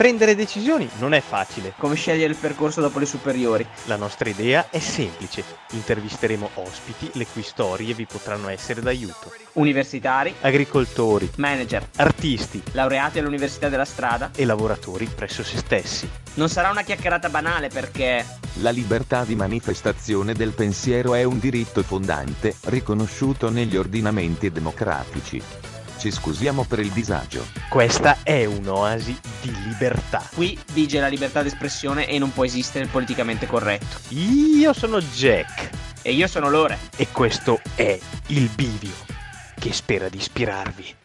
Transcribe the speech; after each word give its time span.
Prendere 0.00 0.34
decisioni 0.34 0.88
non 0.98 1.12
è 1.12 1.20
facile. 1.20 1.74
Come 1.76 1.94
scegliere 1.94 2.32
il 2.32 2.38
percorso 2.38 2.80
dopo 2.80 2.98
le 2.98 3.04
superiori? 3.04 3.66
La 3.84 3.96
nostra 3.96 4.30
idea 4.30 4.70
è 4.70 4.78
semplice. 4.78 5.44
Intervisteremo 5.72 6.52
ospiti 6.54 7.10
le 7.18 7.26
cui 7.26 7.42
storie 7.42 7.92
vi 7.92 8.06
potranno 8.06 8.48
essere 8.48 8.80
d'aiuto. 8.80 9.30
Universitari, 9.52 10.34
Agricoltori, 10.40 11.30
manager, 11.36 11.86
artisti 11.96 12.62
laureati 12.72 13.18
all'Università 13.18 13.68
della 13.68 13.84
Strada. 13.84 14.30
e 14.34 14.46
lavoratori 14.46 15.04
presso 15.04 15.44
se 15.44 15.58
stessi. 15.58 16.08
Non 16.36 16.48
sarà 16.48 16.70
una 16.70 16.80
chiacchierata 16.80 17.28
banale 17.28 17.68
perché 17.68 18.24
La 18.54 18.70
libertà 18.70 19.24
di 19.24 19.34
manifestazione 19.34 20.32
del 20.32 20.52
pensiero 20.52 21.12
è 21.12 21.24
un 21.24 21.38
diritto 21.38 21.82
fondante, 21.82 22.56
riconosciuto 22.68 23.50
negli 23.50 23.76
ordinamenti 23.76 24.50
democratici. 24.50 25.69
Ci 26.00 26.10
scusiamo 26.10 26.64
per 26.64 26.78
il 26.78 26.88
disagio. 26.92 27.46
Questa 27.68 28.20
è 28.22 28.46
un'oasi 28.46 29.20
di 29.42 29.52
libertà. 29.64 30.26
qui 30.34 30.58
vige 30.72 30.98
la 30.98 31.08
libertà 31.08 31.42
d'espressione 31.42 32.08
e 32.08 32.18
non 32.18 32.32
può 32.32 32.46
esistere 32.46 32.84
il 32.84 32.90
politicamente 32.90 33.46
corretto. 33.46 33.98
Io 34.14 34.72
sono 34.72 34.98
Jack 34.98 35.68
E 36.00 36.12
io 36.12 36.26
sono 36.26 36.48
Lore. 36.48 36.78
e 36.96 37.08
questo 37.12 37.60
è 37.74 37.98
il 38.28 38.48
bivio 38.48 38.94
che 39.58 39.74
spera 39.74 40.08
di 40.08 40.16
ispirarvi. 40.16 40.99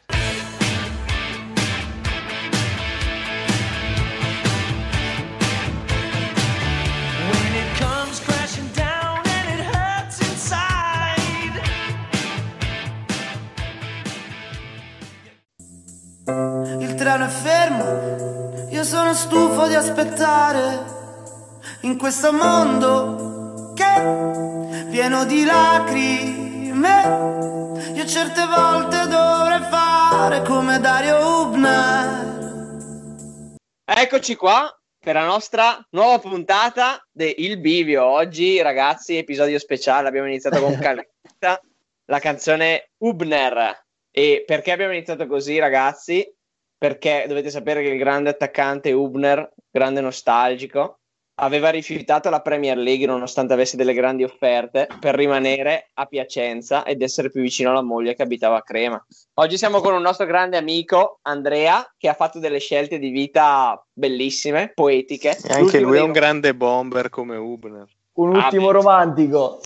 Stufo 19.15 19.65
di 19.67 19.73
aspettare 19.75 20.83
in 21.81 21.97
questo 21.97 22.33
mondo 22.33 23.71
che 23.73 23.83
è 23.85 24.85
pieno 24.89 25.23
di 25.23 25.45
lacrime. 25.45 26.73
Io 27.93 28.05
certe 28.05 28.45
volte 28.45 29.07
dovrei 29.07 29.61
fare 29.69 30.41
come 30.41 30.81
Dario 30.81 31.15
Hubner. 31.15 32.33
Eccoci 33.85 34.35
qua 34.35 34.69
per 34.99 35.15
la 35.15 35.25
nostra 35.25 35.81
nuova 35.91 36.19
puntata 36.19 37.01
di 37.09 37.35
Il 37.37 37.59
Bivio. 37.59 38.03
Oggi, 38.03 38.61
ragazzi, 38.61 39.15
episodio 39.15 39.57
speciale. 39.59 40.09
Abbiamo 40.09 40.27
iniziato 40.27 40.59
con 40.59 40.75
Calcutta, 40.77 41.61
la 42.07 42.19
canzone 42.19 42.89
Hubner. 42.97 43.81
E 44.11 44.43
perché 44.45 44.73
abbiamo 44.73 44.91
iniziato 44.91 45.25
così, 45.25 45.57
ragazzi? 45.57 46.34
Perché 46.85 47.25
dovete 47.27 47.49
sapere 47.49 47.81
che 47.81 47.89
il 47.89 47.97
grande 47.97 48.29
attaccante 48.29 48.91
Hubner, 48.91 49.51
grande 49.71 50.01
nostalgico, 50.01 50.99
aveva 51.41 51.69
rifiutato 51.71 52.29
la 52.29 52.41
Premier 52.41 52.77
League 52.77 53.07
nonostante 53.07 53.53
avesse 53.53 53.75
delle 53.75 53.95
grandi 53.95 54.23
offerte 54.23 54.87
per 54.99 55.15
rimanere 55.15 55.89
a 55.95 56.05
Piacenza 56.05 56.83
ed 56.85 57.01
essere 57.01 57.31
più 57.31 57.41
vicino 57.41 57.71
alla 57.71 57.81
moglie 57.81 58.13
che 58.13 58.21
abitava 58.21 58.57
a 58.57 58.61
Crema. 58.61 59.03
Oggi 59.33 59.57
siamo 59.57 59.81
con 59.81 59.95
un 59.95 60.01
nostro 60.03 60.27
grande 60.27 60.57
amico 60.57 61.17
Andrea 61.23 61.91
che 61.97 62.07
ha 62.07 62.13
fatto 62.13 62.37
delle 62.37 62.59
scelte 62.59 62.99
di 62.99 63.09
vita 63.09 63.83
bellissime, 63.91 64.71
poetiche. 64.75 65.29
E 65.29 65.53
anche 65.53 65.61
L'ultimo 65.61 65.87
lui 65.89 65.97
è 65.97 66.01
un 66.01 66.11
grande 66.11 66.53
bomber 66.53 67.09
come 67.09 67.35
Hubner. 67.35 67.87
Un 68.13 68.35
Ah, 68.35 68.43
ultimo 68.45 68.67
beh. 68.67 68.73
romantico. 68.73 69.59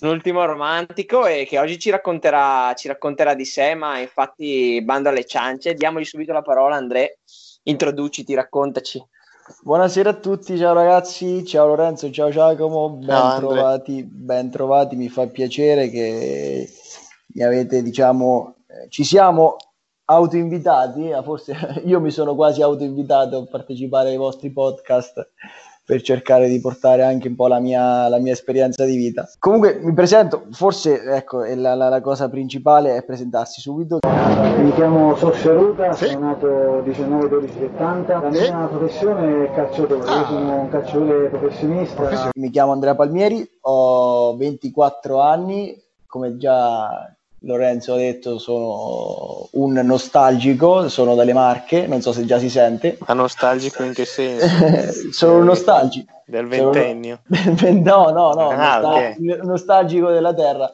Un 0.00 0.08
ultimo 0.08 0.44
romantico 0.44 1.26
e 1.26 1.46
che 1.46 1.58
oggi 1.58 1.78
ci 1.78 1.90
racconterà, 1.90 2.72
ci 2.74 2.88
racconterà 2.88 3.34
di 3.34 3.44
sé, 3.44 3.74
ma 3.74 3.98
infatti 3.98 4.80
bando 4.82 5.08
alle 5.08 5.26
ciance. 5.26 5.74
Diamogli 5.74 6.04
subito 6.04 6.32
la 6.32 6.42
parola 6.42 6.76
Andrea. 6.76 7.08
Introduciti, 7.64 8.34
raccontaci. 8.34 9.02
Buonasera 9.62 10.10
a 10.10 10.14
tutti, 10.14 10.56
ciao 10.56 10.74
ragazzi, 10.74 11.44
ciao 11.44 11.66
Lorenzo, 11.66 12.10
ciao 12.12 12.30
Giacomo, 12.30 12.90
ben 12.90 13.08
Ciao, 13.08 13.38
trovati, 13.38 14.04
ben 14.04 14.48
trovati, 14.48 14.94
mi 14.94 15.08
fa 15.08 15.26
piacere 15.26 15.90
che 15.90 16.70
mi 17.34 17.42
avete, 17.42 17.82
diciamo, 17.82 18.54
eh, 18.68 18.88
ci 18.88 19.02
siamo 19.02 19.56
autoinvitati, 20.04 21.10
eh, 21.10 21.22
forse 21.24 21.54
io 21.84 22.00
mi 22.00 22.10
sono 22.12 22.36
quasi 22.36 22.62
autoinvitato 22.62 23.38
a 23.38 23.46
partecipare 23.50 24.10
ai 24.10 24.16
vostri 24.16 24.52
podcast 24.52 25.30
per 25.90 26.02
cercare 26.02 26.46
di 26.46 26.60
portare 26.60 27.02
anche 27.02 27.26
un 27.26 27.34
po' 27.34 27.48
la 27.48 27.58
mia, 27.58 28.08
la 28.08 28.18
mia 28.20 28.32
esperienza 28.32 28.84
di 28.84 28.94
vita. 28.96 29.28
Comunque 29.40 29.80
mi 29.82 29.92
presento, 29.92 30.44
forse 30.52 31.02
ecco, 31.02 31.42
è 31.42 31.56
la, 31.56 31.74
la- 31.74 31.88
la 31.88 32.00
cosa 32.00 32.28
principale 32.28 32.94
è 32.94 33.02
presentarsi 33.02 33.60
subito. 33.60 33.98
Mi 34.04 34.72
chiamo 34.74 35.16
Sofia 35.16 35.52
Ruta, 35.52 35.92
sono 35.92 36.18
nato 36.20 36.46
19-12-70, 36.86 38.06
la 38.06 38.28
mia 38.28 38.66
professione 38.70 39.46
è 39.46 39.52
calciatore, 39.52 40.04
io 40.04 40.24
sono 40.26 40.60
un 40.60 40.68
calciatore 40.68 41.28
professionista. 41.28 42.30
Mi 42.34 42.50
chiamo 42.50 42.70
Andrea 42.70 42.94
Palmieri, 42.94 43.44
ho 43.62 44.36
24 44.36 45.20
anni, 45.20 45.76
come 46.06 46.36
già 46.36 47.12
Lorenzo 47.42 47.94
ha 47.94 47.96
detto 47.96 48.38
sono 48.38 49.48
un 49.52 49.72
nostalgico, 49.72 50.88
sono 50.88 51.14
dalle 51.14 51.32
Marche, 51.32 51.86
non 51.86 52.02
so 52.02 52.12
se 52.12 52.24
già 52.26 52.38
si 52.38 52.50
sente. 52.50 52.98
Ma 53.06 53.14
nostalgico 53.14 53.82
in 53.82 53.92
che 53.94 54.04
senso? 54.04 54.46
sono 55.12 55.38
un 55.38 55.44
nostalgico. 55.44 56.12
Del 56.30 56.46
ventennio. 56.46 57.22
no, 57.26 58.10
no, 58.10 58.32
no, 58.34 58.50
Ah, 58.50 58.78
nostal- 58.80 59.40
nostalgico 59.42 60.10
della 60.10 60.32
terra, 60.32 60.72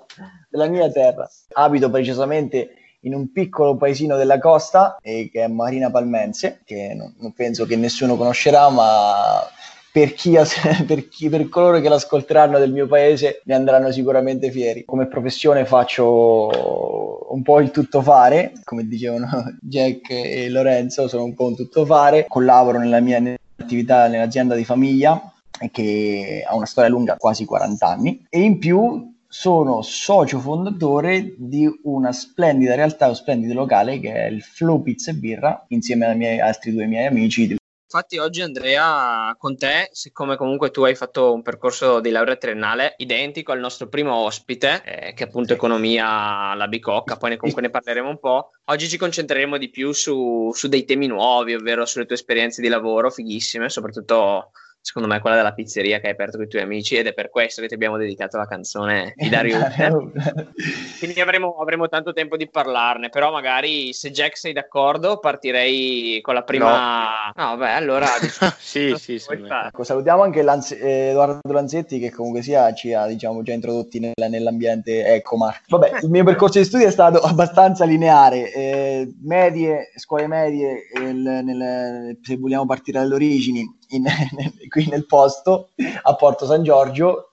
della 0.51 0.67
mia 0.67 0.91
terra. 0.91 1.27
Abito 1.53 1.89
precisamente 1.89 2.71
in 3.01 3.15
un 3.15 3.31
piccolo 3.33 3.77
paesino 3.77 4.17
della 4.17 4.39
costa, 4.39 4.99
eh, 5.01 5.31
che 5.33 5.45
è 5.45 5.47
Marina 5.49 5.91
Palmense, 5.91 6.61
che 6.65 6.93
non, 6.95 7.15
non 7.19 7.33
penso 7.33 7.65
che 7.65 7.77
nessuno 7.77 8.17
conoscerà, 8.17 8.69
ma 8.69 9.49
per, 9.97 10.13
chi, 10.13 10.37
per, 10.87 11.09
chi- 11.09 11.31
per 11.31 11.49
coloro 11.49 11.81
che 11.81 11.89
l'ascolteranno 11.89 12.59
del 12.59 12.71
mio 12.71 12.87
paese 12.87 13.41
ne 13.45 13.55
andranno 13.55 13.91
sicuramente 13.91 14.51
fieri. 14.51 14.85
Come 14.85 15.07
professione 15.07 15.65
faccio 15.65 17.33
un 17.33 17.43
po' 17.43 17.61
il 17.61 17.71
tuttofare, 17.71 18.53
come 18.63 18.87
dicevano 18.87 19.27
Jack 19.59 20.11
e 20.11 20.51
Lorenzo, 20.51 21.09
sono 21.09 21.25
un 21.25 21.33
po' 21.33 21.47
un 21.47 21.57
tuttofare, 21.57 22.27
collaboro 22.29 22.79
nella 22.79 23.01
mia 23.01 23.23
attività 23.57 24.07
nell'azienda 24.07 24.55
di 24.55 24.67
famiglia 24.67 25.33
che 25.73 26.45
ha 26.47 26.55
una 26.55 26.67
storia 26.67 26.91
lunga, 26.91 27.17
quasi 27.17 27.47
40 27.47 27.87
anni, 27.87 28.27
e 28.29 28.41
in 28.41 28.59
più 28.59 29.15
sono 29.27 29.81
socio 29.81 30.39
fondatore 30.41 31.35
di 31.39 31.67
una 31.85 32.13
splendida 32.13 32.75
realtà, 32.75 33.09
un 33.09 33.15
splendido 33.15 33.55
locale 33.55 33.99
che 33.99 34.13
è 34.13 34.27
il 34.27 34.43
Flow 34.43 34.83
Pizza 34.83 35.13
e 35.13 35.15
Birra, 35.15 35.65
insieme 35.69 36.05
ai 36.05 36.17
miei 36.17 36.39
altri 36.39 36.71
due 36.71 36.85
miei 36.85 37.07
amici. 37.07 37.57
Infatti 37.89 38.19
oggi 38.19 38.43
Andrea, 38.43 39.33
con 39.39 39.57
te, 39.57 39.89
siccome 39.93 40.37
comunque 40.37 40.73
tu 40.73 40.83
hai 40.83 40.97
fatto 40.97 41.33
un 41.33 41.43
percorso 41.43 42.01
di 42.01 42.11
laurea 42.11 42.35
triennale 42.35 42.95
identico 42.97 43.53
al 43.53 43.61
nostro 43.61 43.87
primo 43.87 44.13
ospite, 44.13 44.83
eh, 44.85 45.13
che 45.15 45.23
è 45.23 45.27
appunto 45.29 45.53
economia 45.53 46.51
alla 46.51 46.67
bicocca, 46.67 47.17
poi 47.17 47.31
ne, 47.31 47.37
comunque 47.37 47.63
ne 47.63 47.71
parleremo 47.71 48.09
un 48.09 48.19
po', 48.19 48.51
oggi 48.65 48.89
ci 48.89 48.99
concentreremo 48.99 49.57
di 49.57 49.71
più 49.71 49.93
su, 49.93 50.51
su 50.53 50.67
dei 50.67 50.85
temi 50.85 51.07
nuovi, 51.07 51.55
ovvero 51.55 51.85
sulle 51.85 52.07
tue 52.07 52.17
esperienze 52.17 52.61
di 52.61 52.67
lavoro 52.67 53.09
fighissime, 53.09 53.69
soprattutto 53.69 54.51
secondo 54.87 55.09
me 55.09 55.19
quella 55.19 55.35
della 55.35 55.53
pizzeria 55.53 55.99
che 55.99 56.07
hai 56.07 56.13
aperto 56.13 56.37
con 56.37 56.47
i 56.47 56.49
tuoi 56.49 56.63
amici 56.63 56.95
ed 56.95 57.09
è 57.09 57.13
per 57.13 57.29
questo 57.29 57.61
che 57.61 57.67
ti 57.67 57.75
abbiamo 57.75 57.97
dedicato 57.97 58.37
la 58.37 58.47
canzone 58.47 59.15
di 59.17 59.29
Dario 59.29 59.57
Hubner. 59.59 60.53
Quindi 61.01 61.21
avremo, 61.21 61.57
avremo 61.61 61.89
tanto 61.89 62.13
tempo 62.13 62.37
di 62.37 62.49
parlarne, 62.49 63.09
però 63.09 63.33
magari 63.33 63.93
se 63.93 64.13
Jack 64.13 64.37
sei 64.37 64.53
d'accordo 64.53 65.19
partirei 65.19 66.21
con 66.23 66.35
la 66.35 66.45
prima... 66.45 67.33
No, 67.35 67.57
vabbè, 67.57 67.71
allora... 67.73 68.07
sì, 68.59 68.95
sì, 68.97 69.19
sì. 69.19 69.33
Ecco, 69.67 69.83
salutiamo 69.83 70.23
anche 70.23 70.43
Lanze- 70.43 70.79
eh, 70.79 71.09
Edoardo 71.09 71.53
Lanzetti 71.53 71.99
che 71.99 72.13
comunque 72.13 72.43
sia 72.43 72.73
ci 72.73 72.93
ha 72.93 73.07
diciamo, 73.07 73.43
già 73.43 73.53
introdotti 73.55 73.99
nella- 73.99 74.29
nell'ambiente 74.29 75.05
Ecomar. 75.05 75.63
Vabbè, 75.67 75.99
il 76.03 76.11
mio 76.11 76.23
percorso 76.23 76.59
di 76.61 76.65
studi 76.65 76.85
è 76.85 76.93
stato 76.93 77.19
abbastanza 77.19 77.85
lineare, 77.85 78.53
eh, 78.53 79.13
medie, 79.23 79.91
scuole 79.97 80.29
medie, 80.29 80.87
il- 81.01 81.41
nel- 81.43 82.19
se 82.23 82.37
vogliamo 82.37 82.67
partire 82.67 83.01
dalle 83.01 83.15
origini, 83.15 83.65
in- 83.97 84.07
qui 84.69 84.89
nel 84.89 85.07
posto, 85.07 85.71
a 86.03 86.15
Porto 86.15 86.47
San 86.47 86.63
Giorgio, 86.63 87.31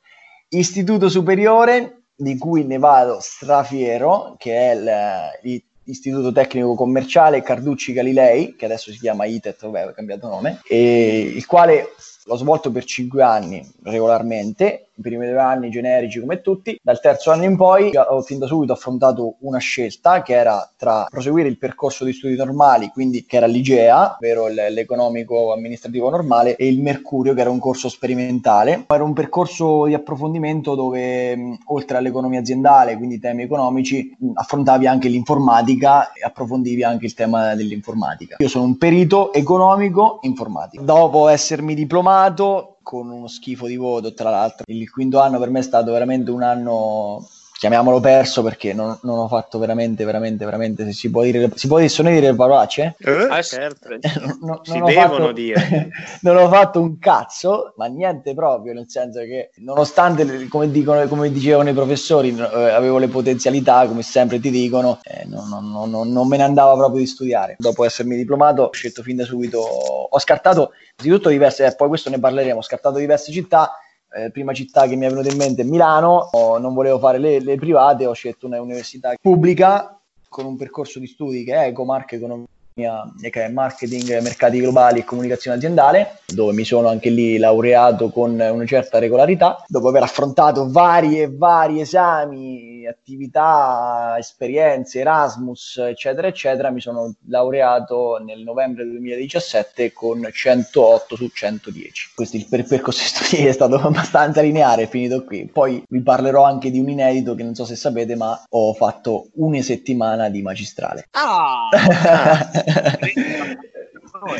istituto 0.49 1.09
superiore 1.09 2.03
di 2.15 2.37
cui 2.37 2.65
ne 2.65 2.77
vado 2.77 3.17
strafiero, 3.19 4.35
che 4.37 4.71
è 4.71 5.39
l'Istituto 5.83 6.31
Tecnico 6.31 6.75
Commerciale 6.75 7.41
Carducci 7.41 7.93
Galilei, 7.93 8.55
che 8.55 8.65
adesso 8.65 8.91
si 8.91 8.99
chiama 8.99 9.25
ITET, 9.25 9.61
vabbè, 9.61 9.81
ha 9.81 9.93
cambiato 9.93 10.27
nome, 10.27 10.61
il 10.69 11.45
quale 11.45 11.89
l'ho 12.25 12.37
svolto 12.37 12.71
per 12.71 12.85
cinque 12.85 13.21
anni 13.23 13.67
regolarmente, 13.83 14.89
i 14.95 15.01
primi 15.01 15.27
due 15.27 15.39
anni 15.39 15.69
generici 15.69 16.19
come 16.19 16.41
tutti, 16.41 16.79
dal 16.81 16.99
terzo 16.99 17.31
anno 17.31 17.45
in 17.45 17.55
poi 17.55 17.91
ho 17.95 18.21
fin 18.21 18.39
da 18.39 18.45
subito 18.45 18.73
affrontato 18.73 19.35
una 19.39 19.57
scelta 19.57 20.21
che 20.21 20.33
era 20.33 20.71
tra 20.77 21.05
proseguire 21.09 21.47
il 21.49 21.57
percorso 21.57 22.03
di 22.05 22.13
studi 22.13 22.35
normali, 22.35 22.89
quindi 22.89 23.25
che 23.25 23.37
era 23.37 23.45
l'IGEA, 23.45 24.15
ovvero 24.15 24.47
l'economico 24.47 25.53
amministrativo 25.53 26.09
normale, 26.09 26.55
e 26.55 26.67
il 26.67 26.81
Mercurio, 26.81 27.33
che 27.33 27.41
era 27.41 27.49
un 27.49 27.59
corso 27.59 27.89
sperimentale. 27.89 28.85
Era 28.87 29.03
un 29.03 29.13
percorso 29.13 29.85
di 29.85 29.93
approfondimento 29.93 30.75
dove 30.75 31.57
oltre 31.65 31.97
all'economia 31.97 32.39
aziendale, 32.39 32.97
quindi 32.97 33.19
temi 33.19 33.43
economici, 33.43 34.15
affrontavi 34.33 34.87
anche 34.87 35.07
l'informatica 35.07 36.11
e 36.11 36.21
approfondivi 36.23 36.83
anche 36.83 37.05
il 37.05 37.13
tema 37.13 37.55
dell'informatica. 37.55 38.37
Io 38.39 38.47
sono 38.47 38.65
un 38.65 38.77
perito 38.77 39.33
economico 39.33 40.19
informatico. 40.21 40.83
Dopo 40.83 41.27
essermi 41.27 41.73
diplomato 41.73 42.72
con 42.83 43.09
uno 43.09 43.27
schifo 43.27 43.65
di 43.65 43.77
voto, 43.77 44.13
tra 44.13 44.29
l'altro, 44.29 44.65
il 44.67 44.91
quinto 44.91 45.19
anno 45.19 45.39
per 45.39 45.49
me 45.49 45.59
è 45.59 45.63
stato 45.63 45.91
veramente 45.91 46.29
un 46.29 46.43
anno 46.43 47.27
chiamiamolo 47.63 48.01
perso 48.01 48.43
perché 48.43 48.73
non, 48.73 48.99
non 49.03 49.19
ho 49.19 49.27
fatto 49.29 49.57
veramente, 49.57 50.03
veramente, 50.03 50.43
veramente, 50.43 50.83
se 50.83 50.91
si 50.91 51.09
può 51.09 51.23
dire, 51.23 51.49
si 51.55 51.67
può 51.67 51.77
dire, 51.79 51.89
dire 52.11 52.19
le 52.31 52.35
parolacce? 52.35 52.95
Eh, 52.99 53.27
Ah, 53.29 53.41
certo. 53.41 53.87
non, 54.19 54.37
non 54.41 54.59
Si 54.63 54.77
ho 54.77 54.83
devono 54.83 55.09
fatto- 55.13 55.31
dire. 55.31 55.89
non 56.23 56.35
ho 56.35 56.49
fatto 56.49 56.81
un 56.81 56.99
cazzo, 56.99 57.73
ma 57.77 57.85
niente 57.85 58.33
proprio, 58.33 58.73
nel 58.73 58.89
senso 58.89 59.19
che 59.21 59.51
nonostante, 59.59 60.45
come, 60.49 60.69
dicono, 60.71 61.07
come 61.07 61.31
dicevano 61.31 61.69
i 61.69 61.73
professori, 61.73 62.35
eh, 62.37 62.41
avevo 62.69 62.97
le 62.97 63.07
potenzialità, 63.07 63.87
come 63.87 64.01
sempre 64.01 64.41
ti 64.41 64.49
dicono, 64.49 64.99
eh, 65.03 65.23
non, 65.27 65.47
non- 65.47 65.71
non- 65.71 65.89
non- 65.89 66.11
non 66.11 66.27
me 66.27 66.35
ne 66.35 66.43
andava 66.43 66.73
proprio 66.75 66.99
di 66.99 67.07
studiare. 67.07 67.55
Dopo 67.57 67.85
essermi 67.85 68.17
diplomato 68.17 68.63
ho 68.63 68.73
scelto 68.73 69.03
fin 69.03 69.15
da 69.15 69.23
subito, 69.23 69.59
ho 69.59 70.19
scartato 70.19 70.71
innanzitutto 70.97 71.29
diverse, 71.29 71.65
eh, 71.65 71.75
poi 71.77 71.87
questo 71.87 72.09
ne 72.09 72.19
parleremo, 72.19 72.57
ho 72.57 72.61
scartato 72.61 72.97
diverse 72.97 73.31
città, 73.31 73.71
eh, 74.15 74.31
prima 74.31 74.53
città 74.53 74.87
che 74.87 74.95
mi 74.95 75.05
è 75.05 75.09
venuta 75.09 75.29
in 75.29 75.37
mente 75.37 75.61
è 75.61 75.65
Milano, 75.65 76.29
ho- 76.31 76.57
non 76.57 76.73
volevo 76.73 76.99
fare 76.99 77.17
le, 77.17 77.39
le 77.39 77.55
private, 77.55 78.05
ho 78.05 78.13
scelto 78.13 78.45
una 78.45 78.61
università 78.61 79.13
pubblica 79.21 79.99
con 80.29 80.45
un 80.45 80.57
percorso 80.57 80.99
di 80.99 81.07
studi 81.07 81.43
che 81.43 81.53
è 81.53 81.67
Ecomark 81.67 82.13
Economia 82.13 82.47
che 82.73 83.45
è 83.45 83.49
Marketing, 83.49 84.19
Mercati 84.21 84.59
Globali 84.59 84.99
e 84.99 85.03
Comunicazione 85.03 85.57
Aziendale, 85.57 86.21
dove 86.25 86.53
mi 86.53 86.63
sono 86.63 86.87
anche 86.87 87.11
lì 87.11 87.37
laureato 87.37 88.09
con 88.09 88.31
una 88.31 88.65
certa 88.65 88.97
regolarità, 88.97 89.63
dopo 89.67 89.89
aver 89.89 90.01
affrontato 90.01 90.69
vari 90.71 91.21
e 91.21 91.29
vari 91.31 91.81
esami, 91.81 92.72
attività, 92.87 94.15
esperienze, 94.17 94.99
Erasmus, 94.99 95.77
eccetera, 95.77 96.27
eccetera, 96.27 96.69
mi 96.69 96.81
sono 96.81 97.13
laureato 97.27 98.21
nel 98.23 98.41
novembre 98.41 98.85
2017 98.85 99.93
con 99.93 100.27
108 100.31 101.15
su 101.15 101.27
110. 101.27 102.11
Questo 102.15 102.37
il 102.37 102.47
per- 102.47 102.65
percorso 102.65 103.01
di 103.01 103.07
studi 103.07 103.47
è 103.47 103.51
stato 103.51 103.75
abbastanza 103.75 104.41
lineare, 104.41 104.83
è 104.83 104.87
finito 104.87 105.23
qui. 105.23 105.49
Poi 105.51 105.83
vi 105.87 106.01
parlerò 106.01 106.43
anche 106.43 106.71
di 106.71 106.79
un 106.79 106.89
inedito 106.89 107.35
che 107.35 107.43
non 107.43 107.55
so 107.55 107.65
se 107.65 107.75
sapete, 107.75 108.15
ma 108.15 108.41
ho 108.49 108.73
fatto 108.73 109.27
una 109.35 109.61
settimana 109.61 110.29
di 110.29 110.41
magistrale. 110.41 111.07
Ah! 111.11 111.69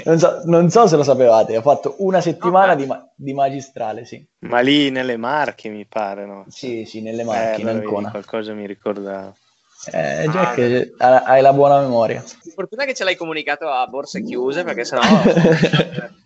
non, 0.06 0.19
so, 0.19 0.41
non 0.45 0.69
so 0.69 0.88
se 0.88 0.95
lo 0.95 1.03
sapevate, 1.03 1.57
ho 1.57 1.62
fatto 1.62 1.95
una 2.00 2.21
settimana 2.21 2.75
di, 2.75 2.85
ma- 2.85 3.07
di 3.15 3.33
magistrale, 3.33 4.06
sì. 4.06 4.25
Ma 4.39 4.59
lì 4.59 4.89
nelle 4.89 5.18
Marche 5.18 5.69
mi 5.69 5.85
pare, 5.85 6.25
no? 6.25 6.45
Sì, 6.50 6.85
sì, 6.85 7.01
nelle 7.01 7.24
Marche, 7.24 7.57
Eh, 7.57 7.62
in 7.62 7.68
Ancona. 7.69 8.09
qualcosa 8.12 8.53
mi 8.53 8.65
ricorda. 8.65 9.33
Eh, 9.91 10.27
Jack, 10.30 10.57
eh, 10.57 10.94
hai 10.97 11.41
la 11.41 11.53
buona 11.53 11.81
memoria. 11.81 12.24
Fortuna 12.53 12.85
che 12.85 12.94
ce 12.94 13.03
l'hai 13.03 13.15
comunicato 13.15 13.68
a 13.68 13.85
borse 13.88 14.24
chiuse, 14.24 14.63
perché 14.63 14.85
sennò... 14.85 15.01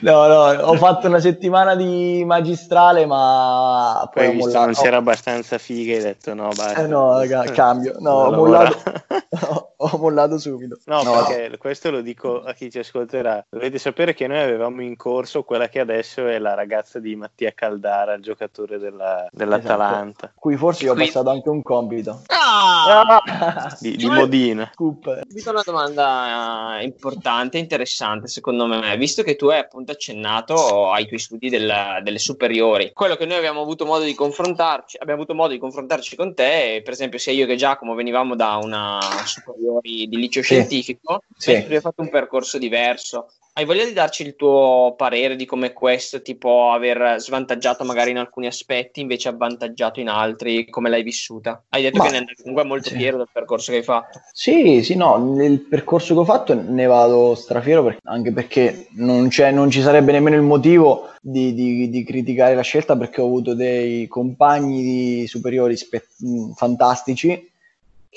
no, 0.00 0.26
no, 0.26 0.62
ho 0.62 0.74
fatto 0.76 1.06
una 1.08 1.18
settimana 1.20 1.74
di 1.74 2.22
magistrale, 2.24 3.04
ma 3.06 4.08
Poi 4.12 4.12
poi 4.12 4.22
hai 4.24 4.28
ho 4.28 4.32
visto 4.34 4.46
mollato. 4.50 4.64
non 4.66 4.74
c'era 4.74 4.96
abbastanza 4.98 5.58
figa 5.58 5.92
e 5.92 5.96
hai 5.96 6.02
detto 6.02 6.34
no, 6.34 6.48
basta. 6.48 6.82
Eh, 6.82 6.86
no, 6.86 7.18
raga, 7.18 7.42
cambio. 7.52 7.96
No, 7.98 8.10
ho 8.10 8.30
mollato, 8.32 8.76
ho 9.76 9.98
mollato 9.98 10.38
subito. 10.38 10.78
No, 10.86 11.02
perché 11.26 11.58
questo 11.58 11.90
lo 11.90 12.00
dico 12.00 12.42
a 12.42 12.52
chi 12.52 12.70
ci 12.70 12.78
ascolterà. 12.78 13.44
Dovete 13.48 13.78
sapere 13.78 14.14
che 14.14 14.26
noi 14.26 14.40
avevamo 14.40 14.82
in 14.82 14.96
corso 14.96 15.42
quella 15.42 15.68
che 15.68 15.80
adesso 15.80 16.26
è 16.26 16.38
la 16.38 16.54
ragazza 16.54 16.98
di 16.98 17.16
Mattia 17.16 17.52
Caldara, 17.52 18.14
il 18.14 18.22
giocatore 18.22 18.78
della- 18.78 19.26
dell'Atalanta, 19.30 20.32
Qui 20.34 20.56
forse 20.56 20.84
io 20.84 20.92
ho 20.92 20.94
passato 20.94 21.30
anche 21.30 21.48
un 21.48 21.62
compito. 21.62 22.22
Ah! 22.28 23.22
Esatto. 23.24 23.76
di, 23.80 23.96
di 23.96 24.06
Modina. 24.06 24.70
Scoop. 24.72 25.22
Subito 25.28 25.50
una 25.50 25.62
domanda 25.64 26.78
eh, 26.78 26.84
importante 26.84 27.58
interessante 27.58 28.28
secondo 28.28 28.66
me, 28.66 28.96
visto 29.08 29.22
che 29.22 29.36
tu 29.36 29.46
hai 29.46 29.58
appunto 29.58 29.92
accennato 29.92 30.90
ai 30.90 31.06
tuoi 31.06 31.18
studi 31.18 31.48
della- 31.48 32.00
delle 32.02 32.18
superiori, 32.18 32.92
quello 32.92 33.16
che 33.16 33.24
noi 33.24 33.38
abbiamo 33.38 33.62
avuto 33.62 33.86
modo 33.86 34.04
di 34.04 34.14
confrontarci, 34.14 34.98
abbiamo 34.98 35.22
avuto 35.22 35.34
modo 35.34 35.52
di 35.54 35.58
confrontarci 35.58 36.14
con 36.14 36.34
te, 36.34 36.82
per 36.84 36.92
esempio 36.92 37.18
sia 37.18 37.32
io 37.32 37.46
che 37.46 37.56
Giacomo 37.56 37.94
venivamo 37.94 38.36
da 38.36 38.56
una 38.56 38.98
superiori 39.24 40.06
di 40.08 40.16
liceo 40.16 40.42
Sì. 40.42 40.54
scientifico, 40.54 41.22
Sì. 41.36 41.64
tu 41.66 41.72
hai 41.72 41.80
fatto 41.80 42.02
un 42.02 42.10
percorso 42.10 42.58
diverso. 42.58 43.32
Hai 43.58 43.64
voglia 43.64 43.84
di 43.84 43.92
darci 43.92 44.22
il 44.22 44.36
tuo 44.36 44.94
parere 44.96 45.34
di 45.34 45.44
come 45.44 45.72
questo 45.72 46.22
ti 46.22 46.36
può 46.36 46.72
aver 46.72 47.16
svantaggiato 47.18 47.82
magari 47.82 48.12
in 48.12 48.18
alcuni 48.18 48.46
aspetti, 48.46 49.00
invece 49.00 49.30
avvantaggiato 49.30 49.98
in 49.98 50.08
altri, 50.08 50.70
come 50.70 50.88
l'hai 50.88 51.02
vissuta? 51.02 51.64
Hai 51.70 51.82
detto 51.82 51.98
Ma- 51.98 52.04
che 52.04 52.10
ne 52.12 52.16
andavi 52.18 52.36
comunque 52.36 52.64
molto 52.64 52.90
sì. 52.90 52.94
fiero 52.94 53.16
del 53.16 53.26
percorso 53.32 53.72
che 53.72 53.78
hai 53.78 53.82
fatto. 53.82 54.20
Sì, 54.32 54.84
sì, 54.84 54.94
no, 54.94 55.34
nel 55.34 55.58
percorso 55.62 56.14
che 56.14 56.20
ho 56.20 56.24
fatto 56.24 56.54
ne 56.54 56.86
vado 56.86 57.34
strafiero 57.34 57.82
perché- 57.82 57.98
anche 58.04 58.32
perché 58.32 58.86
non, 58.92 59.26
c'è, 59.26 59.50
non 59.50 59.72
ci 59.72 59.80
sarebbe 59.80 60.12
nemmeno 60.12 60.36
il 60.36 60.42
motivo 60.42 61.08
di, 61.20 61.52
di- 61.52 61.90
di 61.90 62.04
criticare 62.04 62.54
la 62.54 62.62
scelta 62.62 62.96
perché 62.96 63.20
ho 63.20 63.24
avuto 63.26 63.54
dei 63.54 64.06
compagni 64.06 64.82
di 64.84 65.26
superiori 65.26 65.76
spe- 65.76 66.06
fantastici 66.54 67.50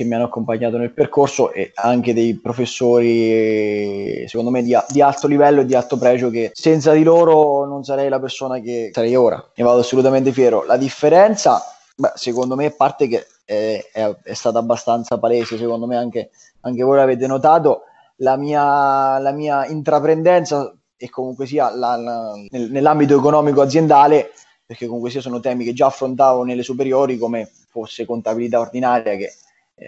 che 0.01 0.07
mi 0.07 0.15
hanno 0.15 0.25
accompagnato 0.25 0.77
nel 0.77 0.91
percorso 0.91 1.51
e 1.51 1.71
anche 1.75 2.13
dei 2.13 2.35
professori, 2.35 4.27
secondo 4.27 4.51
me, 4.51 4.63
di, 4.63 4.75
di 4.89 5.01
alto 5.01 5.27
livello 5.27 5.61
e 5.61 5.65
di 5.65 5.75
alto 5.75 5.97
pregio 5.97 6.29
che 6.29 6.51
senza 6.53 6.91
di 6.93 7.03
loro 7.03 7.65
non 7.65 7.83
sarei 7.83 8.09
la 8.09 8.19
persona 8.19 8.59
che 8.59 8.91
sarei 8.93 9.15
ora. 9.15 9.43
Ne 9.55 9.63
vado 9.63 9.79
assolutamente 9.79 10.31
fiero. 10.31 10.63
La 10.65 10.77
differenza, 10.77 11.61
beh, 11.95 12.11
secondo 12.15 12.55
me, 12.55 12.65
a 12.67 12.73
parte 12.75 13.07
che 13.07 13.25
è, 13.45 13.79
è- 13.91 14.15
è 14.23 14.33
stata 14.33 14.59
abbastanza 14.59 15.17
palese, 15.17 15.57
secondo 15.57 15.85
me 15.85 15.97
anche, 15.97 16.31
anche 16.61 16.83
voi 16.83 16.97
l'avete 16.97 17.27
notato, 17.27 17.83
la 18.17 18.37
mia, 18.37 19.17
la 19.19 19.31
mia 19.31 19.65
intraprendenza 19.67 20.73
e 20.97 21.09
comunque 21.09 21.45
sia 21.45 21.73
la- 21.75 21.95
la- 21.95 22.33
nel- 22.49 22.71
nell'ambito 22.71 23.15
economico 23.17 23.61
aziendale, 23.61 24.31
perché 24.65 24.85
comunque 24.85 25.09
sia 25.09 25.21
sono 25.21 25.39
temi 25.39 25.63
che 25.65 25.73
già 25.73 25.87
affrontavo 25.87 26.43
nelle 26.43 26.63
superiori 26.63 27.17
come 27.17 27.49
fosse 27.69 28.05
contabilità 28.05 28.59
ordinaria 28.59 29.15
che 29.15 29.33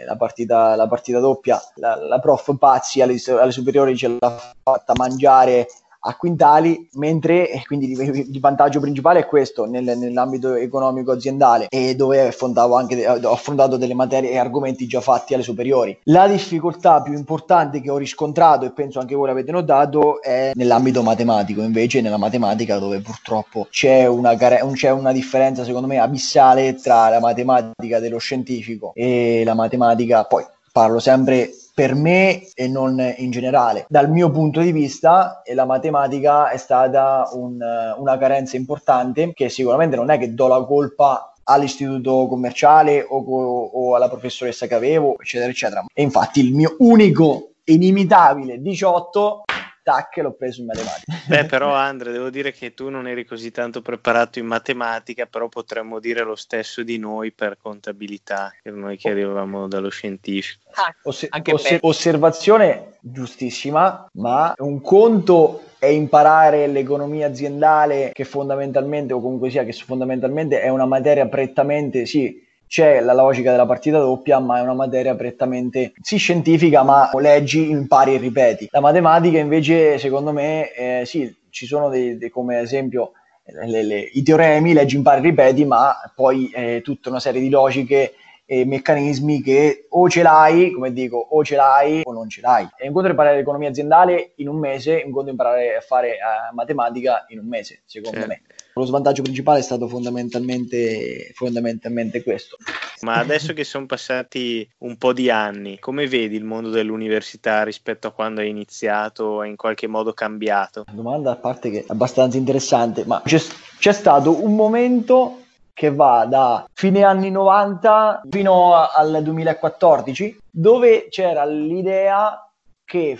la 0.05 0.15
partita, 0.15 0.75
la 0.75 0.87
partita 0.87 1.19
doppia, 1.19 1.61
la, 1.75 1.95
la 1.95 2.19
prof 2.19 2.55
Pazzi 2.57 3.01
alle, 3.01 3.21
alle 3.39 3.51
superiori 3.51 3.95
ce 3.95 4.17
l'ha 4.19 4.39
fatta 4.63 4.93
mangiare 4.95 5.67
a 6.05 6.15
quintali, 6.15 6.89
mentre 6.93 7.49
e 7.49 7.63
quindi 7.65 7.91
il, 7.91 8.39
vantaggio 8.39 8.79
principale 8.79 9.21
è 9.21 9.25
questo 9.25 9.65
nel- 9.65 9.97
nell'ambito 9.97 10.55
economico 10.55 11.11
aziendale 11.11 11.67
e 11.69 11.95
dove 11.95 12.27
affrontavo 12.27 12.75
anche 12.75 12.95
de- 12.95 13.07
ho 13.07 13.31
affrontato 13.31 13.77
delle 13.77 13.93
materie 13.93 14.31
e 14.31 14.37
argomenti 14.37 14.85
già 14.85 14.99
fatti 15.01 15.33
alle 15.33 15.43
superiori. 15.43 15.97
La 16.03 16.27
difficoltà 16.27 17.01
più 17.01 17.13
importante 17.13 17.79
che 17.81 17.89
ho 17.89 17.97
riscontrato 17.97 18.65
e 18.65 18.71
penso 18.71 18.99
anche 18.99 19.15
voi 19.15 19.27
l'avete 19.27 19.51
notato 19.51 20.21
è 20.21 20.51
nell'ambito 20.53 21.03
matematico, 21.03 21.61
invece 21.61 22.01
nella 22.01 22.17
matematica 22.17 22.79
dove 22.79 22.99
purtroppo 22.99 23.67
c'è 23.69 24.05
una, 24.05 24.35
c'è 24.35 24.91
una 24.91 25.11
differenza 25.11 25.63
secondo 25.63 25.87
me 25.87 25.99
abissale 25.99 26.75
tra 26.75 27.09
la 27.09 27.19
matematica 27.19 27.99
dello 27.99 28.17
scientifico 28.17 28.91
e 28.93 29.43
la 29.45 29.53
matematica, 29.53 30.25
poi 30.25 30.43
parlo 30.71 30.99
sempre 30.99 31.51
per 31.73 31.95
me 31.95 32.47
e 32.53 32.67
non 32.67 33.13
in 33.17 33.31
generale. 33.31 33.85
Dal 33.89 34.09
mio 34.09 34.29
punto 34.29 34.61
di 34.61 34.71
vista, 34.71 35.41
la 35.53 35.65
matematica 35.65 36.49
è 36.49 36.57
stata 36.57 37.29
un, 37.33 37.57
una 37.97 38.17
carenza 38.17 38.55
importante 38.55 39.33
che 39.33 39.49
sicuramente 39.49 39.95
non 39.95 40.09
è 40.09 40.17
che 40.17 40.33
do 40.33 40.47
la 40.47 40.63
colpa 40.63 41.33
all'istituto 41.45 42.27
commerciale 42.27 43.05
o, 43.07 43.17
o 43.17 43.95
alla 43.95 44.07
professoressa 44.07 44.67
che 44.67 44.75
avevo, 44.75 45.15
eccetera, 45.19 45.49
eccetera. 45.49 45.85
E 45.93 46.01
infatti 46.01 46.39
il 46.39 46.53
mio 46.53 46.75
unico 46.79 47.53
inimitabile 47.65 48.61
18, 48.61 49.43
tac, 49.83 50.17
l'ho 50.17 50.31
preso 50.31 50.61
in 50.61 50.67
matematica. 50.67 51.13
Beh, 51.27 51.45
però 51.45 51.73
Andre, 51.73 52.11
devo 52.11 52.29
dire 52.29 52.51
che 52.51 52.73
tu 52.73 52.89
non 52.89 53.07
eri 53.07 53.25
così 53.25 53.51
tanto 53.51 53.81
preparato 53.81 54.39
in 54.39 54.45
matematica, 54.45 55.25
però 55.25 55.47
potremmo 55.49 55.99
dire 55.99 56.23
lo 56.23 56.35
stesso 56.35 56.81
di 56.81 56.97
noi 56.97 57.31
per 57.31 57.57
contabilità, 57.61 58.53
che 58.63 58.71
noi 58.71 58.97
che 58.97 59.09
arrivavamo 59.09 59.67
dallo 59.67 59.89
scientifico. 59.89 60.61
Osser- 61.03 61.33
Anche 61.33 61.53
osser- 61.53 61.79
per- 61.79 61.89
osservazione 61.89 62.97
giustissima, 63.01 64.09
ma 64.13 64.53
un 64.57 64.81
conto 64.81 65.63
è 65.77 65.87
imparare 65.87 66.67
l'economia 66.67 67.27
aziendale 67.27 68.11
che 68.13 68.23
fondamentalmente, 68.23 69.13
o 69.13 69.19
comunque 69.19 69.49
sia, 69.49 69.65
che 69.65 69.73
fondamentalmente 69.73 70.61
è 70.61 70.69
una 70.69 70.85
materia 70.85 71.27
prettamente, 71.27 72.05
sì, 72.05 72.41
c'è 72.73 73.01
la 73.01 73.13
logica 73.13 73.51
della 73.51 73.67
partita 73.67 73.99
doppia, 73.99 74.39
ma 74.39 74.57
è 74.57 74.61
una 74.63 74.73
materia 74.73 75.13
prettamente, 75.13 75.93
sì, 76.01 76.17
scientifica, 76.17 76.81
ma 76.81 77.11
leggi, 77.19 77.69
impari 77.69 78.15
e 78.15 78.17
ripeti. 78.17 78.67
La 78.71 78.79
matematica 78.79 79.37
invece, 79.37 79.99
secondo 79.99 80.31
me, 80.31 80.73
eh, 80.73 81.03
sì, 81.05 81.31
ci 81.51 81.67
sono 81.67 81.87
dei, 81.89 82.17
dei- 82.17 82.31
come 82.31 82.61
esempio 82.61 83.11
le- 83.43 83.83
le- 83.83 84.09
i 84.13 84.23
teoremi, 84.23 84.73
leggi, 84.73 84.95
impari, 84.95 85.21
ripeti, 85.21 85.65
ma 85.65 85.95
poi 86.15 86.49
eh, 86.49 86.81
tutta 86.83 87.09
una 87.09 87.19
serie 87.19 87.41
di 87.41 87.49
logiche 87.49 88.15
e 88.43 88.65
meccanismi 88.65 89.43
che 89.43 89.85
o 89.89 90.09
ce 90.09 90.23
l'hai, 90.23 90.71
come 90.71 90.91
dico, 90.91 91.17
o 91.17 91.43
ce 91.43 91.55
l'hai 91.55 92.01
o 92.03 92.11
non 92.11 92.27
ce 92.27 92.41
l'hai. 92.41 92.67
È 92.75 92.87
un 92.87 92.93
conto 92.93 93.07
imparare 93.07 93.35
l'economia 93.35 93.69
aziendale 93.69 94.31
in 94.37 94.47
un 94.47 94.57
mese, 94.57 95.07
conto 95.11 95.29
imparare 95.29 95.75
a 95.75 95.81
fare 95.81 96.13
eh, 96.13 96.17
matematica 96.55 97.25
in 97.27 97.37
un 97.37 97.45
mese, 97.47 97.83
secondo 97.85 98.17
Certo. 98.17 98.33
me. 98.33 98.41
Lo 98.75 98.85
svantaggio 98.85 99.21
principale 99.21 99.59
è 99.59 99.61
stato 99.61 99.87
fondamentalmente, 99.87 101.31
fondamentalmente 101.35 102.23
questo. 102.23 102.57
Ma 103.01 103.15
adesso 103.15 103.53
che 103.53 103.63
sono 103.63 103.85
passati 103.85 104.67
un 104.79 104.97
po' 104.97 105.13
di 105.13 105.29
anni, 105.29 105.77
come 105.79 106.07
vedi 106.07 106.35
il 106.35 106.43
mondo 106.43 106.69
dell'università 106.69 107.63
rispetto 107.63 108.07
a 108.07 108.11
quando 108.11 108.41
hai 108.41 108.49
iniziato? 108.49 109.43
È 109.43 109.47
in 109.47 109.55
qualche 109.55 109.87
modo 109.87 110.13
cambiato? 110.13 110.85
Domanda 110.91 111.31
a 111.31 111.35
parte 111.35 111.69
che 111.69 111.79
è 111.81 111.85
abbastanza 111.87 112.37
interessante, 112.37 113.05
ma 113.05 113.21
c'è, 113.23 113.39
c'è 113.77 113.91
stato 113.91 114.43
un 114.43 114.55
momento 114.55 115.37
che 115.73 115.91
va 115.91 116.25
da 116.25 116.67
fine 116.73 117.03
anni 117.03 117.31
90 117.31 118.21
fino 118.29 118.75
a- 118.75 118.91
al 118.95 119.21
2014 119.23 120.37
dove 120.49 121.07
c'era 121.09 121.45
l'idea 121.45 122.47
che 122.85 123.19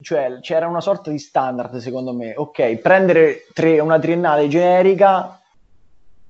cioè 0.00 0.38
c'era 0.40 0.68
una 0.68 0.80
sorta 0.80 1.10
di 1.10 1.18
standard 1.18 1.76
secondo 1.78 2.12
me. 2.12 2.34
Ok 2.36 2.76
prendere 2.76 3.46
tre- 3.52 3.80
una 3.80 3.98
triennale 3.98 4.48
generica 4.48 5.40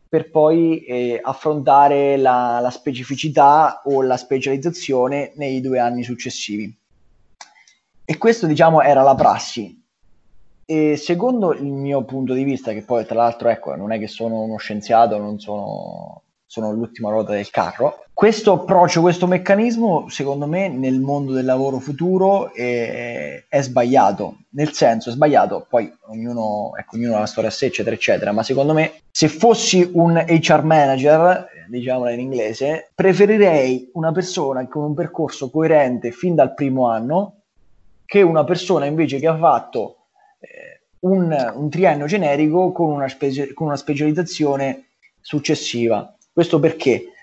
per 0.09 0.31
poi 0.31 0.85
eh, 0.85 1.21
affrontare 1.23 2.17
la, 2.17 2.61
la 2.61 2.71
specificità 2.71 3.83
o 3.85 4.03
la 4.03 4.17
specializzazione 4.17 5.33
nei 5.37 5.61
due 5.61 5.79
anni 5.79 6.03
successivi. 6.03 6.75
E 8.05 8.17
questo 8.17 8.47
diciamo 8.47 8.81
era 8.81 9.03
la 9.03 9.15
prassi. 9.15 9.85
E 10.65 10.97
secondo 10.97 11.53
il 11.53 11.71
mio 11.71 12.05
punto 12.05 12.33
di 12.33 12.43
vista, 12.43 12.73
che 12.73 12.83
poi 12.83 13.05
tra 13.05 13.17
l'altro 13.17 13.49
ecco, 13.49 13.75
non 13.75 13.93
è 13.93 13.99
che 13.99 14.07
sono 14.07 14.41
uno 14.41 14.57
scienziato, 14.57 15.19
non 15.19 15.39
sono, 15.39 16.23
sono 16.49 16.73
l'ultima 16.73 17.11
ruota 17.11 17.33
del 17.33 17.51
carro, 17.51 18.07
questo 18.15 18.53
approccio, 18.53 19.03
questo 19.03 19.27
meccanismo, 19.27 20.09
secondo 20.09 20.47
me 20.47 20.69
nel 20.69 20.99
mondo 20.99 21.33
del 21.33 21.45
lavoro 21.45 21.79
futuro 21.79 22.55
è, 22.55 23.45
è 23.47 23.61
sbagliato, 23.61 24.39
nel 24.53 24.73
senso 24.73 25.11
è 25.11 25.13
sbagliato, 25.13 25.67
poi 25.69 25.93
ognuno, 26.07 26.73
ecco, 26.75 26.97
ognuno 26.97 27.17
ha 27.17 27.21
la 27.21 27.27
storia 27.27 27.51
a 27.51 27.53
sé, 27.53 27.67
eccetera, 27.67 27.95
eccetera, 27.95 28.33
ma 28.33 28.43
secondo 28.43 28.73
me 28.73 29.03
se 29.11 29.29
fossi 29.29 29.91
un 29.93 30.17
HR 30.17 30.63
manager, 30.63 31.49
diciamola 31.69 32.11
in 32.13 32.21
inglese, 32.21 32.91
preferirei 32.95 33.91
una 33.93 34.11
persona 34.11 34.67
con 34.69 34.85
un 34.85 34.95
percorso 34.95 35.51
coerente 35.51 36.13
fin 36.13 36.35
dal 36.35 36.55
primo 36.55 36.89
anno 36.89 37.43
che 38.07 38.23
una 38.23 38.45
persona 38.45 38.87
invece 38.87 39.19
che 39.19 39.27
ha 39.27 39.37
fatto 39.37 40.07
eh, 40.41 40.87
un, 41.01 41.53
un 41.55 41.69
triennio 41.69 42.07
generico 42.07 42.73
con 42.73 42.91
una, 42.91 43.07
specie- 43.07 43.53
con 43.53 43.67
una 43.67 43.77
specializzazione 43.77 44.87
successiva. 45.21 46.11
Questo 46.39 46.61
perché, 46.61 47.15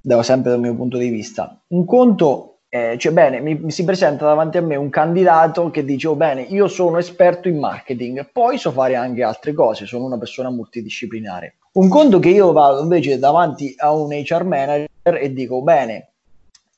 da, 0.00 0.20
sempre 0.24 0.50
dal 0.50 0.58
mio 0.58 0.74
punto 0.74 0.98
di 0.98 1.08
vista, 1.08 1.56
un 1.68 1.84
conto, 1.84 2.62
eh, 2.68 2.96
cioè 2.98 3.12
bene, 3.12 3.38
mi, 3.38 3.54
mi 3.54 3.70
si 3.70 3.84
presenta 3.84 4.24
davanti 4.24 4.58
a 4.58 4.60
me 4.60 4.74
un 4.74 4.90
candidato 4.90 5.70
che 5.70 5.84
dice, 5.84 6.08
oh 6.08 6.16
bene, 6.16 6.42
io 6.42 6.66
sono 6.66 6.98
esperto 6.98 7.46
in 7.46 7.60
marketing, 7.60 8.28
poi 8.32 8.58
so 8.58 8.72
fare 8.72 8.96
anche 8.96 9.22
altre 9.22 9.52
cose, 9.52 9.86
sono 9.86 10.04
una 10.04 10.18
persona 10.18 10.50
multidisciplinare. 10.50 11.58
Un 11.74 11.88
conto 11.88 12.18
che 12.18 12.30
io 12.30 12.50
vado 12.50 12.82
invece 12.82 13.20
davanti 13.20 13.72
a 13.76 13.92
un 13.92 14.10
HR 14.10 14.42
manager 14.42 14.88
e 15.20 15.32
dico, 15.32 15.62
bene, 15.62 16.08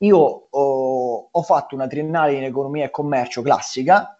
io 0.00 0.18
ho, 0.50 1.28
ho 1.30 1.42
fatto 1.42 1.74
una 1.74 1.86
triennale 1.86 2.34
in 2.34 2.44
economia 2.44 2.84
e 2.84 2.90
commercio 2.90 3.40
classica, 3.40 4.14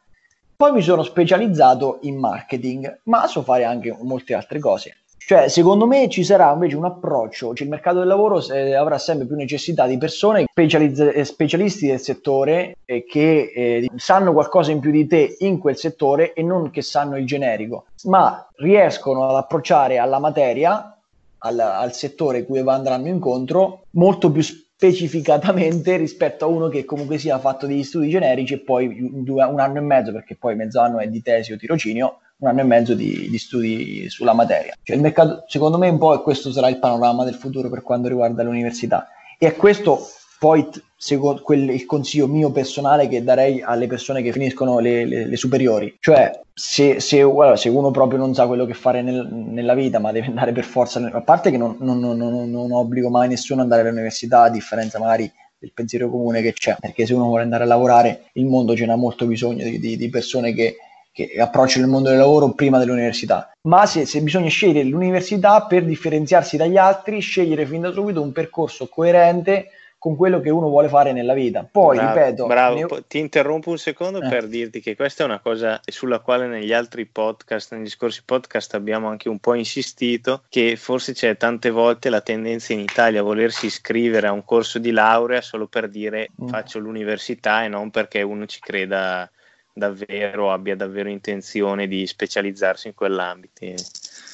poi 0.56 0.72
mi 0.72 0.80
sono 0.80 1.02
specializzato 1.02 1.98
in 2.04 2.16
marketing, 2.16 3.00
ma 3.04 3.26
so 3.26 3.42
fare 3.42 3.64
anche 3.64 3.94
molte 4.00 4.32
altre 4.32 4.58
cose. 4.58 5.01
Cioè, 5.24 5.48
secondo 5.48 5.86
me 5.86 6.08
ci 6.08 6.24
sarà 6.24 6.52
invece 6.52 6.76
un 6.76 6.84
approccio, 6.84 7.54
cioè 7.54 7.64
il 7.64 7.72
mercato 7.72 7.98
del 7.98 8.08
lavoro 8.08 8.44
eh, 8.48 8.74
avrà 8.74 8.98
sempre 8.98 9.26
più 9.26 9.36
necessità 9.36 9.86
di 9.86 9.96
persone 9.96 10.46
specializz- 10.50 11.12
eh, 11.14 11.24
specialisti 11.24 11.86
del 11.86 12.00
settore 12.00 12.76
eh, 12.84 13.04
che 13.04 13.52
eh, 13.54 13.90
sanno 13.96 14.32
qualcosa 14.32 14.72
in 14.72 14.80
più 14.80 14.90
di 14.90 15.06
te 15.06 15.36
in 15.40 15.58
quel 15.58 15.76
settore 15.76 16.32
e 16.32 16.42
non 16.42 16.70
che 16.70 16.82
sanno 16.82 17.16
il 17.16 17.24
generico, 17.24 17.86
ma 18.04 18.48
riescono 18.56 19.28
ad 19.28 19.36
approcciare 19.36 19.98
alla 19.98 20.18
materia, 20.18 20.98
al, 21.38 21.58
al 21.58 21.92
settore 21.92 22.44
cui 22.44 22.58
andranno 22.58 23.08
incontro, 23.08 23.84
molto 23.90 24.30
più 24.30 24.42
specificatamente 24.42 25.96
rispetto 25.96 26.44
a 26.44 26.48
uno 26.48 26.68
che 26.68 26.84
comunque 26.84 27.16
sia 27.18 27.38
fatto 27.38 27.66
degli 27.66 27.84
studi 27.84 28.08
generici 28.08 28.54
e 28.54 28.58
poi 28.58 28.88
un 29.24 29.60
anno 29.60 29.78
e 29.78 29.80
mezzo, 29.80 30.10
perché 30.10 30.34
poi 30.34 30.56
mezzo 30.56 30.80
anno 30.80 30.98
è 30.98 31.06
di 31.06 31.22
tesi 31.22 31.52
o 31.52 31.56
tirocinio, 31.56 32.18
un 32.42 32.48
anno 32.48 32.60
e 32.60 32.64
mezzo 32.64 32.94
di, 32.94 33.28
di 33.30 33.38
studi 33.38 34.08
sulla 34.10 34.32
materia. 34.34 34.74
Cioè 34.82 34.96
il 34.96 35.02
mercato, 35.02 35.44
secondo 35.46 35.78
me, 35.78 35.88
un 35.88 35.98
po' 35.98 36.20
questo 36.22 36.50
sarà 36.50 36.68
il 36.68 36.78
panorama 36.78 37.24
del 37.24 37.34
futuro 37.34 37.68
per 37.70 37.82
quanto 37.82 38.08
riguarda 38.08 38.42
l'università. 38.42 39.08
E 39.38 39.46
è 39.46 39.56
questo 39.56 40.00
poi 40.40 40.68
secondo 40.96 41.40
quel, 41.42 41.70
il 41.70 41.86
consiglio 41.86 42.26
mio 42.26 42.50
personale 42.50 43.06
che 43.06 43.22
darei 43.22 43.62
alle 43.62 43.86
persone 43.86 44.22
che 44.22 44.32
finiscono 44.32 44.80
le, 44.80 45.04
le- 45.04 45.26
le 45.26 45.36
superiori. 45.36 45.96
Cioè, 46.00 46.40
se, 46.52 46.98
se, 46.98 47.22
guarda, 47.22 47.54
se 47.56 47.68
uno 47.68 47.92
proprio 47.92 48.18
non 48.18 48.34
sa 48.34 48.48
quello 48.48 48.66
che 48.66 48.74
fare 48.74 49.02
nel- 49.02 49.28
nella 49.32 49.74
vita, 49.74 50.00
ma 50.00 50.10
deve 50.10 50.26
andare 50.26 50.50
per 50.50 50.64
forza, 50.64 50.98
a 51.12 51.20
parte 51.20 51.52
che 51.52 51.58
non, 51.58 51.76
non- 51.78 52.00
non- 52.00 52.16
non- 52.18 52.50
non 52.50 52.72
obbligo 52.72 53.08
mai 53.08 53.28
nessuno 53.28 53.60
ad 53.62 53.70
andare 53.70 53.88
all'università, 53.88 54.42
a 54.42 54.50
differenza 54.50 54.98
magari 54.98 55.30
del 55.58 55.70
pensiero 55.72 56.10
comune 56.10 56.42
che 56.42 56.52
c'è, 56.52 56.76
perché 56.80 57.06
se 57.06 57.14
uno 57.14 57.26
vuole 57.26 57.44
andare 57.44 57.62
a 57.62 57.66
lavorare, 57.68 58.24
il 58.32 58.46
mondo 58.46 58.74
ce 58.74 58.84
n'ha 58.84 58.96
molto 58.96 59.26
bisogno 59.26 59.62
di, 59.62 59.78
di- 59.78 59.96
di 59.96 60.08
persone 60.08 60.52
che, 60.54 60.74
che 61.12 61.34
approcciano 61.38 61.84
il 61.84 61.90
mondo 61.90 62.08
del 62.08 62.18
lavoro 62.18 62.50
prima 62.52 62.78
dell'università. 62.78 63.52
Ma 63.68 63.86
se, 63.86 64.06
se 64.06 64.20
bisogna 64.22 64.48
scegliere 64.48 64.88
l'università 64.88 65.62
per 65.66 65.84
differenziarsi 65.84 66.56
dagli 66.56 66.76
altri, 66.78 67.20
scegliere 67.20 67.66
fin 67.66 67.82
da 67.82 67.92
subito 67.92 68.22
un 68.22 68.32
percorso 68.32 68.86
coerente 68.88 69.68
con 70.02 70.16
quello 70.16 70.40
che 70.40 70.50
uno 70.50 70.68
vuole 70.68 70.88
fare 70.88 71.12
nella 71.12 71.32
vita. 71.32 71.64
Poi, 71.70 71.96
bravo, 71.96 72.14
ripeto, 72.18 72.46
bravo. 72.46 72.74
ne- 72.74 73.04
ti 73.06 73.18
interrompo 73.20 73.70
un 73.70 73.78
secondo 73.78 74.20
Eh. 74.20 74.28
per 74.28 74.48
dirti 74.48 74.80
che 74.80 74.96
questa 74.96 75.22
è 75.22 75.26
una 75.26 75.38
cosa 75.38 75.80
sulla 75.84 76.18
quale 76.18 76.48
negli 76.48 76.72
altri 76.72 77.06
podcast, 77.06 77.72
negli 77.74 77.88
scorsi 77.88 78.22
podcast 78.24 78.74
abbiamo 78.74 79.06
anche 79.06 79.28
un 79.28 79.38
po' 79.38 79.54
insistito, 79.54 80.42
che 80.48 80.74
forse 80.74 81.12
c'è 81.12 81.36
tante 81.36 81.70
volte 81.70 82.08
la 82.10 82.20
tendenza 82.20 82.72
in 82.72 82.80
Italia 82.80 83.20
a 83.20 83.22
volersi 83.22 83.66
iscrivere 83.66 84.26
a 84.26 84.32
un 84.32 84.44
corso 84.44 84.80
di 84.80 84.90
laurea 84.90 85.40
solo 85.40 85.68
per 85.68 85.88
dire 85.88 86.30
Mm. 86.42 86.48
faccio 86.48 86.80
l'università 86.80 87.62
e 87.62 87.68
non 87.68 87.90
perché 87.92 88.22
uno 88.22 88.44
ci 88.46 88.58
creda 88.58 89.30
davvero, 89.72 90.52
abbia 90.52 90.76
davvero 90.76 91.08
intenzione 91.08 91.86
di 91.86 92.06
specializzarsi 92.06 92.88
in 92.88 92.94
quell'ambito. 92.94 93.64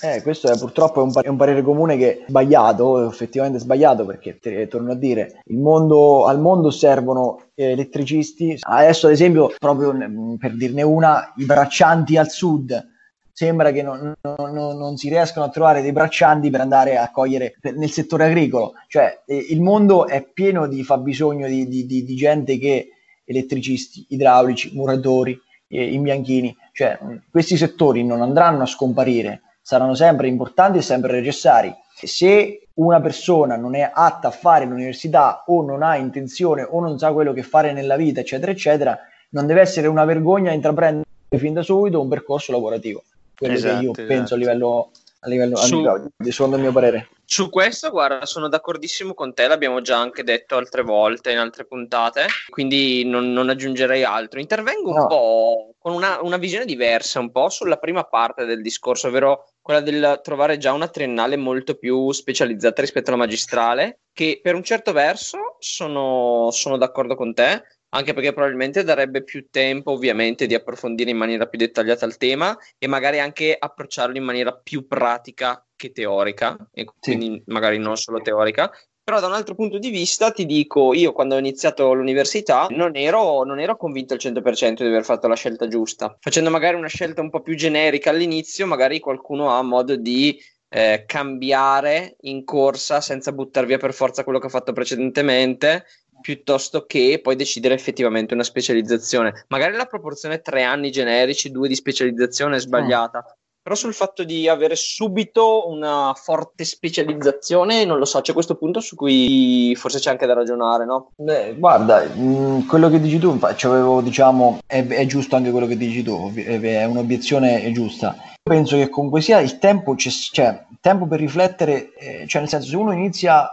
Eh, 0.00 0.22
questo 0.22 0.50
è 0.50 0.56
purtroppo 0.56 1.00
è 1.00 1.02
un, 1.02 1.12
pa- 1.12 1.22
è 1.22 1.28
un 1.28 1.36
parere 1.36 1.62
comune 1.62 1.96
che 1.96 2.18
è 2.18 2.24
sbagliato, 2.28 3.08
effettivamente 3.08 3.58
sbagliato, 3.58 4.04
perché 4.04 4.38
te- 4.38 4.68
torno 4.68 4.92
a 4.92 4.94
dire, 4.94 5.42
mondo, 5.48 6.26
al 6.26 6.40
mondo 6.40 6.70
servono 6.70 7.46
eh, 7.54 7.70
elettricisti. 7.72 8.56
Adesso, 8.60 9.06
ad 9.06 9.12
esempio, 9.12 9.52
proprio 9.58 9.92
mm, 9.92 10.34
per 10.36 10.54
dirne 10.54 10.82
una, 10.82 11.32
i 11.36 11.44
braccianti 11.44 12.16
al 12.16 12.30
sud. 12.30 12.96
Sembra 13.32 13.70
che 13.70 13.82
non, 13.82 14.14
non- 14.20 14.76
non- 14.76 14.96
si 14.96 15.08
riescano 15.08 15.46
a 15.46 15.50
trovare 15.50 15.80
dei 15.80 15.92
braccianti 15.92 16.50
per 16.50 16.60
andare 16.60 16.96
a 16.96 17.10
cogliere 17.12 17.54
nel 17.76 17.90
settore 17.90 18.24
agricolo. 18.24 18.72
Cioè, 18.88 19.22
eh, 19.26 19.46
il 19.50 19.60
mondo 19.60 20.08
è 20.08 20.22
pieno 20.24 20.66
di 20.66 20.82
fabbisogno 20.82 21.46
di, 21.46 21.68
di- 21.68 21.86
di- 21.86 22.04
di 22.04 22.14
gente 22.16 22.58
che 22.58 22.90
elettricisti, 23.28 24.06
idraulici, 24.08 24.70
muratori, 24.74 25.38
eh, 25.68 25.92
imbianchini. 25.92 26.56
Cioè, 26.72 26.98
mh, 27.00 27.14
questi 27.30 27.56
settori 27.56 28.02
non 28.04 28.22
andranno 28.22 28.62
a 28.62 28.66
scomparire, 28.66 29.42
saranno 29.60 29.94
sempre 29.94 30.28
importanti 30.28 30.78
e 30.78 30.82
sempre 30.82 31.12
necessari. 31.12 31.74
Se 31.94 32.68
una 32.74 33.00
persona 33.00 33.56
non 33.56 33.74
è 33.74 33.90
atta 33.92 34.28
a 34.28 34.32
fare 34.32 34.64
l'università 34.64 35.44
o 35.46 35.62
non 35.62 35.82
ha 35.82 35.96
intenzione 35.96 36.62
o 36.62 36.80
non 36.80 36.98
sa 36.98 37.12
quello 37.12 37.32
che 37.32 37.42
fare 37.42 37.72
nella 37.72 37.96
vita, 37.96 38.20
eccetera, 38.20 38.50
eccetera, 38.52 38.98
non 39.30 39.46
deve 39.46 39.60
essere 39.60 39.88
una 39.88 40.04
vergogna 40.04 40.52
intraprendere 40.52 41.04
fin 41.36 41.52
da 41.52 41.62
subito 41.62 42.00
un 42.00 42.08
percorso 42.08 42.52
lavorativo. 42.52 43.02
Quello 43.36 43.54
Esatto, 43.54 43.78
che 43.78 43.84
io 43.84 43.92
esatto. 43.92 44.06
penso 44.06 44.34
a 44.34 44.36
livello, 44.38 44.90
a 45.20 45.28
livello 45.28 45.56
Su- 45.56 45.82
secondo 46.30 46.56
il 46.56 46.62
mio 46.62 46.72
parere. 46.72 47.08
Su 47.24 47.50
questo, 47.50 47.90
guarda, 47.90 48.24
sono 48.24 48.48
d'accordissimo 48.48 49.12
con 49.12 49.34
te, 49.34 49.46
l'abbiamo 49.48 49.82
già 49.82 49.98
anche 49.98 50.24
detto 50.24 50.56
altre 50.56 50.82
volte 50.82 51.30
in 51.30 51.38
altre 51.38 51.66
puntate, 51.66 52.26
quindi 52.48 53.04
non, 53.04 53.32
non 53.32 53.50
aggiungerei 53.50 54.02
altro. 54.02 54.40
Intervengo 54.40 54.90
un 54.90 54.96
No. 54.96 55.06
po' 55.06 55.74
con 55.78 55.92
una, 55.92 56.20
una 56.22 56.38
visione 56.38 56.64
diversa, 56.64 57.20
un 57.20 57.30
po' 57.30 57.50
sulla 57.50 57.76
prima 57.76 58.04
parte 58.04 58.46
del 58.46 58.62
discorso, 58.62 59.08
ovvero 59.08 59.50
quella 59.60 59.80
del 59.80 60.20
trovare 60.22 60.56
già 60.56 60.72
una 60.72 60.88
triennale 60.88 61.36
molto 61.36 61.74
più 61.74 62.10
specializzata 62.12 62.80
rispetto 62.80 63.10
alla 63.10 63.18
magistrale, 63.18 64.00
che 64.14 64.40
per 64.42 64.54
un 64.54 64.62
certo 64.64 64.92
verso 64.92 65.56
sono, 65.58 66.48
sono 66.50 66.78
d'accordo 66.78 67.14
con 67.14 67.34
te, 67.34 67.62
anche 67.90 68.12
perché 68.12 68.32
probabilmente 68.32 68.84
darebbe 68.84 69.22
più 69.22 69.46
tempo 69.50 69.92
ovviamente 69.92 70.46
di 70.46 70.54
approfondire 70.54 71.10
in 71.10 71.16
maniera 71.16 71.46
più 71.46 71.58
dettagliata 71.58 72.04
il 72.06 72.16
tema 72.16 72.56
e 72.78 72.86
magari 72.86 73.20
anche 73.20 73.56
approcciarlo 73.58 74.16
in 74.16 74.24
maniera 74.24 74.52
più 74.52 74.86
pratica 74.86 75.64
che 75.74 75.92
teorica, 75.92 76.56
e 76.72 76.84
quindi 77.00 77.42
magari 77.46 77.78
non 77.78 77.96
solo 77.96 78.20
teorica. 78.20 78.70
Però 79.02 79.20
da 79.20 79.26
un 79.26 79.32
altro 79.32 79.54
punto 79.54 79.78
di 79.78 79.88
vista 79.88 80.32
ti 80.32 80.44
dico, 80.44 80.92
io 80.92 81.12
quando 81.12 81.34
ho 81.34 81.38
iniziato 81.38 81.94
l'università 81.94 82.66
non 82.70 82.94
ero, 82.94 83.42
non 83.42 83.58
ero 83.58 83.74
convinto 83.78 84.12
al 84.12 84.20
100% 84.20 84.82
di 84.82 84.86
aver 84.88 85.04
fatto 85.04 85.26
la 85.28 85.34
scelta 85.34 85.66
giusta. 85.66 86.14
Facendo 86.20 86.50
magari 86.50 86.76
una 86.76 86.88
scelta 86.88 87.22
un 87.22 87.30
po' 87.30 87.40
più 87.40 87.56
generica 87.56 88.10
all'inizio, 88.10 88.66
magari 88.66 89.00
qualcuno 89.00 89.48
ha 89.48 89.62
modo 89.62 89.96
di 89.96 90.38
eh, 90.68 91.04
cambiare 91.06 92.16
in 92.22 92.44
corsa 92.44 93.00
senza 93.00 93.32
buttare 93.32 93.66
via 93.66 93.78
per 93.78 93.94
forza 93.94 94.24
quello 94.24 94.38
che 94.38 94.48
ha 94.48 94.50
fatto 94.50 94.74
precedentemente 94.74 95.86
piuttosto 96.20 96.84
che 96.86 97.20
poi 97.22 97.36
decidere 97.36 97.74
effettivamente 97.74 98.34
una 98.34 98.42
specializzazione. 98.42 99.44
Magari 99.48 99.76
la 99.76 99.86
proporzione 99.86 100.40
tre 100.40 100.62
anni 100.62 100.90
generici, 100.90 101.50
due 101.50 101.68
di 101.68 101.74
specializzazione 101.74 102.56
è 102.56 102.60
sbagliata, 102.60 103.24
però 103.60 103.74
sul 103.74 103.92
fatto 103.92 104.24
di 104.24 104.48
avere 104.48 104.76
subito 104.76 105.68
una 105.68 106.14
forte 106.16 106.64
specializzazione, 106.64 107.84
non 107.84 107.98
lo 107.98 108.06
so, 108.06 108.22
c'è 108.22 108.32
questo 108.32 108.54
punto 108.54 108.80
su 108.80 108.96
cui 108.96 109.74
forse 109.76 109.98
c'è 109.98 110.10
anche 110.10 110.24
da 110.24 110.32
ragionare, 110.32 110.86
no? 110.86 111.10
Beh, 111.16 111.54
guarda, 111.58 112.02
mh, 112.02 112.66
quello 112.66 112.88
che 112.88 112.98
dici 112.98 113.18
tu, 113.18 113.38
avevo, 113.40 114.00
diciamo, 114.00 114.60
è, 114.66 114.86
è 114.86 115.04
giusto 115.04 115.36
anche 115.36 115.50
quello 115.50 115.66
che 115.66 115.76
dici 115.76 116.02
tu, 116.02 116.32
è 116.34 116.84
un'obiezione 116.84 117.70
giusta. 117.72 118.16
Penso 118.42 118.76
che 118.76 118.88
comunque 118.88 119.20
sia 119.20 119.40
il 119.40 119.58
tempo, 119.58 119.94
cioè, 119.96 120.64
tempo 120.80 121.06
per 121.06 121.20
riflettere, 121.20 121.92
eh, 121.92 122.26
cioè 122.26 122.40
nel 122.40 122.48
senso 122.48 122.68
se 122.68 122.76
uno 122.76 122.92
inizia 122.92 123.50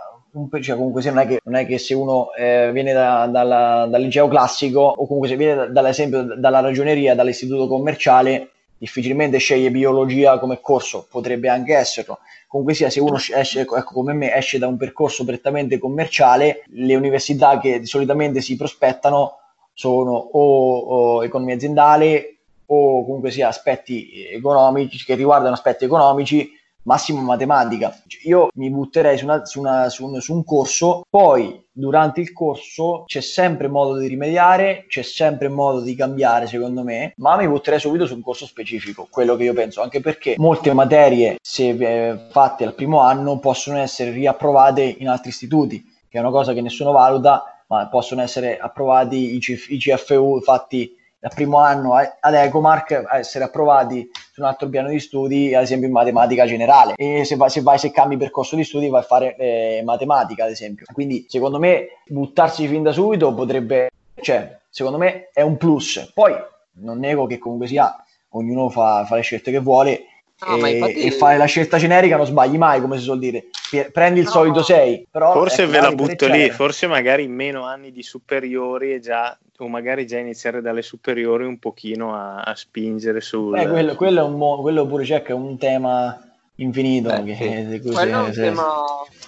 cioè 0.61 0.75
comunque 0.75 1.01
sia 1.01 1.11
non 1.11 1.21
è 1.23 1.27
che, 1.27 1.39
non 1.43 1.55
è 1.55 1.65
che 1.65 1.77
se 1.77 1.93
uno 1.93 2.33
eh, 2.33 2.69
viene 2.73 2.91
da- 2.93 3.27
dalla- 3.27 3.87
dal 3.89 4.01
liceo 4.01 4.27
classico 4.27 4.79
o 4.81 5.05
comunque 5.05 5.29
se 5.29 5.35
viene 5.37 5.55
da- 5.55 5.67
dall'esempio 5.67 6.23
dalla 6.35 6.59
ragioneria, 6.59 7.15
dall'istituto 7.15 7.67
commerciale, 7.67 8.49
difficilmente 8.77 9.37
sceglie 9.37 9.71
biologia 9.71 10.37
come 10.39 10.59
corso, 10.59 11.07
potrebbe 11.09 11.47
anche 11.49 11.75
esserlo. 11.75 12.19
Comunque 12.47 12.73
sia, 12.75 12.89
se 12.89 12.99
uno 12.99 13.15
esce, 13.17 13.61
ecco, 13.61 13.77
ecco, 13.77 13.93
come 13.93 14.13
me, 14.13 14.33
esce 14.35 14.57
da 14.59 14.67
un 14.67 14.77
percorso 14.77 15.23
prettamente 15.25 15.77
commerciale, 15.77 16.63
le 16.67 16.95
università 16.95 17.57
che 17.59 17.85
solitamente 17.85 18.41
si 18.41 18.55
prospettano 18.55 19.39
sono 19.73 20.11
o, 20.13 20.77
o 20.77 21.23
economia 21.23 21.55
aziendale 21.55 22.37
o 22.67 23.03
comunque 23.05 23.29
sia 23.31 23.47
aspetti 23.49 24.25
economici 24.31 25.03
che 25.05 25.15
riguardano 25.15 25.53
aspetti 25.53 25.85
economici 25.85 26.49
massimo 26.85 27.21
matematica. 27.21 27.95
Io 28.23 28.49
mi 28.55 28.69
butterei 28.69 29.17
su, 29.17 29.25
una- 29.25 29.45
su 29.45 29.59
una- 29.59 29.89
su 29.89 30.05
un, 30.05 30.21
su 30.21 30.33
un 30.33 30.43
corso, 30.43 31.01
poi 31.09 31.63
durante 31.71 32.21
il 32.21 32.31
corso 32.31 33.03
c'è 33.05 33.21
sempre 33.21 33.67
modo 33.67 33.97
di 33.97 34.07
rimediare, 34.07 34.85
c'è 34.87 35.01
sempre 35.01 35.49
modo 35.49 35.81
di 35.81 35.93
cambiare 35.95 36.47
secondo 36.47 36.83
me, 36.83 37.13
ma 37.17 37.35
mi 37.37 37.47
butterei 37.47 37.79
subito 37.79 38.05
su 38.05 38.15
un 38.15 38.21
corso 38.21 38.45
specifico, 38.45 39.07
quello 39.09 39.35
che 39.35 39.43
io 39.43 39.53
penso, 39.53 39.81
anche 39.81 39.99
perché 39.99 40.35
molte 40.37 40.73
materie, 40.73 41.37
se 41.41 41.69
eh, 41.69 42.17
fatte 42.29 42.63
al 42.65 42.73
primo 42.75 42.99
anno, 43.01 43.39
possono 43.39 43.77
essere 43.77 44.11
riapprovate 44.11 44.95
in 44.99 45.09
altri 45.09 45.29
istituti, 45.29 45.83
che 46.07 46.17
è 46.17 46.21
una 46.21 46.29
cosa 46.31 46.53
che 46.53 46.61
nessuno 46.61 46.91
valuta, 46.91 47.43
ma 47.67 47.87
possono 47.87 48.21
essere 48.21 48.57
approvati 48.59 49.35
i, 49.35 49.39
CF 49.39 49.69
i 49.71 49.77
CFU 49.79 50.39
fatti 50.41 50.95
dal 51.25 51.33
primo 51.33 51.57
anno 51.57 51.95
a- 51.95 52.17
ad 52.19 52.35
Ecomark 52.35 53.03
a 53.07 53.17
essere 53.17 53.45
approvati 53.45 54.07
su 54.31 54.41
un 54.41 54.45
altro 54.47 54.69
piano 54.69 54.89
di 54.89 54.99
studi, 54.99 55.55
ad 55.55 55.63
esempio 55.63 55.87
in 55.87 55.93
matematica 55.93 56.45
generale. 56.45 56.93
E 56.97 57.25
se 57.25 57.35
vai, 57.35 57.49
se, 57.49 57.61
vai, 57.61 57.79
se 57.79 57.89
cambi 57.89 58.15
percorso 58.15 58.55
di 58.55 58.63
studi, 58.63 58.89
vai 58.89 59.01
a 59.01 59.03
fare 59.03 59.35
eh, 59.37 59.81
matematica, 59.83 60.43
ad 60.43 60.51
esempio. 60.51 60.85
Quindi, 60.93 61.25
secondo 61.27 61.57
me, 61.57 61.87
buttarsi 62.05 62.67
fin 62.67 62.83
da 62.83 62.91
subito 62.91 63.33
potrebbe, 63.33 63.89
cioè, 64.21 64.55
secondo 64.69 64.99
me 64.99 65.29
è 65.33 65.41
un 65.41 65.57
plus. 65.57 66.11
Poi 66.13 66.35
non 66.81 66.99
nego 66.99 67.25
che 67.25 67.39
comunque 67.39 67.65
sia, 67.65 67.95
ognuno 68.29 68.69
fa, 68.69 69.03
fa 69.07 69.15
le 69.15 69.21
scelte 69.21 69.49
che 69.49 69.59
vuole. 69.59 70.01
No, 70.47 70.57
ma 70.57 70.67
e, 70.67 70.71
infatti- 70.73 70.99
e 71.05 71.09
fare 71.11 71.37
la 71.37 71.45
scelta 71.45 71.77
generica 71.77 72.17
non 72.17 72.27
sbagli 72.27 72.57
mai, 72.57 72.81
come 72.81 72.97
si 72.97 73.03
suol 73.03 73.17
dire. 73.17 73.45
Prendi 73.91 74.19
il 74.19 74.25
No. 74.25 74.31
solito 74.31 74.61
6, 74.61 75.07
però 75.09 75.31
Forse 75.31 75.63
ecco, 75.63 75.71
ve 75.71 75.79
la 75.81 75.91
butto 75.91 76.27
lì, 76.27 76.51
forse 76.51 76.85
magari 76.85 77.23
in 77.23 77.33
meno 77.33 77.63
anni 77.63 77.91
di 77.91 78.03
superiori 78.03 78.93
e 78.93 78.99
già, 78.99 79.35
o 79.57 79.67
magari 79.67 80.05
già 80.05 80.17
iniziare 80.17 80.61
dalle 80.61 80.81
superiori 80.81 81.45
un 81.45 81.59
pochino 81.59 82.13
a, 82.15 82.41
a 82.41 82.55
spingere 82.55 83.21
sul... 83.21 83.57
Eh, 83.57 83.67
quello, 83.67 83.95
quello 83.95 84.19
è 84.19 84.23
un 84.23 84.35
mo- 84.35 84.61
quello 84.61 84.85
pure 84.85 85.03
c'è 85.03 85.21
che 85.21 85.31
è 85.31 85.35
un 85.35 85.57
tema 85.57 86.19
infinito. 86.55 87.09
Eh, 87.09 87.23
che- 87.23 87.79
sì. 87.81 87.91
Quello 87.91 88.25
è 88.25 88.27
un, 88.27 88.31
tema, 88.31 88.65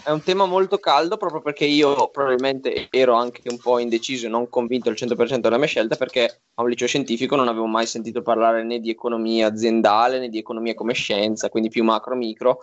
è 0.03 0.09
un 0.11 0.23
tema 0.23 0.45
molto 0.45 0.77
caldo 0.77 1.17
proprio 1.17 1.41
perché 1.41 1.65
io 1.65 2.09
probabilmente 2.09 2.87
ero 2.89 3.13
anche 3.13 3.41
un 3.49 3.57
po' 3.57 3.79
indeciso 3.79 4.27
e 4.27 4.29
non 4.29 4.49
convinto 4.49 4.89
al 4.89 4.95
100% 4.95 5.39
della 5.39 5.57
mia 5.57 5.67
scelta 5.67 5.95
perché 5.95 6.41
a 6.55 6.61
un 6.61 6.69
liceo 6.69 6.87
scientifico 6.87 7.35
non 7.35 7.47
avevo 7.47 7.65
mai 7.65 7.85
sentito 7.85 8.21
parlare 8.21 8.63
né 8.63 8.79
di 8.79 8.89
economia 8.89 9.47
aziendale 9.47 10.19
né 10.19 10.29
di 10.29 10.37
economia 10.37 10.73
come 10.73 10.93
scienza, 10.93 11.49
quindi 11.49 11.69
più 11.69 11.83
macro 11.83 12.15
micro. 12.15 12.59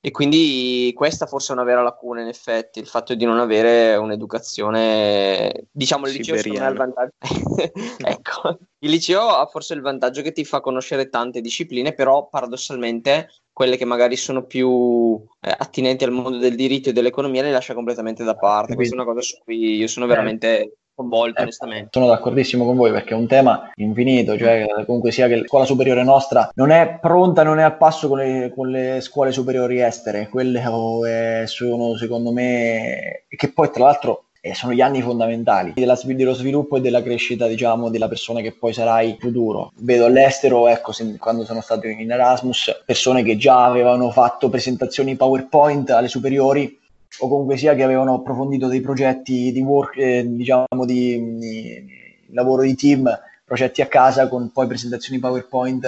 E 0.00 0.12
quindi 0.12 0.92
questa 0.94 1.26
forse 1.26 1.50
è 1.50 1.56
una 1.56 1.64
vera 1.64 1.82
lacuna 1.82 2.20
in 2.20 2.28
effetti, 2.28 2.78
il 2.78 2.86
fatto 2.86 3.14
di 3.16 3.24
non 3.24 3.40
avere 3.40 3.96
un'educazione, 3.96 5.66
diciamo 5.72 6.06
il 6.06 6.12
liceo 6.12 6.36
ha 6.36 6.68
il 6.68 6.76
vantaggio, 6.76 7.14
ecco, 8.04 8.58
il 8.78 8.90
liceo 8.90 9.28
ha 9.28 9.46
forse 9.46 9.74
il 9.74 9.80
vantaggio 9.80 10.22
che 10.22 10.30
ti 10.30 10.44
fa 10.44 10.60
conoscere 10.60 11.08
tante 11.08 11.40
discipline, 11.40 11.94
però 11.94 12.28
paradossalmente 12.28 13.28
quelle 13.52 13.76
che 13.76 13.84
magari 13.84 14.14
sono 14.14 14.44
più 14.44 15.20
eh, 15.40 15.52
attinenti 15.58 16.04
al 16.04 16.12
mondo 16.12 16.38
del 16.38 16.54
diritto 16.54 16.90
e 16.90 16.92
dell'economia 16.92 17.42
le 17.42 17.50
lascia 17.50 17.74
completamente 17.74 18.22
da 18.22 18.36
parte. 18.36 18.76
Questa 18.76 18.94
è 18.94 18.98
una 18.98 19.06
cosa 19.06 19.20
su 19.20 19.36
cui 19.42 19.74
io 19.74 19.88
sono 19.88 20.06
veramente 20.06 20.76
coinvolto, 20.98 21.38
Eh, 21.38 21.42
onestamente. 21.42 21.88
Sono 21.92 22.06
d'accordissimo 22.08 22.64
con 22.64 22.76
voi 22.76 22.90
perché 22.90 23.14
è 23.14 23.16
un 23.16 23.28
tema 23.28 23.70
infinito, 23.76 24.36
cioè 24.36 24.66
comunque 24.84 25.12
sia 25.12 25.28
che 25.28 25.36
la 25.36 25.46
scuola 25.46 25.64
superiore 25.64 26.02
nostra 26.02 26.50
non 26.54 26.70
è 26.70 26.98
pronta, 27.00 27.44
non 27.44 27.60
è 27.60 27.62
al 27.62 27.76
passo 27.76 28.08
con 28.08 28.18
le, 28.18 28.52
con 28.54 28.68
le 28.68 29.00
scuole 29.00 29.30
superiori 29.30 29.80
estere, 29.80 30.28
quelle 30.28 30.64
oh, 30.66 31.06
eh, 31.06 31.46
sono 31.46 31.96
secondo 31.96 32.32
me, 32.32 33.24
che 33.28 33.52
poi 33.52 33.70
tra 33.70 33.84
l'altro 33.84 34.24
eh, 34.40 34.54
sono 34.54 34.72
gli 34.72 34.80
anni 34.80 35.02
fondamentali 35.02 35.72
della 35.74 35.98
dello 36.02 36.34
sviluppo 36.34 36.76
e 36.76 36.80
della 36.80 37.02
crescita, 37.02 37.46
diciamo, 37.46 37.90
della 37.90 38.08
persona 38.08 38.40
che 38.40 38.52
poi 38.52 38.72
sarai 38.72 39.10
in 39.10 39.16
futuro. 39.18 39.72
Vedo 39.76 40.04
all'estero, 40.06 40.68
ecco, 40.68 40.92
se- 40.92 41.16
quando 41.18 41.44
sono 41.44 41.60
stato 41.60 41.86
in 41.86 42.10
Erasmus, 42.10 42.82
persone 42.84 43.22
che 43.22 43.36
già 43.36 43.64
avevano 43.64 44.10
fatto 44.10 44.48
presentazioni 44.48 45.16
PowerPoint 45.16 45.90
alle 45.90 46.08
superiori 46.08 46.78
o 47.20 47.28
comunque 47.28 47.56
sia 47.56 47.74
che 47.74 47.82
avevano 47.82 48.14
approfondito 48.14 48.68
dei 48.68 48.80
progetti 48.80 49.50
di 49.52 49.60
work, 49.60 49.96
eh, 49.96 50.24
diciamo 50.26 50.84
di, 50.84 51.36
di 51.38 51.84
lavoro 52.30 52.62
di 52.62 52.74
team, 52.74 53.10
progetti 53.44 53.80
a 53.82 53.86
casa 53.86 54.28
con 54.28 54.50
poi 54.52 54.66
presentazioni 54.66 55.18
PowerPoint 55.18 55.84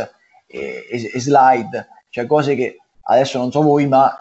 e, 0.46 0.87
e- 0.90 1.11
e 1.12 1.20
slide, 1.20 1.88
cioè 2.09 2.26
cose 2.26 2.54
che 2.54 2.78
adesso 3.02 3.38
non 3.38 3.50
so 3.52 3.62
voi, 3.62 3.87
ma 3.87 4.12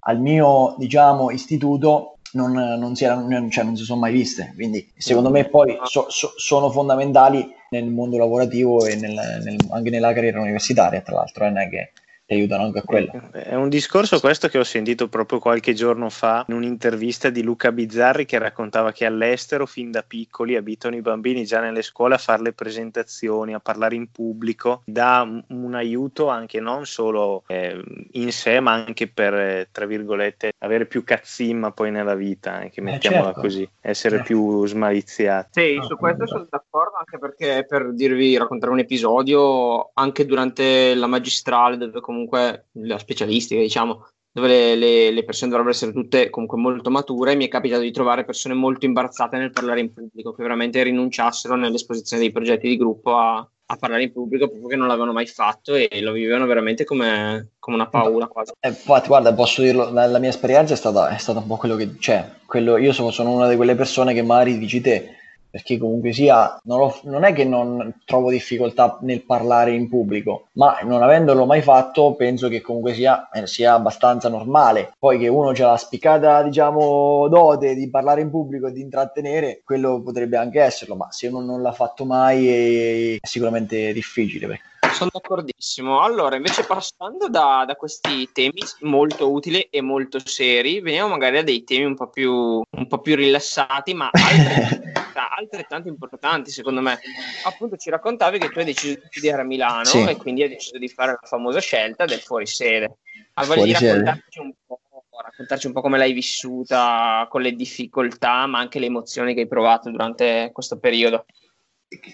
al 0.00 0.20
mio 0.20 0.74
diciamo 0.78 1.30
istituto 1.30 2.16
non, 2.32 2.52
non 2.52 2.94
si 2.94 3.04
erano, 3.04 3.48
cioè 3.50 3.64
non 3.64 3.76
si 3.76 3.84
sono 3.84 4.00
mai 4.00 4.12
viste. 4.12 4.52
Quindi 4.54 4.90
secondo 4.96 5.30
me 5.30 5.48
poi 5.48 5.78
so- 5.84 6.06
so- 6.08 6.32
sono 6.36 6.70
fondamentali 6.70 7.48
nel 7.70 7.86
mondo 7.86 8.18
lavorativo 8.18 8.84
e 8.86 8.96
nel- 8.96 9.40
nel- 9.44 9.56
anche 9.70 9.90
nella 9.90 10.12
carriera 10.12 10.40
universitaria, 10.40 11.00
tra 11.00 11.14
l'altro, 11.16 11.44
eh, 11.44 11.48
non 11.48 11.58
è 11.58 11.68
che 11.68 11.92
ti 12.30 12.36
aiutano 12.36 12.64
anche 12.66 12.78
a 12.78 12.82
quello. 12.82 13.10
È 13.32 13.56
un 13.56 13.68
discorso 13.68 14.20
questo 14.20 14.46
che 14.46 14.58
ho 14.58 14.62
sentito 14.64 15.08
proprio 15.08 15.40
qualche 15.40 15.72
giorno 15.74 16.08
fa 16.10 16.44
in 16.46 16.54
un'intervista 16.54 17.28
di 17.28 17.42
Luca 17.42 17.72
Bizzarri 17.72 18.24
che 18.24 18.38
raccontava 18.38 18.92
che 18.92 19.04
all'estero 19.04 19.66
fin 19.66 19.90
da 19.90 20.04
piccoli 20.06 20.54
abitano 20.54 20.94
i 20.94 21.00
bambini 21.00 21.44
già 21.44 21.60
nelle 21.60 21.82
scuole 21.82 22.14
a 22.14 22.18
fare 22.18 22.42
le 22.42 22.52
presentazioni, 22.52 23.52
a 23.52 23.58
parlare 23.58 23.96
in 23.96 24.12
pubblico, 24.12 24.82
dà 24.84 25.22
un- 25.48 25.68
aiuto 25.80 26.28
anche 26.28 26.60
non 26.60 26.84
solo 26.84 27.44
eh, 27.46 27.80
in 28.12 28.32
sé 28.32 28.58
ma 28.60 28.72
anche 28.74 29.08
per, 29.08 29.34
eh, 29.34 29.68
tra 29.72 29.86
virgolette, 29.86 30.52
avere 30.58 30.86
più 30.86 31.04
cazzimma 31.04 31.70
poi 31.72 31.90
nella 31.90 32.14
vita, 32.14 32.52
anche 32.52 32.80
mettiamola 32.80 33.26
certo. 33.26 33.40
così, 33.40 33.68
essere 33.80 34.16
Certo. 34.16 34.32
più 34.32 34.66
smaliziati. 34.66 35.60
Sì, 35.60 35.80
su 35.86 35.96
questo 35.96 36.26
sono 36.26 36.46
d'accordo 36.48 36.96
anche 36.96 37.18
perché 37.18 37.64
per 37.66 37.92
dirvi, 37.92 38.36
raccontare 38.36 38.72
un 38.72 38.80
episodio, 38.80 39.90
anche 39.94 40.26
durante 40.26 40.94
la 40.94 41.06
magistrale, 41.06 41.76
dove 41.76 42.00
comunque 42.00 42.18
la 42.28 42.98
specialistica, 42.98 43.60
diciamo, 43.60 44.06
dove 44.32 44.48
le, 44.48 44.76
le- 44.76 45.10
le 45.10 45.24
persone 45.24 45.50
dovrebbero 45.50 45.74
essere 45.74 45.92
tutte 45.92 46.30
comunque 46.30 46.58
molto 46.58 46.90
mature, 46.90 47.34
mi 47.34 47.46
è 47.46 47.48
capitato 47.48 47.82
di 47.82 47.90
trovare 47.90 48.24
persone 48.24 48.54
molto 48.54 48.86
imbarazzate 48.86 49.36
nel 49.36 49.50
parlare 49.50 49.80
in 49.80 49.92
pubblico, 49.92 50.32
che 50.32 50.42
veramente 50.42 50.82
rinunciassero 50.82 51.56
nell'esposizione 51.56 52.22
dei 52.22 52.32
progetti 52.32 52.68
di 52.68 52.76
gruppo 52.76 53.16
a, 53.16 53.38
a 53.38 53.76
parlare 53.76 54.04
in 54.04 54.12
pubblico 54.12 54.48
proprio 54.48 54.68
che 54.68 54.76
non 54.76 54.86
l'avevano 54.86 55.12
mai 55.12 55.26
fatto 55.26 55.74
e 55.74 55.88
lo 56.00 56.12
vivevano 56.12 56.46
veramente 56.46 56.84
come, 56.84 57.50
come 57.58 57.76
una 57.76 57.88
paura 57.88 58.26
quasi. 58.26 58.52
Eh, 58.60 58.68
infatti, 58.68 59.08
guarda, 59.08 59.34
posso 59.34 59.62
dirlo, 59.62 59.90
la, 59.90 60.06
la 60.06 60.18
mia 60.18 60.28
esperienza 60.28 60.74
è 60.74 60.76
stata, 60.76 61.08
è 61.08 61.18
stata 61.18 61.40
un 61.40 61.46
po' 61.46 61.56
quello 61.56 61.76
che 61.76 61.96
c'è. 61.96 62.28
Quello, 62.46 62.76
io 62.76 62.92
sono, 62.92 63.10
sono 63.10 63.32
una 63.32 63.48
di 63.48 63.56
quelle 63.56 63.74
persone 63.74 64.14
che 64.14 64.22
magari 64.22 64.58
dici 64.58 64.80
te, 64.80 65.16
perché 65.50 65.78
comunque 65.78 66.12
sia, 66.12 66.58
non, 66.64 66.78
lo- 66.78 67.00
non 67.04 67.24
è 67.24 67.32
che 67.32 67.44
non 67.44 68.00
trovo 68.04 68.30
difficoltà 68.30 68.98
nel 69.02 69.24
parlare 69.24 69.72
in 69.72 69.88
pubblico, 69.88 70.48
ma 70.52 70.78
non 70.82 71.02
avendolo 71.02 71.44
mai 71.46 71.62
fatto, 71.62 72.14
penso 72.14 72.48
che 72.48 72.60
comunque 72.60 72.94
sia, 72.94 73.28
eh, 73.30 73.46
sia 73.46 73.74
abbastanza 73.74 74.28
normale. 74.28 74.92
Poi 74.98 75.18
che 75.18 75.28
uno 75.28 75.52
c'ha 75.52 75.70
la 75.70 75.76
spiccata, 75.76 76.42
diciamo, 76.42 77.28
dote 77.28 77.74
di 77.74 77.88
parlare 77.90 78.20
in 78.20 78.30
pubblico 78.30 78.68
e 78.68 78.72
di 78.72 78.80
intrattenere, 78.80 79.60
quello 79.64 80.00
potrebbe 80.02 80.36
anche 80.36 80.60
esserlo, 80.60 80.94
ma 80.96 81.08
se 81.10 81.26
uno 81.28 81.40
non 81.40 81.62
l'ha 81.62 81.72
fatto 81.72 82.04
mai 82.04 82.48
è, 82.48 83.20
è 83.20 83.26
sicuramente 83.26 83.92
difficile. 83.92 84.46
perché 84.46 84.62
sono 84.92 85.10
d'accordissimo. 85.12 86.00
Allora, 86.02 86.36
invece 86.36 86.64
passando 86.64 87.28
da, 87.28 87.64
da 87.66 87.74
questi 87.76 88.30
temi 88.32 88.60
molto 88.80 89.30
utili 89.30 89.60
e 89.70 89.80
molto 89.80 90.18
seri, 90.24 90.80
veniamo 90.80 91.08
magari 91.08 91.38
a 91.38 91.42
dei 91.42 91.64
temi 91.64 91.84
un 91.84 91.94
po' 91.94 92.08
più, 92.08 92.32
un 92.32 92.86
po' 92.88 92.98
più 92.98 93.16
rilassati, 93.16 93.94
ma 93.94 94.10
altrettanto, 94.12 95.34
altrettanto 95.38 95.88
importanti 95.88 96.50
secondo 96.50 96.80
me. 96.80 96.98
Appunto 97.44 97.76
ci 97.76 97.90
raccontavi 97.90 98.38
che 98.38 98.50
tu 98.50 98.58
hai 98.58 98.64
deciso 98.64 98.94
di 98.94 99.06
studiare 99.10 99.42
a 99.42 99.44
Milano 99.44 99.84
Sì. 99.84 100.04
e 100.04 100.16
quindi 100.16 100.42
hai 100.42 100.48
deciso 100.48 100.78
di 100.78 100.88
fare 100.88 101.12
la 101.12 101.26
famosa 101.26 101.60
scelta 101.60 102.04
del 102.04 102.20
fuorisede. 102.20 102.98
Di 103.34 103.44
Fuorisede. 103.44 103.92
raccontarci 103.92 104.38
un 104.40 104.52
po', 104.66 104.80
raccontarci 105.22 105.66
un 105.66 105.72
po' 105.72 105.80
come 105.80 105.98
l'hai 105.98 106.12
vissuta, 106.12 107.26
con 107.30 107.42
le 107.42 107.52
difficoltà, 107.52 108.46
ma 108.46 108.58
anche 108.58 108.78
le 108.78 108.86
emozioni 108.86 109.34
che 109.34 109.40
hai 109.40 109.48
provato 109.48 109.90
durante 109.90 110.50
questo 110.52 110.78
periodo. 110.78 111.24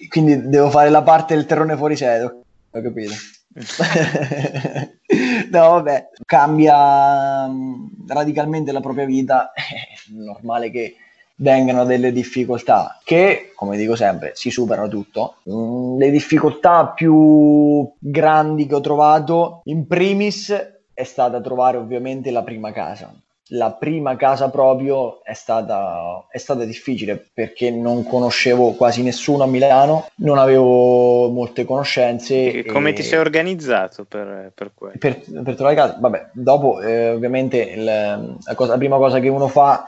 Quindi 0.08 0.48
devo 0.48 0.70
fare 0.70 0.88
la 0.88 1.02
parte 1.02 1.34
del 1.34 1.44
terrone 1.44 1.76
fuori 1.76 1.96
sede, 1.96 2.44
ho 2.78 2.82
capito. 2.82 3.14
no, 5.50 5.70
vabbè, 5.70 6.08
cambia 6.24 7.48
mm, 7.48 7.86
radicalmente 8.06 8.72
la 8.72 8.80
propria 8.80 9.04
vita, 9.06 9.52
è 9.54 9.62
normale 10.10 10.70
che 10.70 10.96
vengano 11.38 11.84
delle 11.84 12.12
difficoltà 12.12 12.98
che, 13.04 13.52
come 13.54 13.76
dico 13.76 13.94
sempre, 13.94 14.32
si 14.34 14.50
superano 14.50 14.88
tutto. 14.88 15.36
Mm, 15.50 15.98
Le 15.98 16.10
difficoltà 16.10 16.88
più 16.88 17.90
grandi 17.98 18.66
che 18.66 18.74
ho 18.74 18.80
trovato, 18.80 19.60
in 19.64 19.86
primis, 19.86 20.50
è 20.92 21.04
stata 21.04 21.40
trovare 21.40 21.76
ovviamente 21.76 22.30
la 22.30 22.42
prima 22.42 22.72
casa. 22.72 23.14
La 23.50 23.70
prima 23.72 24.16
casa 24.16 24.50
proprio 24.50 25.22
è 25.22 25.32
stata, 25.32 26.26
è 26.28 26.38
stata 26.38 26.64
difficile 26.64 27.24
perché 27.32 27.70
non 27.70 28.04
conoscevo 28.04 28.72
quasi 28.72 29.02
nessuno 29.02 29.44
a 29.44 29.46
Milano, 29.46 30.08
non 30.16 30.38
avevo 30.38 31.28
molte 31.30 31.64
conoscenze. 31.64 32.50
E 32.52 32.64
come 32.64 32.90
e- 32.90 32.92
ti 32.94 33.02
sei 33.04 33.20
organizzato 33.20 34.04
per, 34.04 34.50
per 34.52 34.72
quello? 34.74 34.94
per, 34.98 35.20
per 35.20 35.54
trovare 35.54 35.76
casa, 35.76 35.96
vabbè, 36.00 36.30
dopo 36.32 36.80
eh, 36.80 37.10
ovviamente 37.10 37.58
il- 37.58 37.84
la, 37.84 38.54
cosa- 38.56 38.72
la 38.72 38.78
prima 38.78 38.96
cosa 38.96 39.20
che 39.20 39.28
uno 39.28 39.46
fa 39.46 39.84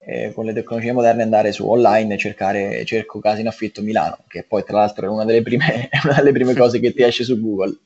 eh, 0.00 0.32
con 0.32 0.44
le 0.44 0.52
tecnologie 0.52 0.92
moderne 0.92 1.20
è 1.20 1.24
andare 1.24 1.52
su 1.52 1.68
online 1.68 2.14
e 2.14 2.18
cercare, 2.18 2.84
cerco 2.84 3.18
case 3.20 3.40
in 3.40 3.48
affitto 3.48 3.82
Milano, 3.82 4.18
che 4.28 4.44
poi 4.44 4.64
tra 4.64 4.78
l'altro 4.78 5.06
è 5.06 5.08
una 5.08 5.24
delle 5.24 5.42
prime, 5.42 5.88
una 6.04 6.14
delle 6.14 6.32
prime 6.32 6.54
cose 6.58 6.80
che 6.80 6.92
ti 6.92 7.02
esce 7.02 7.22
su 7.22 7.40
Google, 7.40 7.76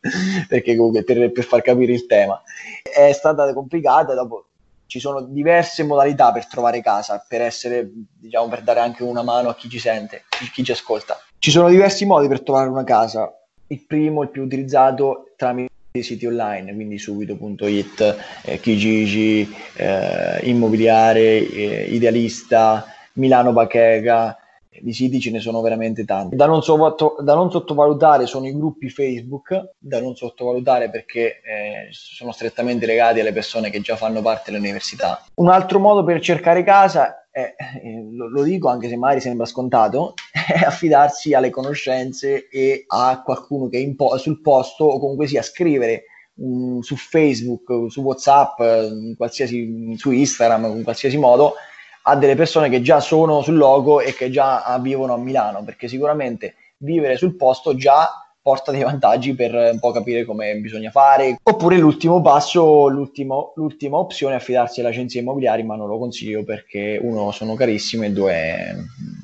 perché 0.49 0.77
comunque 0.77 1.03
per, 1.03 1.31
per 1.31 1.45
far 1.45 1.61
capire 1.63 1.93
il 1.93 2.07
tema. 2.07 2.43
È 2.83 3.13
stata 3.13 3.53
complicata, 3.55 4.15
dopo 4.15 4.47
ci 4.91 4.99
sono 4.99 5.21
diverse 5.23 5.85
modalità 5.85 6.33
per 6.33 6.49
trovare 6.49 6.83
casa, 6.83 7.25
per 7.27 7.43
essere, 7.43 7.89
diciamo, 8.19 8.49
per 8.49 8.63
dare 8.63 8.81
anche 8.81 9.05
una 9.05 9.23
mano 9.23 9.49
a 9.49 9.55
chi 9.55 9.69
ci 9.69 9.79
sente, 9.79 10.25
chi, 10.29 10.51
chi 10.51 10.65
ci 10.65 10.73
ascolta. 10.73 11.17
Ci 11.39 11.53
sono 11.53 11.69
diversi 11.69 12.05
modi 12.05 12.27
per 12.27 12.43
trovare 12.43 12.69
una 12.69 12.83
casa. 12.83 13.33
Il 13.69 13.87
primo, 13.87 14.25
il 14.25 14.31
più 14.31 14.43
utilizzato, 14.43 15.33
tramite 15.37 15.71
i 15.93 16.03
siti 16.03 16.27
online, 16.27 16.75
quindi 16.75 16.99
subito.it, 16.99 18.17
eh, 18.43 18.59
Kijiji, 18.59 19.49
eh, 19.77 20.41
Immobiliare, 20.43 21.49
eh, 21.49 21.85
Idealista, 21.91 22.85
Milano 23.13 23.53
Bacheca, 23.53 24.40
di 24.79 24.93
siti 24.93 25.19
ce 25.21 25.33
ne 25.33 25.41
sono 25.41 25.61
veramente 25.61 26.05
tanti. 26.05 26.37
Da 26.37 26.47
non, 26.47 26.63
sotto- 26.63 27.17
da 27.21 27.35
non 27.35 27.51
sottovalutare 27.51 28.27
sono 28.27 28.47
i 28.47 28.55
gruppi 28.55 28.89
Facebook, 28.89 29.73
da 29.79 30.01
non 30.01 30.15
sottovalutare 30.15 30.91
perché 30.91 31.41
eh, 31.43 31.89
sono 31.91 32.31
strettamente 32.31 32.87
legati 32.87 33.19
alle 33.19 33.33
persone 33.33 33.71
che 33.71 33.81
già 33.81 33.97
fanno 33.97 34.23
parte 34.23 34.53
dell'università. 34.53 35.25
Un 35.35 35.49
altro 35.49 35.81
modo 35.81 36.05
per 36.05 36.21
cercare 36.21 36.63
casa 36.63 37.27
è, 37.31 37.55
eh, 37.83 38.09
lo, 38.13 38.29
lo 38.29 38.43
dico 38.45 38.69
anche 38.69 38.89
se 38.89 38.97
magari 38.97 39.21
sembra 39.21 39.45
scontato, 39.45 40.15
è 40.33 40.65
affidarsi 40.65 41.35
alle 41.35 41.51
conoscenze 41.51 42.49
e 42.49 42.85
a 42.87 43.23
qualcuno 43.25 43.69
che 43.69 43.81
è 43.81 43.95
po- 43.95 44.17
sul 44.19 44.41
posto 44.41 44.85
o 44.85 45.01
comunque 45.01 45.27
sia 45.27 45.43
scrivere 45.43 46.05
mm, 46.41 46.79
su 46.79 46.95
Facebook, 46.95 47.91
su 47.91 48.03
WhatsApp, 48.03 48.61
in 48.61 49.15
qualsiasi, 49.17 49.95
su 49.97 50.13
Instagram, 50.13 50.77
in 50.77 50.85
qualsiasi 50.85 51.19
modo, 51.19 51.55
a 52.03 52.17
delle 52.17 52.35
persone 52.35 52.69
che 52.69 52.83
già 52.83 53.01
sono 53.01 53.43
sul 53.43 53.57
logo 53.57 54.01
e 54.01 54.15
che 54.15 54.31
già 54.31 54.63
ah, 54.65 54.79
vivono 54.79 55.15
a 55.15 55.19
Milano, 55.19 55.63
perché 55.65 55.89
sicuramente 55.89 56.55
vivere 56.79 57.17
sul 57.17 57.37
posto 57.37 57.75
già 57.75 58.09
porta 58.43 58.73
dei 58.73 58.83
vantaggi 58.83 59.35
per 59.35 59.53
un 59.55 59.79
po' 59.79 59.91
capire 59.93 60.25
come 60.25 60.57
bisogna 60.57 60.91
fare. 60.91 61.37
Oppure 61.43 61.77
l'ultimo 61.77 62.23
passo, 62.23 62.89
l'ultima 62.89 63.99
opzione 63.99 64.35
è 64.35 64.37
affidarsi 64.39 64.81
alle 64.81 64.89
agenzie 64.89 65.21
immobiliari, 65.21 65.63
ma 65.63 65.77
non 65.77 65.89
lo 65.89 65.99
consiglio 65.99 66.43
perché 66.45 66.99
uno 67.01 67.31
sono 67.33 67.55
carissime 67.55 68.07
e 68.07 68.13
due 68.13 68.75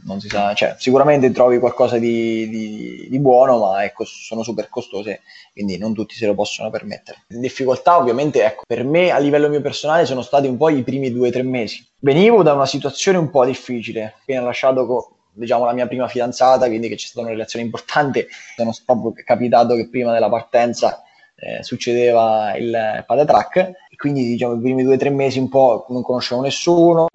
non 0.06 0.20
si 0.20 0.28
sa, 0.28 0.54
cioè 0.54 0.76
sicuramente 0.78 1.30
trovi 1.32 1.58
qualcosa 1.58 1.98
di, 1.98 2.48
di- 2.48 3.06
di 3.10 3.18
buono, 3.18 3.58
ma 3.58 3.84
ecco, 3.84 4.04
sono 4.04 4.42
super 4.42 4.68
costose, 4.68 5.20
quindi 5.52 5.76
non 5.78 5.92
tutti 5.94 6.14
se 6.14 6.26
lo 6.26 6.34
possono 6.34 6.70
permettere. 6.70 7.24
Le 7.28 7.40
difficoltà 7.40 7.98
ovviamente, 7.98 8.44
ecco, 8.44 8.62
per 8.66 8.84
me 8.84 9.10
a 9.10 9.18
livello 9.18 9.48
mio 9.48 9.60
personale 9.60 10.06
sono 10.06 10.22
stati 10.22 10.46
un 10.46 10.56
po' 10.56 10.68
i 10.70 10.82
primi 10.82 11.12
due 11.12 11.28
o 11.28 11.32
tre 11.32 11.42
mesi. 11.42 11.84
Venivo 11.98 12.42
da 12.42 12.54
una 12.54 12.66
situazione 12.66 13.18
un 13.18 13.30
po' 13.30 13.44
difficile, 13.44 14.14
appena 14.20 14.42
lasciato 14.42 14.86
co- 14.86 15.10
diciamo 15.32 15.64
la 15.64 15.72
mia 15.72 15.86
prima 15.86 16.08
fidanzata, 16.08 16.66
quindi 16.66 16.88
che 16.88 16.94
c'è 16.94 17.06
stata 17.06 17.20
una 17.26 17.30
relazione 17.34 17.64
importante, 17.64 18.28
sono 18.56 18.72
proprio 18.84 19.12
capitato 19.24 19.74
che 19.74 19.88
prima 19.88 20.12
della 20.12 20.30
partenza 20.30 21.02
eh, 21.38 21.62
succedeva 21.62 22.56
il 22.56 23.04
patatrack 23.06 23.72
quindi 23.96 24.24
diciamo 24.26 24.54
i 24.54 24.60
primi 24.60 24.82
due 24.82 24.94
o 24.94 24.98
tre 24.98 25.10
mesi 25.10 25.38
un 25.38 25.48
po' 25.48 25.86
non 25.88 26.02
conoscevo 26.02 26.40
nessuno, 26.42 27.08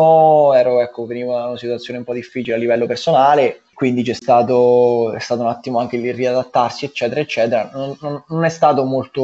ero 0.53 0.81
ecco, 0.81 1.05
venivo 1.05 1.33
da 1.35 1.47
una 1.47 1.57
situazione 1.57 1.99
un 1.99 2.05
po' 2.05 2.13
difficile 2.13 2.55
a 2.55 2.59
livello 2.59 2.85
personale, 2.85 3.63
quindi 3.73 4.03
c'è 4.03 4.13
stato, 4.13 5.13
è 5.13 5.19
stato 5.19 5.41
un 5.41 5.47
attimo 5.47 5.79
anche 5.79 5.97
il 5.97 6.13
riadattarsi 6.13 6.85
eccetera 6.85 7.19
eccetera, 7.21 7.69
non, 7.73 7.95
non- 8.01 8.23
non 8.27 8.43
è 8.45 8.49
stato 8.49 8.83
molto, 8.85 9.21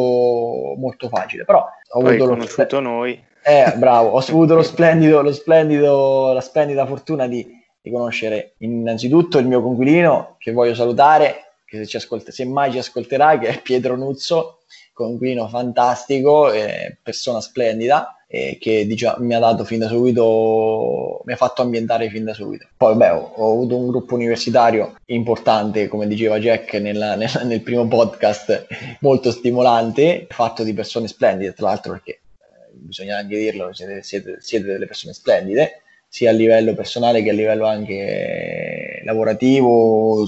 molto 0.78 1.10
facile, 1.10 1.44
però 1.46 1.66
ho 1.90 2.00
Poi 2.00 2.18
avuto 2.18 2.26
lo 2.26 2.36
conosciuto 2.36 2.80
noi. 2.80 3.22
eh, 3.42 3.74
bravo, 3.78 4.10
ho 4.10 4.18
avuto 4.28 4.56
lo 4.56 4.64
splendido, 4.64 5.22
lo 5.22 5.32
splendido, 5.34 6.34
la 6.34 6.42
splendida 6.42 6.86
fortuna 6.86 7.28
di, 7.28 7.46
di 7.82 7.92
conoscere 7.92 8.56
innanzitutto 8.60 9.38
il 9.38 9.48
mio 9.48 9.62
conquilino, 9.62 10.36
che 10.40 10.52
voglio 10.52 10.74
salutare, 10.76 11.54
che 11.66 11.78
se, 11.78 11.86
ci 11.86 11.98
ascolta, 11.98 12.32
se 12.32 12.46
mai 12.46 12.72
ci 12.72 12.78
ascolterà, 12.80 13.38
che 13.38 13.48
è 13.48 13.62
Pietro 13.62 13.96
Nuzzo, 13.96 14.60
conquilino 14.98 15.48
fantastico, 15.48 16.52
eh, 16.52 16.98
persona 17.02 17.40
splendida, 17.40 18.18
e 18.28 18.58
che 18.60 18.86
diciamo, 18.88 19.24
mi 19.24 19.36
ha 19.36 19.40
dato 19.40 19.64
fin 19.64 19.80
da 19.80 19.88
subito, 19.88 21.22
mi 21.24 21.34
ha 21.34 21.36
fatto 21.36 21.62
ambientare 21.62 22.10
fin 22.10 22.26
da 22.26 22.34
subito. 22.34 22.68
Poi, 22.76 22.96
beh, 22.96 23.10
ho, 23.12 23.32
ho 23.36 23.52
avuto 23.52 23.78
un 23.78 23.88
gruppo 23.88 24.16
universitario 24.16 24.96
importante, 25.06 25.88
come 25.88 26.08
diceva 26.08 26.40
Jack 26.40 26.74
nella- 26.74 27.16
nella- 27.16 27.44
nel 27.44 27.62
primo 27.62 27.88
podcast, 27.88 28.66
molto 29.02 29.32
stimolante, 29.32 30.26
fatto 30.30 30.64
di 30.64 30.74
persone 30.74 31.08
splendide, 31.08 31.54
tra 31.54 31.68
l'altro 31.68 31.92
perché 31.94 32.12
eh, 32.12 32.72
bisogna 32.74 33.18
anche 33.18 33.38
dirlo, 33.38 33.74
siete, 33.74 34.02
siete- 34.02 34.38
siete 34.42 34.66
delle 34.66 34.88
persone 34.88 35.14
splendide, 35.14 35.84
sia 36.10 36.32
a 36.32 36.34
livello 36.34 36.74
personale 36.74 37.22
che 37.22 37.30
a 37.30 37.34
livello 37.34 37.68
anche 37.68 37.94
eh, 37.94 39.04
lavorativo, 39.06 40.26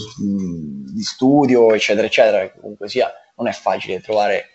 di 0.94 1.02
studio, 1.02 1.74
eccetera, 1.74 2.06
eccetera. 2.06 2.50
Comunque 2.52 2.88
sia, 2.88 3.12
non 3.38 3.48
è 3.48 3.52
facile 3.52 4.00
trovare 4.02 4.46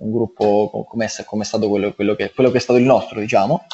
un 0.00 0.10
gruppo 0.12 0.68
co- 0.70 0.84
come 0.84 1.06
è, 1.06 1.24
come 1.24 1.44
stato 1.44 1.68
quello, 1.68 1.92
quello 1.94 2.14
che, 2.14 2.32
quello 2.34 2.50
che 2.50 2.58
è 2.58 2.60
stato 2.60 2.78
il 2.78 2.84
nostro, 2.84 3.20
diciamo. 3.20 3.64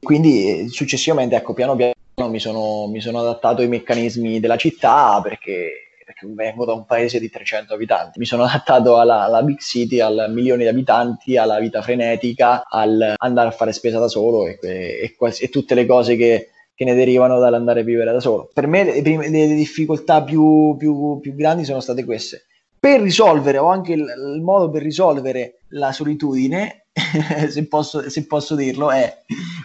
Quindi 0.00 0.64
eh, 0.64 0.68
successivamente, 0.68 1.36
ecco, 1.36 1.52
piano 1.54 1.76
piano 1.76 1.92
mi 2.28 2.38
sono, 2.40 2.86
mi 2.88 3.00
sono 3.00 3.20
adattato 3.20 3.62
ai 3.62 3.68
meccanismi 3.68 4.38
della 4.40 4.56
città 4.56 5.20
perché, 5.22 5.72
perché 6.04 6.26
vengo 6.34 6.64
da 6.64 6.72
un 6.72 6.84
paese 6.84 7.18
di 7.18 7.30
300 7.30 7.74
abitanti. 7.74 8.18
Mi 8.18 8.24
sono 8.24 8.44
adattato 8.44 8.98
alla, 8.98 9.22
alla 9.22 9.42
big 9.42 9.58
city, 9.58 10.00
al 10.00 10.26
milione 10.30 10.62
di 10.62 10.68
abitanti, 10.68 11.36
alla 11.36 11.58
vita 11.58 11.82
frenetica, 11.82 12.64
al 12.68 13.14
andare 13.16 13.48
a 13.48 13.52
fare 13.52 13.72
spesa 13.72 13.98
da 13.98 14.08
solo 14.08 14.46
e, 14.46 14.58
e 14.60 15.14
quals- 15.16 15.40
e 15.42 15.48
tutte 15.48 15.74
le 15.74 15.86
cose 15.86 16.16
che, 16.16 16.50
che 16.74 16.84
ne 16.84 16.94
derivano 16.94 17.38
dall'andare 17.38 17.80
a 17.80 17.84
vivere 17.84 18.12
da 18.12 18.20
solo. 18.20 18.50
Per 18.52 18.66
me 18.66 18.84
le, 18.84 19.02
prime- 19.02 19.28
le 19.28 19.54
difficoltà 19.54 20.22
più, 20.22 20.76
più- 20.76 21.20
più 21.20 21.34
grandi 21.34 21.64
sono 21.64 21.80
state 21.80 22.04
queste. 22.04 22.46
Per 22.82 23.00
risolvere, 23.00 23.58
ho 23.58 23.68
anche 23.68 23.92
il, 23.92 24.00
il 24.00 24.40
modo 24.42 24.68
per 24.68 24.82
risolvere 24.82 25.60
la 25.68 25.92
solitudine, 25.92 26.86
se 27.48 27.68
posso, 27.68 28.10
se 28.10 28.26
posso 28.26 28.56
dirlo, 28.56 28.90
è 28.90 29.18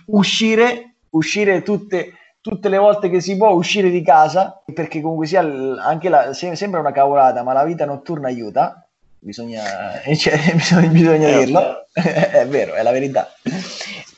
uscire, 0.07 0.97
uscire 1.09 1.63
tutte, 1.63 2.13
tutte 2.41 2.69
le 2.69 2.77
volte 2.77 3.09
che 3.09 3.19
si 3.19 3.35
può, 3.35 3.49
uscire 3.49 3.89
di 3.89 4.03
casa, 4.03 4.61
perché 4.71 5.01
comunque 5.01 5.25
sia 5.25 5.41
anche 5.41 6.09
la, 6.09 6.31
se- 6.33 6.55
sembra 6.55 6.79
una 6.79 6.91
cavolata, 6.91 7.41
ma 7.41 7.53
la 7.53 7.63
vita 7.63 7.85
notturna 7.85 8.27
aiuta, 8.27 8.87
bisogna, 9.17 9.63
cioè, 10.15 10.37
bisogna, 10.53 10.87
bisogna 10.89 11.27
Eh, 11.27 11.37
dirlo, 11.39 11.87
è 11.93 12.45
vero, 12.47 12.75
è 12.75 12.83
la 12.83 12.91
verità. 12.91 13.31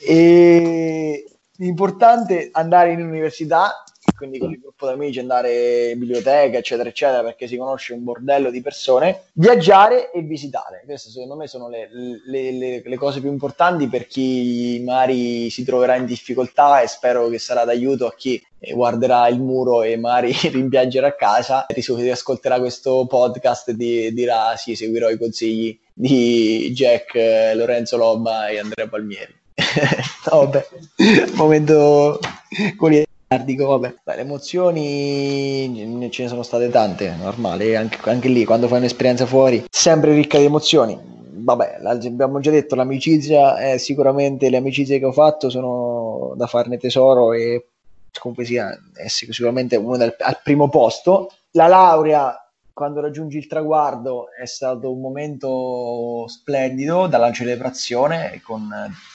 E 0.05 1.23
l'importante 1.55 2.39
è 2.39 2.49
andare 2.51 2.91
in 2.91 3.01
università, 3.01 3.81
quindi 4.19 4.37
con 4.37 4.51
il 4.51 4.59
gruppo 4.59 4.85
di 4.85 4.93
amici 4.93 5.19
andare 5.19 5.89
in 5.91 5.97
biblioteca, 5.99 6.57
eccetera, 6.59 6.89
eccetera, 6.89 7.23
perché 7.23 7.47
si 7.47 7.57
conosce 7.57 7.93
un 7.93 8.03
bordello 8.03 8.51
di 8.51 8.61
persone. 8.61 9.23
Viaggiare 9.33 10.11
e 10.11 10.21
visitare, 10.21 10.83
queste 10.85 11.09
secondo 11.09 11.35
me 11.35 11.47
sono 11.47 11.69
le, 11.69 11.89
le- 12.25 12.51
le- 12.51 12.81
le 12.85 12.95
cose 12.97 13.21
più 13.21 13.29
importanti 13.31 13.87
per 13.87 14.05
chi 14.05 14.81
magari 14.85 15.49
si 15.49 15.63
troverà 15.63 15.95
in 15.95 16.05
difficoltà 16.05 16.81
e 16.81 16.87
spero 16.87 17.27
che 17.29 17.39
sarà 17.39 17.63
d'aiuto 17.65 18.05
a 18.05 18.13
chi 18.13 18.39
eh, 18.59 18.73
guarderà 18.73 19.27
il 19.29 19.39
muro 19.39 19.81
e 19.83 19.95
magari 19.97 20.33
rimpiangerà 20.51 21.07
a 21.07 21.15
casa, 21.15 21.65
ris- 21.69 21.95
riascolterà 21.95 22.59
questo 22.59 23.07
podcast 23.07 23.69
e 23.69 23.75
di- 23.75 24.13
dirà 24.13 24.55
sì, 24.57 24.75
seguirò 24.75 25.09
i 25.09 25.17
consigli 25.17 25.75
di 25.93 26.71
Jack, 26.73 27.15
eh, 27.15 27.55
Lorenzo 27.55 27.97
Lobba 27.97 28.47
e 28.49 28.59
Andrea 28.59 28.87
Palmieri. 28.87 29.33
Vabbè, 30.29 30.67
momento 31.35 32.19
goliardico, 32.77 33.11
vabbè. 33.31 33.95
Beh, 34.03 34.15
le 34.15 34.21
emozioni 34.21 36.09
ce 36.09 36.23
ne 36.23 36.29
sono 36.29 36.41
state 36.41 36.69
tante, 36.69 37.13
normale, 37.15 37.75
anche, 37.75 37.97
anche 38.09 38.27
lì 38.27 38.43
quando 38.43 38.67
fai 38.67 38.79
un'esperienza 38.79 39.27
fuori, 39.27 39.65
sempre 39.69 40.13
ricca 40.13 40.39
di 40.39 40.45
emozioni. 40.45 40.97
Vabbè, 41.41 41.79
abbiamo 41.83 42.39
già 42.39 42.49
detto, 42.49 42.73
l'amicizia 42.73 43.57
è 43.57 43.77
sicuramente 43.77 44.49
le 44.49 44.57
amicizie 44.57 44.97
che 44.97 45.05
ho 45.05 45.11
fatto 45.11 45.49
sono 45.49 46.33
da 46.35 46.47
farne 46.47 46.77
tesoro 46.77 47.33
e 47.33 47.67
comunque 48.19 48.45
sia 48.45 48.75
è 48.95 49.07
sicuramente 49.07 49.75
uno 49.75 49.95
del- 49.95 50.15
al 50.19 50.39
primo 50.43 50.67
posto. 50.69 51.31
La 51.51 51.67
laurea 51.67 52.35
quando 52.73 52.99
raggiungi 53.01 53.37
il 53.37 53.47
traguardo 53.47 54.27
è 54.31 54.45
stato 54.45 54.91
un 54.91 55.01
momento 55.01 56.25
splendido 56.27 57.07
dalla 57.07 57.31
celebrazione 57.31 58.41
con 58.43 58.69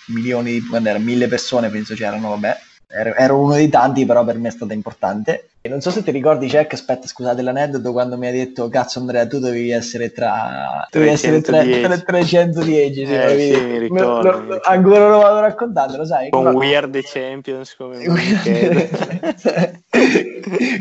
milioni 0.09 0.53
di 0.53 0.67
quando 0.67 0.91
era 0.91 0.99
mille 0.99 1.29
persone 1.29 1.71
penso 1.71 1.95
c'erano 1.95 2.29
vabbè 2.31 2.57
ero, 2.89 3.39
uno 3.39 3.55
dei 3.55 3.69
tanti 3.69 4.05
però 4.05 4.25
per 4.25 4.39
me 4.39 4.49
è 4.49 4.53
stata 4.53 4.73
importante 4.73 5.51
non 5.67 5.81
so 5.81 5.91
se 5.91 6.03
ti 6.03 6.11
ricordi 6.11 6.47
Jack 6.47 6.75
aspetta 6.75 7.07
scusate 7.07 7.41
l'aneddoto 7.41 7.91
quando 7.93 8.19
mi 8.19 8.27
hai 8.27 8.35
detto 8.35 8.69
cazzo 8.69 8.99
Andrea 8.99 9.27
tu 9.27 9.39
dovevi 9.39 9.71
essere 9.71 10.13
tra 10.13 10.87
dovevi 10.91 11.11
essere 11.13 11.41
tra 11.43 11.63
310. 11.63 11.81
310 12.05 13.07
sì, 13.07 13.15
Eh, 13.15 13.39
sì, 13.39 13.61
mi 13.63 13.79
ricordo, 13.79 14.31
lo- 14.31 14.41
lo- 14.45 14.61
ancora 14.63 15.09
lo 15.09 15.19
vado 15.21 15.41
raccontando 15.41 15.97
lo 15.97 16.05
sai 16.05 16.29
Con 16.29 16.43
No. 16.43 16.51
We 16.51 16.77
Are 16.77 16.91
the 16.91 17.01
Champions 17.03 17.75
come 17.77 17.97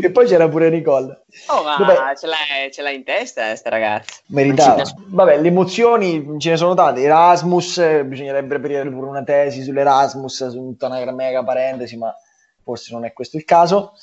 e 0.02 0.12
poi 0.12 0.28
c'era 0.28 0.50
pure 0.50 0.69
Nicole 0.69 1.22
Oh, 1.48 1.63
ma 1.63 1.78
Vabbè. 1.78 2.15
ce 2.17 2.28
l'hai, 2.28 2.69
ce 2.72 2.82
l'hai 2.82 2.96
in 2.96 3.04
testa, 3.04 3.50
eh, 3.52 3.56
sta 3.56 3.69
ragazza. 3.69 4.19
meritava. 4.28 4.84
Non 4.84 5.06
Vabbè, 5.08 5.39
le 5.39 5.48
emozioni 5.48 6.36
ce 6.38 6.52
ne 6.52 6.58
sono 6.58 6.76
tante. 6.76 7.02
Erasmus, 7.02 8.04
bisognerebbe 8.04 8.56
aprire 8.58 8.88
pure 8.89 9.08
una 9.08 9.24
tesi 9.24 9.63
sull'Erasmus, 9.63 10.50
su 10.50 10.58
tutta 10.58 10.86
una 10.88 11.12
mega 11.12 11.43
parentesi, 11.43 11.98
ma 11.98 12.15
forse 12.63 12.93
non 12.93 13.04
è 13.06 13.13
questo 13.13 13.38
il 13.38 13.46
caso. 13.46 13.93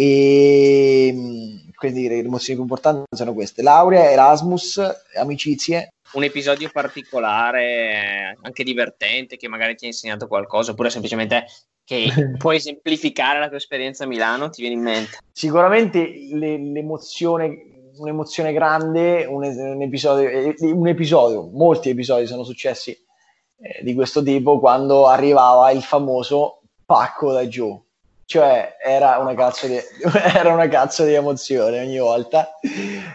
E 0.00 1.10
mh, 1.12 1.70
quindi 1.74 2.06
le 2.06 2.18
emozioni 2.18 2.54
più 2.54 2.62
importanti 2.62 3.16
sono 3.16 3.34
queste: 3.34 3.62
laurea, 3.62 4.12
Erasmus, 4.12 4.80
amicizie. 5.16 5.88
Un 6.12 6.22
episodio 6.22 6.70
particolare, 6.72 8.36
anche 8.40 8.62
divertente, 8.62 9.36
che 9.36 9.48
magari 9.48 9.74
ti 9.74 9.84
ha 9.84 9.88
insegnato 9.88 10.28
qualcosa, 10.28 10.70
oppure 10.70 10.90
semplicemente 10.90 11.46
che 11.84 12.06
può 12.38 12.52
esemplificare 12.52 13.40
la 13.40 13.48
tua 13.48 13.56
esperienza 13.56 14.04
a 14.04 14.06
Milano, 14.06 14.50
ti 14.50 14.60
viene 14.60 14.76
in 14.76 14.82
mente? 14.82 15.18
Sicuramente 15.32 15.98
le- 16.32 16.58
l'emozione, 16.58 17.90
un'emozione 17.96 18.52
grande, 18.52 19.24
un, 19.24 19.42
un 19.42 19.82
episodio, 19.82 20.28
eh, 20.28 20.54
un 20.60 20.86
episodio, 20.86 21.50
molti 21.52 21.88
episodi 21.88 22.26
sono 22.28 22.44
successi 22.44 22.92
eh, 22.92 23.82
di 23.82 23.94
questo 23.94 24.22
tipo 24.22 24.60
quando 24.60 25.08
arrivava 25.08 25.72
il 25.72 25.82
famoso 25.82 26.60
pacco 26.86 27.32
da 27.32 27.48
giù. 27.48 27.84
Cioè 28.28 28.76
era 28.84 29.16
una 29.16 29.34
cazzo 29.34 29.66
di, 29.66 29.78
era 30.36 30.52
una 30.52 30.68
cazzo 30.68 31.02
di 31.06 31.14
emozione 31.14 31.80
ogni 31.80 31.96
volta 31.98 32.50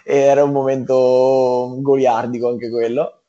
era 0.03 0.43
un 0.43 0.51
momento 0.51 1.75
goliardico 1.81 2.49
anche 2.49 2.71
quello. 2.71 3.21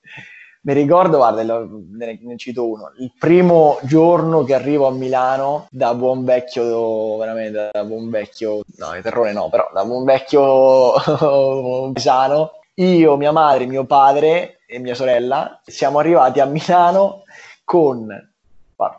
Mi 0.62 0.72
ricordo, 0.72 1.18
guarda, 1.18 1.42
ne, 1.42 2.18
ne 2.22 2.36
cito 2.38 2.66
uno, 2.66 2.90
il 2.98 3.12
primo 3.18 3.78
giorno 3.82 4.44
che 4.44 4.54
arrivo 4.54 4.86
a 4.86 4.92
Milano 4.92 5.66
da 5.70 5.94
buon 5.94 6.24
vecchio, 6.24 7.18
veramente 7.18 7.68
da 7.70 7.84
buon 7.84 8.08
vecchio, 8.08 8.62
no, 8.78 8.92
di 8.94 9.02
terrore 9.02 9.34
no, 9.34 9.50
però 9.50 9.68
da 9.74 9.84
buon 9.84 10.04
vecchio 10.04 10.94
paesano, 11.92 12.52
io, 12.76 13.16
mia 13.18 13.30
madre, 13.30 13.66
mio 13.66 13.84
padre 13.84 14.60
e 14.66 14.78
mia 14.78 14.94
sorella 14.94 15.60
siamo 15.66 15.98
arrivati 15.98 16.40
a 16.40 16.46
Milano 16.46 17.24
con, 17.62 18.33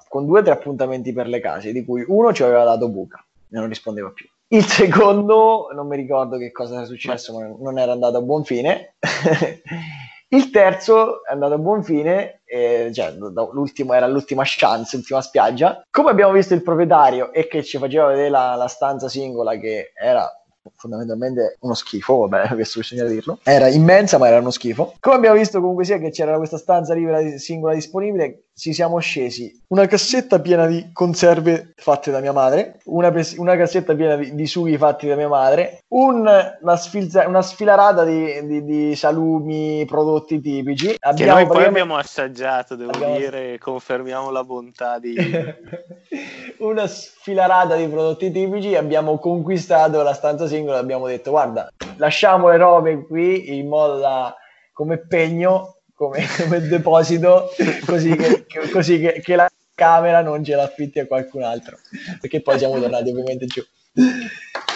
con 0.08 0.26
due 0.26 0.40
o 0.40 0.44
tre 0.44 0.54
appuntamenti 0.54 1.14
per 1.14 1.28
le 1.28 1.40
case, 1.40 1.72
di 1.72 1.84
cui 1.84 2.04
uno 2.08 2.34
ci 2.34 2.44
aveva 2.44 2.64
dato 2.64 2.90
buca 2.90 3.24
e 3.50 3.58
non 3.58 3.68
rispondeva 3.68 4.10
più. 4.10 4.28
Il 4.48 4.66
secondo, 4.66 5.70
non 5.74 5.88
mi 5.88 5.96
ricordo 5.96 6.38
che 6.38 6.52
cosa 6.52 6.76
era 6.76 6.86
successo, 6.86 7.38
ma 7.38 7.48
non 7.60 7.80
era 7.80 7.92
andato 7.92 8.18
a 8.18 8.22
buon 8.22 8.44
fine. 8.44 8.96
Il 10.30 10.50
terzo 10.50 11.24
è 11.24 11.32
andato 11.32 11.54
a 11.54 11.58
buon 11.58 11.84
fine, 11.84 12.42
eh, 12.46 12.90
cioè, 12.94 13.12
l'ultimo 13.12 13.94
era 13.94 14.08
l'ultima 14.08 14.44
chance, 14.46 14.98
l'ultima 14.98 15.22
spiaggia. 15.22 15.84
Come 15.90 16.10
abbiamo 16.10 16.34
visto 16.34 16.54
il 16.54 16.64
proprietario 16.64 17.32
e 17.32 17.48
che 17.48 17.64
ci 17.64 17.78
faceva 17.78 18.08
vedere 18.08 18.30
la, 18.30 18.56
la 18.56 18.68
stanza 18.68 19.08
singola, 19.08 19.58
che 19.58 19.92
era 19.94 20.30
fondamentalmente 20.76 21.58
uno 21.60 21.74
schifo, 21.74 22.28
vabbè, 22.28 22.54
questo 22.56 22.80
bisogna 22.80 23.06
dirlo. 23.06 23.40
Era 23.44 23.68
immensa, 23.68 24.18
ma 24.18 24.28
era 24.28 24.40
uno 24.40 24.52
schifo. 24.52 24.96
Come 25.00 25.16
abbiamo 25.16 25.38
visto 25.38 25.60
comunque 25.60 25.86
sia 25.86 26.00
che 26.00 26.10
c'era 26.10 26.38
questa 26.38 26.58
stanza 26.58 26.94
libera 26.94 27.20
singola 27.38 27.74
disponibile, 27.74 28.46
ci 28.58 28.74
siamo 28.74 29.00
scesi. 29.00 29.52
Una 29.68 29.86
cassetta 29.86 30.40
piena 30.40 30.66
di 30.66 30.90
conserve 30.94 31.74
fatte 31.76 32.10
da 32.10 32.22
mia 32.22 32.32
madre, 32.32 32.80
una, 32.86 33.12
pes- 33.12 33.36
una 33.38 33.58
cassetta 33.58 33.94
piena 33.96 34.16
di, 34.16 34.34
di 34.34 34.48
sughi 34.48 34.78
fatti 34.78 35.08
da 35.08 35.16
mia 35.16 35.28
madre, 35.28 35.84
un- 35.90 36.56
una, 36.62 36.76
sfilza- 36.78 37.28
una 37.28 37.42
sfilarata 37.42 38.06
di, 38.06 38.46
di- 38.48 38.64
di 38.64 38.96
salumi, 38.96 39.84
prodotti 39.86 40.40
tipici. 40.40 40.88
Che 40.88 40.98
Abbiamo 41.02 41.34
noi 41.34 41.48
poi 41.48 41.66
abbiamo 41.66 41.98
assaggiato, 41.98 42.76
devo 42.76 42.92
Abbiamo- 42.92 43.18
dire, 43.18 43.58
confermiamo 43.58 44.32
la 44.32 44.44
bontà 44.46 45.00
di... 45.00 45.16
una 46.60 46.88
sfilarata 46.88 47.76
di 47.76 47.88
prodotti 47.88 48.32
tipici 48.32 48.76
abbiamo 48.76 49.18
conquistato 49.18 50.02
la 50.02 50.14
stanza 50.14 50.48
singola 50.48 50.78
abbiamo 50.78 51.08
detto 51.08 51.32
guarda 51.32 51.68
lasciamo 51.98 52.50
le 52.50 52.58
robe 52.58 53.06
qui 53.06 53.58
in 53.58 53.68
modo 53.68 53.98
da 54.00 54.34
come 54.72 54.98
pegno 55.06 55.75
come, 55.96 56.20
come 56.38 56.60
deposito 56.68 57.50
così, 57.86 58.16
che, 58.16 58.46
che- 58.46 58.70
così 58.70 59.00
che, 59.00 59.22
che 59.24 59.36
la 59.36 59.50
camera 59.74 60.22
non 60.22 60.44
ce 60.44 60.56
l'affitti 60.56 61.00
a 61.00 61.08
qualcun 61.08 61.44
altro 61.44 61.78
perché 62.22 62.42
poi 62.42 62.58
siamo 62.58 62.80
tornati 62.80 63.10
ovviamente 63.10 63.46
giù 63.46 63.64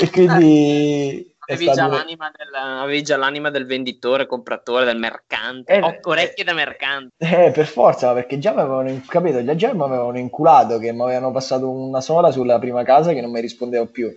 e 0.02 0.10
quindi 0.10 1.28
è 1.46 1.54
Avevi 1.54 1.66
già, 1.66 1.74
stato 1.74 1.96
l'anima 1.96 2.32
del, 2.36 2.54
avevi 2.54 3.02
già 3.02 3.18
l'anima 3.18 3.50
del 3.50 3.66
venditore, 3.66 4.28
compratore, 4.28 4.86
del 4.86 5.00
mercante, 5.00 5.74
Eh, 5.74 5.80
o- 5.82 5.98
orecchie 6.04 6.44
da 6.44 6.54
mercante. 6.54 7.16
Eh, 7.18 7.50
per 7.50 7.66
forza, 7.66 8.06
ma 8.08 8.14
perché 8.14 8.38
già 8.38 8.54
mi 8.54 8.60
avevano, 8.60 9.02
capito, 9.08 9.44
già, 9.44 9.56
già 9.56 9.74
mi 9.74 9.82
avevano 9.82 10.20
inculato 10.20 10.78
che 10.78 10.92
mi 10.94 11.02
avevano 11.02 11.32
passato 11.32 11.68
una 11.68 12.02
sola 12.02 12.30
sulla 12.30 12.60
prima 12.60 12.84
casa 12.84 13.14
che 13.14 13.22
non 13.22 13.32
mi 13.32 13.42
rispondevo 13.42 13.88
più. 13.88 14.16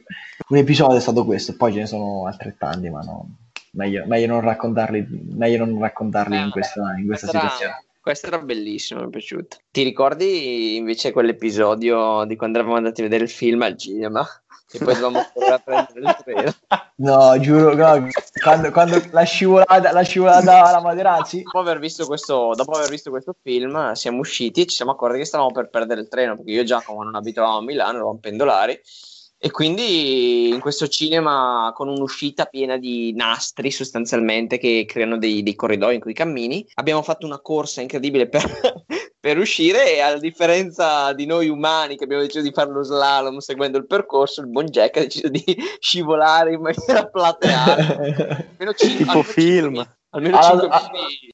Un 0.48 0.56
episodio 0.58 0.98
è 0.98 1.00
stato 1.00 1.24
questo, 1.24 1.56
poi 1.56 1.72
ce 1.72 1.78
ne 1.78 1.86
sono 1.86 2.26
altrettanti, 2.26 2.90
ma 2.90 3.00
no, 3.00 3.26
meglio, 3.72 4.04
meglio 4.06 4.26
non 4.26 4.40
raccontarli, 4.40 5.06
meglio 5.34 5.64
non 5.64 5.78
raccontarli 5.80 6.36
in 6.36 6.46
Eh, 6.46 6.50
questa, 6.50 6.80
in 6.98 7.06
questa 7.06 7.26
Questo 7.28 7.36
era- 7.36 7.48
situazione. 7.50 7.84
Questo 8.02 8.26
era 8.26 8.38
bellissimo, 8.40 9.00
mi 9.02 9.06
è 9.06 9.10
piaciuto. 9.10 9.58
Ti 9.70 9.82
ricordi 9.84 10.74
invece 10.76 11.12
quell'episodio 11.12 12.24
di 12.24 12.34
quando 12.34 12.58
eravamo 12.58 12.78
andati 12.78 13.00
a 13.00 13.04
vedere 13.04 13.22
il 13.24 13.30
film 13.30 13.62
al 13.62 13.78
cinema? 13.78 14.26
E 14.72 14.78
poi 14.78 14.94
dovevamo 14.94 15.22
correre 15.32 15.54
a 15.54 15.58
prendere 15.58 16.00
il 16.00 16.16
treno. 16.24 16.52
No, 16.96 17.38
giuro, 17.38 17.74
no, 17.76 18.08
quando, 18.42 18.70
quando 18.72 19.00
la 19.12 19.22
scivolata, 19.22 19.92
la 19.92 20.02
scivolata 20.02 20.64
alla 20.64 20.80
Materazzi, 20.80 21.42
Dopo 21.42 21.60
aver, 21.60 21.78
visto 21.78 22.04
questo, 22.06 22.52
dopo 22.56 22.72
aver 22.72 22.88
visto 22.90 23.10
questo 23.10 23.36
film, 23.40 23.92
siamo 23.92 24.18
usciti 24.18 24.62
e 24.62 24.66
ci 24.66 24.74
siamo 24.74 24.90
accorti 24.92 25.18
che 25.18 25.24
stavamo 25.24 25.52
per 25.52 25.68
perdere 25.68 26.00
il 26.00 26.08
treno 26.08 26.34
perché 26.34 26.50
io 26.50 26.62
e 26.62 26.64
Giacomo 26.64 27.04
non 27.04 27.14
abitavamo 27.14 27.58
a 27.58 27.62
Milano, 27.62 27.96
eravamo 27.98 28.18
pendolari. 28.18 28.80
E 29.44 29.50
quindi 29.50 30.50
in 30.50 30.60
questo 30.60 30.86
cinema 30.86 31.72
con 31.74 31.88
un'uscita 31.88 32.44
piena 32.44 32.76
di 32.76 33.12
nastri 33.12 33.72
sostanzialmente 33.72 34.56
che 34.56 34.84
creano 34.86 35.18
dei, 35.18 35.42
dei 35.42 35.56
corridoi 35.56 35.96
in 35.96 36.00
cui 36.00 36.12
cammini, 36.12 36.64
abbiamo 36.74 37.02
fatto 37.02 37.26
una 37.26 37.40
corsa 37.40 37.80
incredibile 37.80 38.28
per, 38.28 38.44
per 39.18 39.38
uscire 39.38 39.96
e 39.96 40.00
a 40.00 40.16
differenza 40.16 41.12
di 41.12 41.26
noi 41.26 41.48
umani 41.48 41.96
che 41.96 42.04
abbiamo 42.04 42.22
deciso 42.22 42.40
di 42.44 42.52
fare 42.52 42.70
lo 42.70 42.84
slalom 42.84 43.38
seguendo 43.38 43.78
il 43.78 43.86
percorso, 43.88 44.42
il 44.42 44.46
buon 44.46 44.66
Jack 44.66 44.98
ha 44.98 45.00
deciso 45.00 45.26
di 45.26 45.42
scivolare 45.80 46.52
in 46.52 46.60
maniera 46.60 47.08
plateale. 47.08 48.46
Almeno 48.54 48.72
cin- 48.76 48.96
Tipo 48.96 49.10
almeno 49.10 49.22
film. 49.24 49.86
Almeno 50.10 50.38
Alla- 50.38 50.60
5 50.60 50.68
a- 50.68 50.90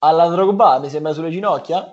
alla 0.08 0.28
Drogba 0.28 0.78
mi 0.78 0.88
sembra 0.88 1.12
sulle 1.12 1.28
ginocchia. 1.30 1.92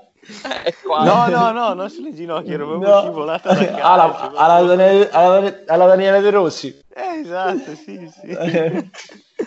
No, 0.87 1.27
no, 1.27 1.51
no, 1.51 1.73
non 1.73 1.89
sulle 1.89 2.13
ginocchia, 2.13 2.53
ero 2.53 2.67
proprio 2.67 2.89
No. 2.89 3.01
scivolata 3.01 3.53
da 3.53 3.59
alla, 3.83 4.31
alla, 4.33 4.61
Daniele, 4.75 5.09
alla, 5.09 5.53
alla 5.67 5.85
Daniele 5.85 6.21
De 6.21 6.29
Rossi. 6.29 6.79
Eh, 6.93 7.19
esatto, 7.19 7.75
sì, 7.75 8.09
sì. 8.21 8.37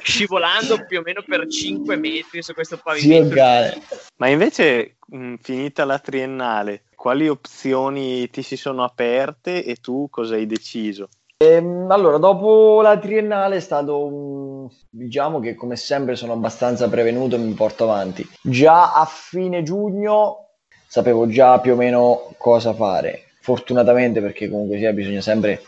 scivolando 0.02 0.84
più 0.86 0.98
o 0.98 1.02
meno 1.02 1.22
per 1.26 1.46
5 1.48 1.96
metri 1.96 2.42
su 2.42 2.52
questo 2.54 2.78
pavimento. 2.82 3.34
Gale. 3.34 3.82
Ma 4.16 4.28
invece, 4.28 4.96
mh, 5.06 5.34
finita 5.40 5.84
la 5.84 5.98
triennale, 5.98 6.84
quali 6.94 7.28
opzioni 7.28 8.28
ti 8.30 8.42
si 8.42 8.56
sono 8.56 8.84
aperte 8.84 9.64
e 9.64 9.76
tu 9.76 10.08
cosa 10.10 10.34
hai 10.34 10.46
deciso? 10.46 11.08
Ehm, 11.40 11.88
allora, 11.90 12.18
dopo 12.18 12.82
la 12.82 12.98
triennale 12.98 13.56
è 13.56 13.60
stato 13.60 14.04
un... 14.04 14.68
diciamo 14.90 15.38
che 15.38 15.54
come 15.54 15.76
sempre 15.76 16.16
sono 16.16 16.32
abbastanza 16.32 16.88
prevenuto 16.88 17.36
e 17.36 17.38
mi 17.38 17.52
porto 17.52 17.84
avanti. 17.84 18.28
Già 18.42 18.92
a 18.92 19.04
fine 19.04 19.62
giugno 19.62 20.47
sapevo 20.88 21.28
già 21.28 21.60
più 21.60 21.72
o 21.72 21.76
meno 21.76 22.34
cosa 22.38 22.72
fare. 22.74 23.24
Fortunatamente, 23.40 24.20
perché 24.20 24.48
comunque 24.48 24.78
sia, 24.78 24.92
bisogna 24.92 25.20
sempre 25.20 25.62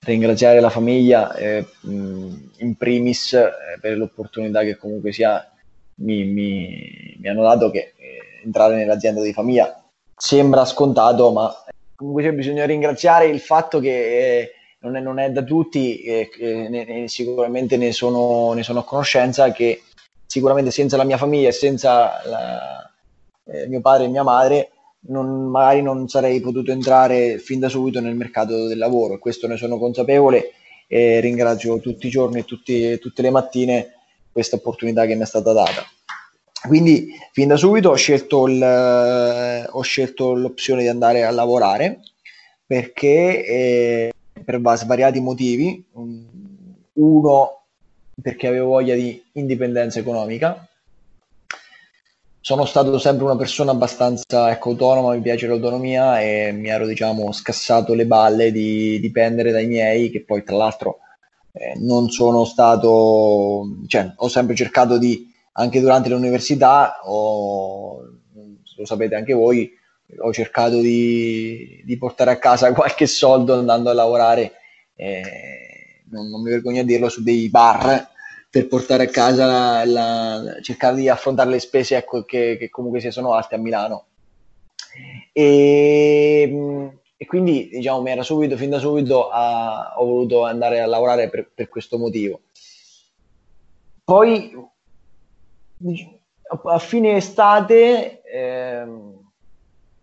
ringraziare 0.00 0.60
la 0.60 0.70
famiglia, 0.70 1.34
eh, 1.34 1.64
in 1.82 2.74
primis 2.76 3.32
eh, 3.32 3.50
per 3.80 3.96
l'opportunità 3.96 4.62
che 4.62 4.76
comunque 4.76 5.12
sia 5.12 5.44
mi, 5.98 6.24
mi- 6.24 7.16
mi 7.18 7.28
hanno 7.28 7.42
dato 7.42 7.70
che 7.70 7.94
eh, 7.96 8.42
entrare 8.44 8.76
nell'azienda 8.76 9.22
di 9.22 9.32
famiglia 9.32 9.82
sembra 10.14 10.64
scontato, 10.64 11.32
ma 11.32 11.52
comunque 11.94 12.22
sia, 12.22 12.32
bisogna 12.32 12.64
ringraziare 12.66 13.26
il 13.26 13.40
fatto 13.40 13.80
che 13.80 14.38
eh, 14.40 14.52
non, 14.80 14.96
è, 14.96 15.00
non 15.00 15.18
è 15.18 15.30
da 15.30 15.42
tutti, 15.42 16.00
e 16.02 16.30
ne- 16.68 16.84
ne- 16.84 17.08
sicuramente 17.08 17.76
ne 17.76 17.92
sono, 17.92 18.52
ne 18.52 18.62
sono 18.62 18.80
a 18.80 18.84
conoscenza, 18.84 19.50
che 19.52 19.82
sicuramente 20.26 20.70
senza 20.70 20.96
la 20.96 21.04
mia 21.04 21.16
famiglia 21.18 21.48
e 21.48 21.52
senza 21.52 22.20
la- 22.26 22.90
eh, 23.46 23.66
mio 23.68 23.80
padre 23.80 24.06
e 24.06 24.08
mia 24.08 24.22
madre 24.22 24.70
non- 25.08 25.48
magari 25.48 25.82
non 25.82 26.08
sarei 26.08 26.40
potuto 26.40 26.72
entrare 26.72 27.38
fin 27.38 27.60
da 27.60 27.68
subito 27.68 28.00
nel 28.00 28.16
mercato 28.16 28.66
del 28.66 28.78
lavoro 28.78 29.18
questo 29.18 29.46
ne 29.46 29.56
sono 29.56 29.78
consapevole 29.78 30.52
e 30.88 31.20
ringrazio 31.20 31.80
tutti 31.80 32.06
i 32.06 32.10
giorni 32.10 32.40
e 32.40 32.44
tutte 32.98 33.22
le 33.22 33.30
mattine 33.30 33.94
questa 34.36 34.56
opportunità 34.56 35.06
che 35.06 35.14
mi 35.14 35.22
è 35.22 35.26
stata 35.26 35.52
data. 35.52 35.82
Quindi 36.66 37.08
fin 37.32 37.48
da 37.48 37.56
subito 37.56 37.90
ho 37.90 37.94
scelto, 37.94 38.46
il, 38.48 39.68
ho 39.70 39.80
scelto 39.80 40.34
l'opzione 40.34 40.82
di 40.82 40.88
andare 40.88 41.24
a 41.24 41.30
lavorare 41.30 42.00
perché 42.66 43.46
eh, 43.46 44.12
per 44.44 44.60
va- 44.60 44.76
svariati 44.76 45.20
motivi. 45.20 45.84
Uno 46.92 47.62
perché 48.20 48.46
avevo 48.46 48.68
voglia 48.68 48.94
di 48.94 49.22
indipendenza 49.32 50.00
economica. 50.00 50.68
Sono 52.46 52.64
stato 52.64 52.96
sempre 53.00 53.24
una 53.24 53.34
persona 53.34 53.72
abbastanza 53.72 54.52
ecco, 54.52 54.70
autonoma, 54.70 55.16
mi 55.16 55.20
piace 55.20 55.48
l'autonomia 55.48 56.20
e 56.20 56.52
mi 56.52 56.68
ero 56.68 56.86
diciamo 56.86 57.32
scassato 57.32 57.92
le 57.92 58.06
balle 58.06 58.52
di 58.52 59.00
dipendere 59.00 59.50
dai 59.50 59.66
miei, 59.66 60.10
che 60.10 60.22
poi 60.22 60.44
tra 60.44 60.54
l'altro 60.54 60.98
eh, 61.50 61.74
non 61.78 62.08
sono 62.08 62.44
stato, 62.44 63.66
cioè 63.88 64.12
ho 64.14 64.28
sempre 64.28 64.54
cercato 64.54 64.96
di, 64.96 65.28
anche 65.54 65.80
durante 65.80 66.08
l'università, 66.08 67.00
ho- 67.02 68.00
lo 68.76 68.84
sapete 68.86 69.16
anche 69.16 69.32
voi, 69.32 69.68
ho 70.16 70.32
cercato 70.32 70.78
di, 70.78 71.82
di 71.84 71.98
portare 71.98 72.30
a 72.30 72.38
casa 72.38 72.70
qualche 72.74 73.08
soldo 73.08 73.54
andando 73.54 73.90
a 73.90 73.94
lavorare, 73.94 74.52
eh, 74.94 76.04
non, 76.10 76.30
non 76.30 76.42
mi 76.42 76.50
vergogno 76.50 76.82
a 76.82 76.84
dirlo, 76.84 77.08
su 77.08 77.24
dei 77.24 77.48
bar 77.48 78.14
per 78.56 78.68
portare 78.68 79.04
a 79.04 79.08
casa, 79.10 79.44
la, 79.44 79.84
la- 79.84 80.60
cercare 80.62 80.96
di 80.96 81.08
affrontare 81.10 81.50
le 81.50 81.58
spese 81.58 81.96
ecco, 81.96 82.24
che, 82.24 82.56
che 82.58 82.70
comunque 82.70 83.00
sia 83.00 83.10
sono 83.10 83.34
alte 83.34 83.56
a 83.56 83.58
Milano. 83.58 84.06
E, 85.32 86.48
mh, 86.50 86.98
e 87.18 87.26
quindi 87.26 87.68
diciamo 87.68 88.00
mi 88.00 88.10
era 88.10 88.22
subito, 88.22 88.56
fin 88.56 88.70
da 88.70 88.78
subito 88.78 89.28
a- 89.28 89.94
ho 89.98 90.04
voluto 90.06 90.44
andare 90.44 90.80
a 90.80 90.86
lavorare 90.86 91.28
per, 91.28 91.50
per 91.54 91.68
questo 91.68 91.98
motivo. 91.98 92.40
Poi 94.04 94.54
a 96.64 96.78
fine 96.78 97.16
estate 97.16 98.22
ehm, 98.22 99.30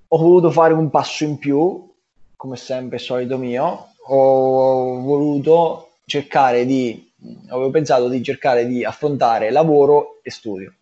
ho 0.10 0.18
voluto 0.18 0.52
fare 0.52 0.74
un 0.74 0.92
passo 0.92 1.24
in 1.24 1.40
più, 1.40 1.92
come 2.36 2.56
sempre 2.58 3.00
solito 3.00 3.38
mio, 3.38 3.88
ho 4.06 5.02
voluto 5.02 5.94
cercare 6.06 6.66
di, 6.66 7.13
avevo 7.48 7.70
pensato 7.70 8.08
di 8.08 8.22
cercare 8.24 8.66
di 8.66 8.84
affrontare 8.84 9.52
lavoro 9.52 10.20
e 10.22 10.32
studio. 10.32 10.74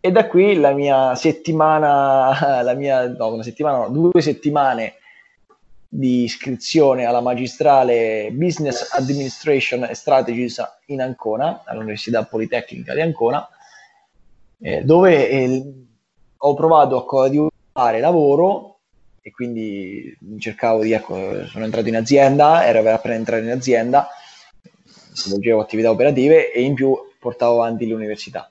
E 0.00 0.10
da 0.10 0.26
qui 0.26 0.56
la 0.56 0.72
mia 0.72 1.14
settimana, 1.14 2.62
la 2.62 2.74
mia, 2.74 3.08
no, 3.08 3.32
una 3.32 3.42
settimana, 3.42 3.86
no, 3.86 3.88
due 3.88 4.20
settimane 4.20 4.94
di 5.88 6.24
iscrizione 6.24 7.04
alla 7.04 7.20
magistrale 7.20 8.30
Business 8.32 8.92
Administration 8.92 9.84
and 9.84 9.92
Strategies 9.92 10.60
in 10.86 11.00
Ancona, 11.00 11.62
all'Università 11.64 12.24
Politecnica 12.24 12.94
di 12.94 13.00
Ancona, 13.00 13.48
eh, 14.60 14.82
dove 14.82 15.28
eh, 15.28 15.72
ho 16.36 16.54
provato 16.54 16.98
a 16.98 17.06
coadiuvare 17.06 18.00
lavoro 18.00 18.80
e 19.22 19.30
quindi 19.30 20.14
cercavo 20.38 20.82
di, 20.82 20.92
ecco, 20.92 21.46
sono 21.46 21.64
entrato 21.64 21.88
in 21.88 21.96
azienda, 21.96 22.66
ero 22.66 22.86
appena 22.90 23.14
entrato 23.14 23.42
in 23.42 23.52
azienda, 23.52 24.08
svolgevo 25.14 25.60
attività 25.60 25.90
operative 25.90 26.52
e 26.52 26.62
in 26.62 26.74
più 26.74 26.96
portavo 27.18 27.62
avanti 27.62 27.86
l'università. 27.86 28.50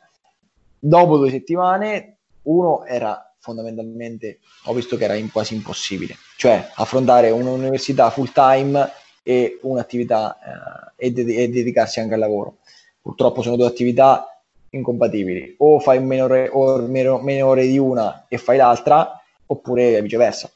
Dopo 0.80 1.18
due 1.18 1.30
settimane, 1.30 2.18
uno 2.44 2.84
era 2.86 3.34
fondamentalmente, 3.40 4.40
ho 4.66 4.74
visto 4.74 4.96
che 4.98 5.04
era 5.04 5.16
in- 5.16 5.32
quasi 5.32 5.54
impossibile, 5.54 6.16
cioè 6.38 6.72
affrontare 6.76 7.30
un'università 7.30 8.10
full 8.10 8.32
time 8.32 8.90
e 9.22 9.60
un'attività 9.62 10.94
eh, 10.98 11.08
e, 11.08 11.12
de- 11.12 11.36
e 11.36 11.50
dedicarsi 11.50 12.00
anche 12.00 12.14
al 12.14 12.20
lavoro. 12.20 12.58
Purtroppo 13.02 13.42
sono 13.42 13.58
due 13.58 13.68
attività 13.68 14.28
incompatibili, 14.70 15.56
o 15.60 15.80
fai 15.80 16.02
meno 16.02 16.26
ore, 16.26 16.50
meno, 16.88 17.20
meno 17.20 17.48
ore 17.48 17.68
di 17.68 17.78
una 17.78 18.26
e 18.28 18.38
fai 18.38 18.58
l'altra, 18.58 19.22
oppure 19.46 20.02
viceversa. 20.02 20.50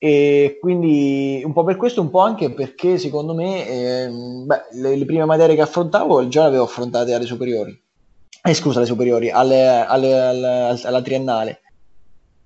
E 0.00 0.58
quindi 0.60 1.42
un 1.44 1.52
po' 1.52 1.64
per 1.64 1.76
questo, 1.76 2.00
un 2.00 2.10
po' 2.10 2.20
anche 2.20 2.52
perché 2.52 2.98
secondo 2.98 3.34
me 3.34 3.66
ehm, 3.66 4.46
beh, 4.46 4.62
le, 4.72 4.96
le 4.96 5.04
prime 5.04 5.24
materie 5.24 5.56
che 5.56 5.60
affrontavo 5.62 6.28
già 6.28 6.42
le 6.42 6.48
avevo 6.48 6.64
affrontate 6.64 7.14
alle 7.14 7.26
superiori, 7.26 7.76
eh, 8.42 8.54
scusa, 8.54 8.78
alle 8.78 8.86
superiori, 8.86 9.30
alle- 9.30 9.84
alle- 9.86 10.20
alle- 10.20 10.80
alla 10.82 11.02
triennale. 11.02 11.62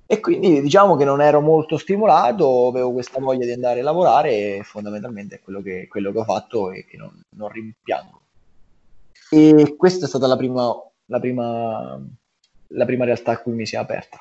E 0.06 0.20
quindi 0.20 0.60
diciamo 0.60 0.96
che 0.96 1.04
non 1.04 1.20
ero 1.22 1.40
molto 1.40 1.76
stimolato, 1.78 2.68
avevo 2.68 2.92
questa 2.92 3.20
voglia 3.20 3.44
di 3.46 3.52
andare 3.52 3.80
a 3.80 3.82
lavorare 3.82 4.56
e 4.58 4.62
fondamentalmente 4.62 5.36
è 5.36 5.40
quello 5.40 5.62
che, 5.62 5.86
quello 5.88 6.12
che 6.12 6.18
ho 6.18 6.24
fatto 6.24 6.70
e 6.70 6.84
che 6.86 6.96
non, 6.96 7.10
non 7.36 7.48
rimpiango. 7.48 8.20
E 9.30 9.74
questa 9.76 10.04
è 10.04 10.08
stata 10.08 10.26
la 10.26 10.36
prima, 10.36 10.72
la 11.06 11.18
prima, 11.20 11.98
la 12.68 12.84
prima 12.84 13.04
realtà 13.04 13.32
a 13.32 13.38
cui 13.40 13.52
mi 13.52 13.66
si 13.66 13.74
è 13.74 13.78
aperta. 13.78 14.18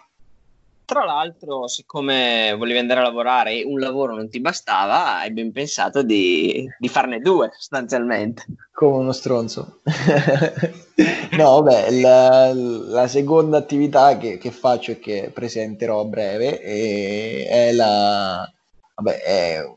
Tra 0.92 1.06
l'altro, 1.06 1.70
siccome 1.70 2.54
volevi 2.58 2.78
andare 2.78 3.00
a 3.00 3.04
lavorare 3.04 3.54
e 3.54 3.64
un 3.64 3.80
lavoro 3.80 4.14
non 4.14 4.28
ti 4.28 4.42
bastava, 4.42 5.20
hai 5.20 5.32
ben 5.32 5.54
pensato 5.54 6.04
di, 6.04 6.68
di 6.78 6.90
farne 6.90 7.20
due 7.20 7.50
sostanzialmente. 7.54 8.44
Come 8.74 8.98
uno 8.98 9.14
stronzo. 9.14 9.80
no, 11.38 11.62
vabbè, 11.62 11.92
la, 11.92 12.52
la 12.54 13.08
seconda 13.08 13.56
attività 13.56 14.18
che, 14.18 14.38
che 14.38 14.52
faccio 14.52 14.92
e 14.92 15.00
che 15.00 15.32
presenterò 15.34 16.02
a 16.02 16.06
breve 16.06 16.60
è, 16.60 17.72
la... 17.72 18.52
Vabbè, 18.96 19.22
è, 19.22 19.76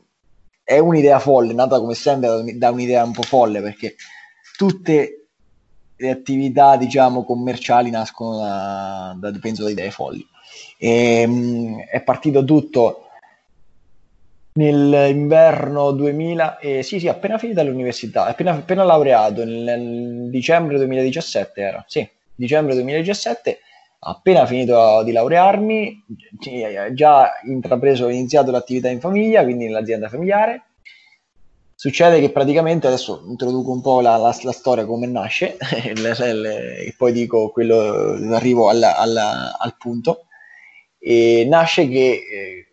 è 0.65 0.79
un'idea 0.79 1.19
folle, 1.19 1.53
nata 1.53 1.79
come 1.79 1.93
sempre 1.93 2.57
da 2.57 2.71
un'idea 2.71 3.05
un 3.05 3.13
po' 3.13 3.23
folle, 3.23 3.61
perché 3.61 3.95
tutte 4.57 5.27
le 5.95 6.09
attività, 6.09 6.75
diciamo, 6.75 7.23
commerciali 7.23 7.89
nascono 7.89 8.37
da, 8.39 9.15
da 9.17 9.39
penso, 9.39 9.63
da 9.63 9.69
idee 9.69 9.91
folli. 9.91 10.33
E, 10.77 11.25
mh, 11.27 11.79
è 11.91 12.01
partito 12.03 12.43
tutto 12.43 13.01
nell'inverno 14.53 15.91
2000, 15.91 16.57
eh, 16.59 16.81
sì, 16.81 16.99
sì, 16.99 17.07
appena 17.07 17.37
finita 17.37 17.61
l'università, 17.63 18.25
appena, 18.25 18.51
appena 18.53 18.83
laureato 18.83 19.43
nel, 19.43 19.53
nel 19.63 20.29
dicembre 20.29 20.77
2017 20.77 21.61
era, 21.61 21.83
sì, 21.87 22.07
dicembre 22.33 22.73
2017, 22.75 23.59
appena 23.99 24.45
finito 24.45 25.03
di 25.03 25.11
laurearmi, 25.11 26.05
già 26.93 27.31
intrapreso, 27.45 28.07
iniziato 28.07 28.51
l'attività 28.51 28.89
in 28.89 28.99
famiglia, 29.01 29.43
quindi 29.43 29.65
nell'azienda 29.65 30.07
familiare. 30.09 30.63
Succede 31.77 32.19
che 32.21 32.31
praticamente 32.31 32.87
adesso 32.87 33.21
introduco 33.27 33.71
un 33.71 33.81
po' 33.81 33.99
la, 34.01 34.15
la- 34.17 34.35
la 34.41 34.51
storia 34.51 34.85
come 34.85 35.07
nasce 35.07 35.57
e 35.83 36.93
poi 36.97 37.11
dico 37.11 37.49
quello, 37.51 38.13
arrivo 38.33 38.69
alla- 38.69 38.95
alla- 38.97 39.57
al 39.57 39.75
punto. 39.77 40.27
E 41.07 41.45
nasce 41.47 41.87
che 41.87 42.23
eh, 42.27 42.67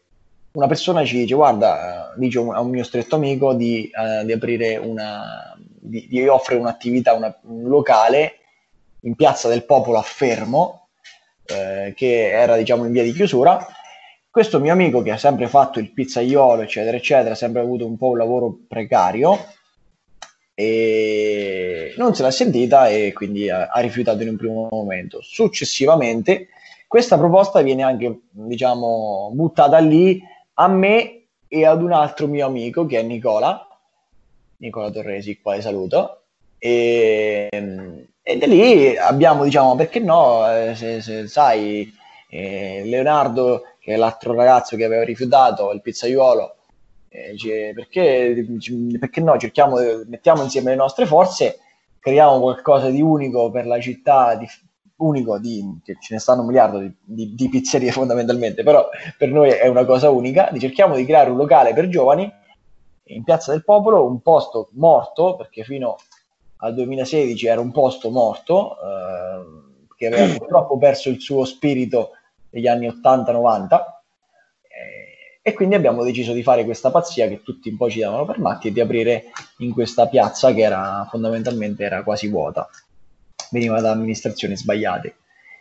una 0.53 0.67
persona 0.67 1.05
ci 1.05 1.19
dice: 1.19 1.35
Guarda, 1.35 2.15
eh, 2.15 2.19
dice 2.19 2.39
a 2.39 2.61
un 2.61 2.71
mio 2.71 2.83
stretto 2.83 3.17
amico 3.17 3.53
di, 3.53 3.91
eh, 3.91 4.25
di 4.25 4.33
aprire 4.33 4.79
una, 4.79 5.55
di, 5.59 6.07
di 6.09 6.27
offrire 6.27 6.59
un'attività, 6.59 7.13
una- 7.13 7.39
un 7.43 7.69
locale 7.69 8.37
in 9.01 9.17
Piazza 9.17 9.49
del 9.49 9.67
Popolo 9.67 9.99
a 9.99 10.03
Fermo, 10.03 10.89
eh, 11.45 11.93
che 11.95 12.31
era 12.31 12.57
diciamo 12.57 12.87
in 12.87 12.93
via 12.93 13.03
di 13.03 13.13
chiusura. 13.13 13.67
Questo 14.31 14.61
mio 14.61 14.73
amico 14.73 15.03
che 15.03 15.11
ha 15.11 15.19
sempre 15.19 15.47
fatto 15.47 15.79
il 15.79 15.93
pizzaiolo, 15.93 16.63
eccetera, 16.63 16.97
eccetera, 16.97 17.33
ha 17.33 17.37
sempre 17.37 17.61
avuto 17.61 17.85
un 17.85 17.99
po' 17.99 18.09
un 18.09 18.17
lavoro 18.17 18.61
precario 18.67 19.39
e 20.55 21.93
non 21.99 22.15
se 22.15 22.23
l'ha 22.23 22.31
sentita 22.31 22.89
e 22.89 23.13
quindi 23.13 23.51
ha, 23.51 23.69
ha 23.69 23.81
rifiutato 23.81 24.23
in 24.23 24.29
un 24.29 24.37
primo 24.37 24.69
momento. 24.71 25.21
Successivamente 25.21 26.49
questa 26.93 27.17
proposta 27.17 27.63
viene 27.63 27.83
anche, 27.83 28.25
diciamo, 28.29 29.31
buttata 29.33 29.79
lì 29.79 30.23
a 30.53 30.69
me 30.69 31.29
e 31.49 31.65
ad 31.65 31.83
un 31.83 31.91
altro 31.91 32.27
mio 32.27 32.45
amico 32.45 32.85
che 32.85 32.99
è 32.99 33.03
Nicola, 33.03 33.67
Nicola 34.59 34.91
Torresi, 34.91 35.41
quale 35.41 35.63
saluto. 35.63 36.25
E, 36.59 37.49
e 38.23 38.37
da 38.37 38.47
lì 38.47 38.95
abbiamo, 38.95 39.45
diciamo, 39.45 39.75
perché 39.75 40.01
no, 40.01 40.47
eh, 40.53 40.75
se, 40.75 41.01
se 41.01 41.29
sai, 41.29 41.91
eh, 42.29 42.83
Leonardo, 42.85 43.63
che 43.79 43.95
è 43.95 43.97
l'altro 43.97 44.35
ragazzo 44.35 44.77
che 44.77 44.85
aveva 44.85 45.03
rifiutato, 45.03 45.73
il 45.73 45.81
pizzaiuolo, 45.81 46.57
eh, 47.09 47.73
perché, 47.75 48.45
perché 49.01 49.21
no, 49.23 49.39
cerchiamo, 49.39 49.77
mettiamo 50.09 50.43
insieme 50.43 50.73
le 50.73 50.77
nostre 50.77 51.07
forze, 51.07 51.59
creiamo 51.99 52.39
qualcosa 52.39 52.91
di 52.91 53.01
unico 53.01 53.51
per 53.51 53.67
la 53.67 53.81
città, 53.81 54.35
di, 54.35 54.47
unico, 55.05 55.39
di, 55.39 55.81
che 55.85 55.97
ce 56.01 56.15
ne 56.15 56.21
stanno 56.21 56.41
un 56.41 56.47
miliardo 56.47 56.79
di, 56.79 56.93
di, 57.03 57.35
di, 57.35 57.49
pizzerie 57.49 57.91
fondamentalmente, 57.93 58.63
però 58.63 58.89
per 59.17 59.31
noi 59.31 59.51
è 59.51 59.69
una 59.69 59.85
cosa 59.85 60.11
unica, 60.11 60.51
cerchiamo 60.59 60.95
di 60.95 61.05
creare 61.05 61.31
un 61.31 61.37
locale 61.37 61.73
per 61.73 61.89
giovani 61.89 62.31
in 63.05 63.25
Piazza 63.25 63.53
del 63.53 63.65
Popolo, 63.65 64.07
un 64.07 64.21
posto 64.21 64.69
morto, 64.73 65.37
perché 65.37 65.65
fino 65.65 65.97
al 66.59 66.75
2016 66.75 67.47
era 67.47 67.61
un 67.61 67.73
posto 67.73 68.11
morto, 68.11 68.77
eh, 68.77 69.95
che 69.97 70.07
aveva 70.07 70.35
purtroppo 70.39 70.79
perso 70.79 71.09
il 71.09 71.21
suo 71.21 71.45
spirito 71.45 72.11
negli 72.51 72.69
anni 72.69 72.87
80-90 72.89 74.01
e 75.45 75.55
quindi 75.55 75.75
abbiamo 75.75 76.05
deciso 76.05 76.33
di 76.33 76.45
fare 76.45 76.65
questa 76.65 76.93
pazzia 76.93 77.27
che 77.27 77.43
tutti 77.43 77.69
un 77.69 77.77
po' 77.77 77.91
ci 77.91 77.99
davano 77.99 78.25
per 78.25 78.39
matti 78.39 78.69
e 78.69 78.73
di 78.73 78.81
aprire 78.81 79.25
in 79.59 79.73
questa 79.73 80.07
piazza 80.07 80.55
che 80.55 80.61
era 80.61 81.05
fondamentalmente 81.11 81.83
era 81.83 82.05
quasi 82.05 82.29
vuota, 82.29 82.69
veniva 83.53 83.81
da 83.81 83.93
amministrazioni 83.93 84.57
sbagliate. 84.57 85.17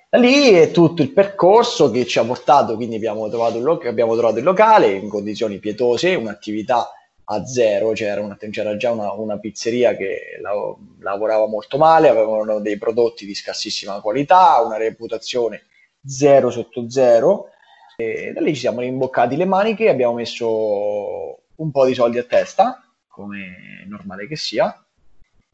Da 0.09 0.17
lì 0.17 0.49
è 0.49 0.71
tutto 0.71 1.01
il 1.01 1.11
percorso 1.11 1.91
che 1.91 2.05
ci 2.05 2.19
ha 2.19 2.25
portato, 2.25 2.75
quindi 2.75 2.95
abbiamo 2.95 3.29
trovato 3.29 3.57
il, 3.57 3.63
lo- 3.63 3.81
abbiamo 3.85 4.15
trovato 4.15 4.39
il 4.39 4.43
locale 4.43 4.91
in 4.91 5.07
condizioni 5.07 5.59
pietose, 5.59 6.15
un'attività 6.15 6.89
a 7.23 7.45
zero, 7.45 7.91
c'era, 7.91 8.19
una, 8.19 8.37
c'era 8.49 8.75
già 8.75 8.91
una, 8.91 9.13
una, 9.13 9.37
pizzeria 9.37 9.95
che 9.95 10.37
la, 10.41 10.51
lavorava 10.99 11.47
molto 11.47 11.77
male, 11.77 12.09
avevano 12.09 12.59
dei 12.59 12.77
prodotti 12.77 13.25
di 13.25 13.33
scarsissima 13.33 14.01
qualità, 14.01 14.61
una 14.65 14.75
reputazione 14.75 15.63
zero 16.05 16.49
sotto 16.49 16.89
zero, 16.89 17.49
e 17.95 18.31
da 18.33 18.41
lì 18.41 18.53
ci 18.53 18.61
siamo 18.61 18.81
rimboccati 18.81 19.37
le 19.37 19.45
maniche, 19.45 19.87
abbiamo 19.87 20.15
messo 20.15 21.41
un 21.55 21.71
po' 21.71 21.85
di 21.85 21.93
soldi 21.93 22.17
a 22.17 22.23
testa, 22.23 22.83
come 23.07 23.81
è 23.83 23.87
normale 23.87 24.27
che 24.27 24.35
sia. 24.35 24.83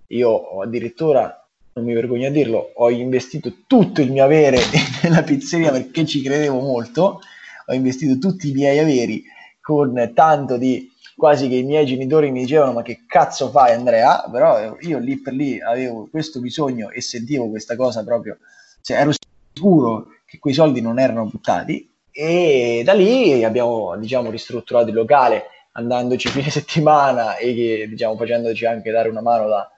Io 0.08 0.30
ho 0.30 0.62
addirittura, 0.62 1.47
non 1.78 1.86
mi 1.86 1.94
vergogno 1.94 2.28
a 2.28 2.32
dirlo, 2.32 2.72
ho 2.74 2.90
investito 2.90 3.54
tutto 3.68 4.02
il 4.02 4.12
mio 4.12 4.24
avere 4.24 4.58
nella 5.04 5.22
pizzeria 5.22 5.72
perché 5.72 6.06
ci 6.06 6.22
credevo 6.22 6.60
molto. 6.60 7.22
Ho 7.68 7.74
investito 7.74 8.18
tutti 8.18 8.50
i 8.50 8.54
miei 8.54 8.80
averi 8.80 9.24
con 9.62 10.12
tanto 10.16 10.58
di 10.58 10.92
quasi 11.16 11.48
che 11.48 11.56
i 11.56 11.64
miei 11.64 11.86
genitori 11.86 12.32
mi 12.32 12.42
dicevano 12.42 12.74
ma 12.74 12.82
che 12.82 13.04
cazzo 13.08 13.50
fai 13.50 13.74
Andrea 13.74 14.30
però 14.32 14.78
io 14.82 15.00
lì 15.00 15.20
per 15.20 15.34
lì 15.34 15.60
avevo 15.60 16.08
questo 16.10 16.40
bisogno 16.40 16.92
e 16.92 17.02
sentivo 17.02 17.50
questa 17.50 17.76
cosa 17.76 18.04
proprio 18.04 18.38
cioè 18.82 18.98
ero 18.98 19.12
sicuro 19.12 20.10
che 20.28 20.38
quei 20.38 20.54
soldi 20.54 20.80
non 20.80 21.00
erano 21.00 21.26
buttati 21.26 21.90
e 22.12 22.84
da 22.86 22.94
lì 22.94 23.44
abbiamo 23.44 23.98
diciamo, 23.98 24.30
ristrutturato 24.30 24.90
il 24.90 24.94
locale 24.94 25.46
andandoci 25.74 26.30
fine 26.30 26.50
settimana 26.52 27.36
e 27.38 27.88
diciamo, 27.90 28.16
facendoci 28.16 28.66
anche 28.66 28.92
dare 28.92 29.10
una 29.10 29.22
mano 29.22 29.48
da, 29.48 29.70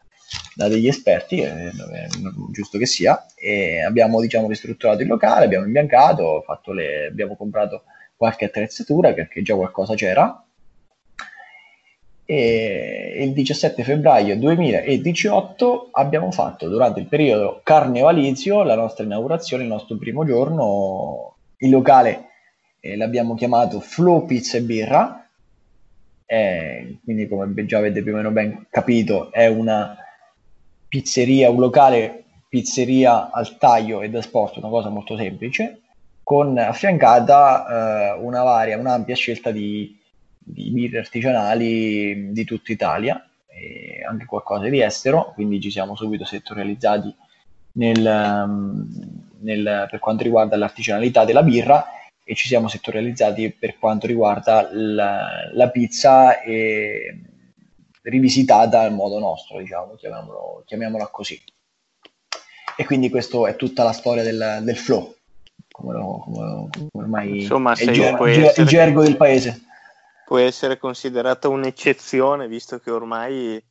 da 0.60 0.68
degli 0.68 0.90
esperti, 0.90 1.40
eh, 1.40 1.72
giusto 2.52 2.78
che 2.78 2.86
sia, 2.86 3.26
e 3.34 3.82
abbiamo 3.82 4.20
diciamo, 4.20 4.50
ristrutturato 4.50 5.02
il 5.02 5.08
locale, 5.08 5.46
abbiamo 5.46 5.66
imbiancato, 5.66 6.44
le, 6.74 7.06
abbiamo 7.06 7.38
comprato 7.38 7.84
qualche 8.18 8.44
attrezzatura 8.44 9.14
perché 9.14 9.42
già 9.42 9.56
qualcosa 9.56 9.96
c'era. 9.96 10.44
E 12.26 13.24
il 13.24 13.32
17 13.32 13.84
febbraio 13.86 14.38
2018 14.38 15.90
abbiamo 15.94 16.30
fatto 16.30 16.68
durante 16.68 17.00
il 17.00 17.08
periodo 17.08 17.62
carnevalizio 17.64 18.62
la 18.64 18.76
nostra 18.76 19.06
inaugurazione, 19.06 19.64
il 19.64 19.70
nostro 19.70 19.96
primo 19.96 20.26
giorno. 20.26 21.38
Il 21.62 21.70
locale 21.70 22.26
eh, 22.82 22.98
l'abbiamo 22.98 23.34
chiamato 23.34 23.80
Flow 23.80 24.26
Pizza 24.26 24.58
e 24.58 24.62
Birra, 24.62 25.26
eh, 26.26 26.98
quindi 27.04 27.30
come 27.30 27.66
già 27.66 27.78
avete 27.78 28.04
più 28.04 28.12
o 28.12 28.18
meno 28.18 28.32
ben 28.32 28.68
capito 28.70 29.32
è 29.32 29.48
una 29.48 29.98
pizzeria, 30.90 31.50
un 31.50 31.60
locale 31.60 32.24
pizzeria 32.50 33.30
al 33.32 33.58
taglio 33.58 34.02
e 34.02 34.10
da 34.10 34.22
sport, 34.22 34.58
una 34.58 34.70
cosa 34.70 34.90
molto 34.90 35.16
semplice, 35.16 35.82
con 36.24 36.58
affiancata 36.58 38.16
eh, 38.16 38.20
una 38.20 38.44
varia, 38.44 38.78
un'ampia 38.78 39.16
scelta 39.16 39.52
di, 39.52 39.98
di 40.38 40.72
birre 40.72 41.00
artigianali 41.00 42.32
di 42.32 42.44
tutta 42.44 42.72
Italia 42.72 43.24
e 43.48 44.04
anche 44.08 44.26
qualcosa 44.26 44.68
di 44.68 44.82
estero, 44.82 45.32
quindi 45.36 45.62
ci 45.62 45.72
siamo 45.72 45.96
subito 45.96 46.26
settorializzati 46.26 47.16
nel, 47.74 48.44
um, 48.46 48.88
nel, 49.42 49.88
per 49.90 50.00
quanto 50.00 50.24
riguarda 50.24 50.58
l'artigianalità 50.58 51.24
della 51.24 51.44
birra 51.44 51.86
e 52.24 52.36
ci 52.36 52.48
siamo 52.48 52.68
settorializzati 52.68 53.52
per 53.58 53.78
quanto 53.78 54.08
riguarda 54.08 54.70
la, 54.72 55.50
la 55.54 55.70
pizza 55.70 56.42
e 56.42 57.22
rivisitata 58.02 58.82
al 58.82 58.94
modo 58.94 59.20
nostro, 59.20 59.60
diciamo, 59.60 59.96
chiamiamolo, 59.96 60.64
chiamiamola 60.66 61.08
così. 61.08 61.42
E 62.76 62.86
quindi 62.86 63.10
questa 63.10 63.48
è 63.48 63.56
tutta 63.56 63.84
la 63.84 63.92
storia 63.92 64.24
del, 64.24 64.60
del 64.62 64.78
flow, 64.78 65.16
come, 65.72 65.94
lo, 65.94 66.22
come, 66.24 66.70
come 66.72 66.90
ormai 66.94 67.42
Insomma, 67.42 67.74
è 67.74 67.84
il, 67.84 67.92
ger- 67.92 68.22
essere, 68.22 68.62
il 68.62 68.68
gergo 68.68 69.02
del 69.02 69.18
paese. 69.18 69.62
Può 70.26 70.38
essere 70.38 70.78
considerata 70.78 71.50
un'eccezione, 71.50 72.48
visto 72.48 72.80
che 72.80 72.92
ormai 72.92 73.62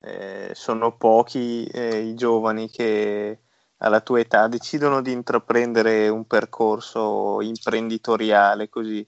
eh, 0.00 0.50
sono 0.52 0.96
pochi 0.96 1.64
eh, 1.64 2.00
i 2.00 2.14
giovani 2.14 2.70
che 2.70 3.40
alla 3.78 4.00
tua 4.00 4.20
età 4.20 4.46
decidono 4.46 5.02
di 5.02 5.10
intraprendere 5.10 6.08
un 6.08 6.26
percorso 6.26 7.40
imprenditoriale 7.40 8.68
così. 8.68 9.04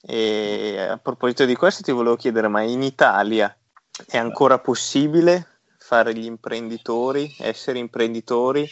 E 0.00 0.86
a 0.88 0.98
proposito 0.98 1.44
di 1.44 1.56
questo 1.56 1.82
ti 1.82 1.90
volevo 1.90 2.14
chiedere, 2.14 2.46
ma 2.46 2.62
in 2.62 2.82
Italia 2.82 3.57
è 4.06 4.16
ancora 4.16 4.58
possibile 4.58 5.46
fare 5.78 6.14
gli 6.14 6.24
imprenditori, 6.24 7.34
essere 7.38 7.78
imprenditori? 7.78 8.66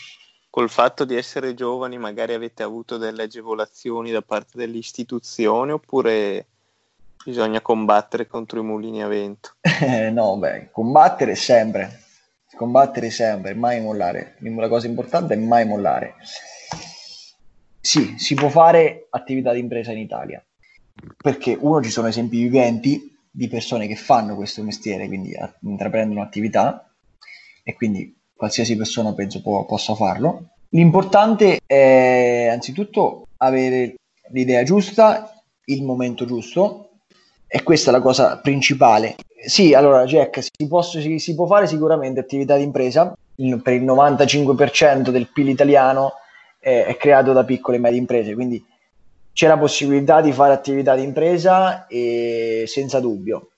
Col 0.48 0.70
fatto 0.70 1.04
di 1.04 1.16
essere 1.16 1.54
giovani 1.54 1.98
magari 1.98 2.32
avete 2.32 2.62
avuto 2.62 2.96
delle 2.96 3.24
agevolazioni 3.24 4.10
da 4.10 4.22
parte 4.22 4.56
delle 4.56 4.78
istituzioni 4.78 5.72
oppure 5.72 6.46
bisogna 7.24 7.60
combattere 7.60 8.26
contro 8.26 8.60
i 8.60 8.64
mulini 8.64 9.02
a 9.02 9.08
vento? 9.08 9.56
no, 10.12 10.36
beh, 10.36 10.70
combattere 10.70 11.34
sempre, 11.34 12.02
combattere 12.56 13.10
sempre, 13.10 13.54
mai 13.54 13.80
mollare. 13.80 14.36
La 14.40 14.68
cosa 14.68 14.86
importante 14.86 15.34
è 15.34 15.36
mai 15.36 15.66
mollare. 15.66 16.14
Sì, 17.80 18.14
si 18.18 18.34
può 18.34 18.48
fare 18.48 19.06
attività 19.10 19.52
di 19.52 19.60
impresa 19.60 19.92
in 19.92 19.98
Italia, 19.98 20.42
perché 21.16 21.56
uno 21.58 21.82
ci 21.82 21.90
sono 21.90 22.08
esempi 22.08 22.40
viventi 22.40 23.15
di 23.36 23.48
persone 23.48 23.86
che 23.86 23.96
fanno 23.96 24.34
questo 24.34 24.62
mestiere, 24.62 25.06
quindi 25.06 25.36
intraprendono 25.62 26.22
attività 26.22 26.90
e 27.62 27.74
quindi 27.74 28.16
qualsiasi 28.34 28.76
persona 28.76 29.12
penso 29.12 29.42
può, 29.42 29.66
possa 29.66 29.94
farlo. 29.94 30.52
L'importante 30.70 31.60
è 31.66 32.48
anzitutto 32.50 33.26
avere 33.38 33.96
l'idea 34.30 34.62
giusta, 34.62 35.30
il 35.66 35.82
momento 35.82 36.24
giusto 36.24 37.00
e 37.46 37.62
questa 37.62 37.90
è 37.90 37.92
la 37.92 38.00
cosa 38.00 38.38
principale 38.38 39.16
sì, 39.46 39.74
allora 39.74 40.04
Jack, 40.04 40.42
si, 40.42 40.66
posso, 40.66 41.00
si, 41.00 41.18
si, 41.18 41.34
può 41.34 41.46
fare 41.46 41.66
sicuramente 41.66 42.18
attività 42.18 42.56
di 42.56 42.64
impresa, 42.64 43.16
il, 43.36 43.60
per 43.62 43.74
il 43.74 43.84
95% 43.84 45.10
del 45.10 45.28
PIL 45.32 45.50
italiano 45.50 46.14
è, 46.58 46.84
è, 46.86 46.96
creato 46.96 47.32
da 47.32 47.44
piccole 47.44 47.76
e 47.76 47.80
medie 47.80 47.98
imprese, 47.98 48.34
quindi 48.34 48.64
c'è 49.36 49.46
la 49.46 49.58
possibilità 49.58 50.22
di 50.22 50.32
fare 50.32 50.54
attività 50.54 50.96
di 50.96 51.02
impresa 51.02 51.86
e 51.88 52.64
senza 52.66 53.00
dubbio, 53.00 53.50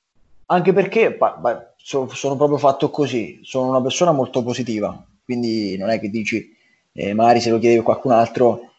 anche 0.46 0.72
perché 0.72 1.12
pa, 1.12 1.40
so, 1.76 2.08
sono 2.08 2.34
proprio 2.34 2.58
fatto 2.58 2.90
così, 2.90 3.38
sono 3.44 3.68
una 3.68 3.80
persona 3.80 4.10
molto 4.10 4.42
positiva, 4.42 5.00
quindi 5.24 5.76
non 5.78 5.90
è 5.90 6.00
che 6.00 6.10
dici, 6.10 6.52
eh, 6.92 7.14
magari 7.14 7.40
se 7.40 7.50
lo 7.50 7.60
chiedevi 7.60 7.82
a 7.82 7.84
qualcun 7.84 8.10
altro, 8.10 8.72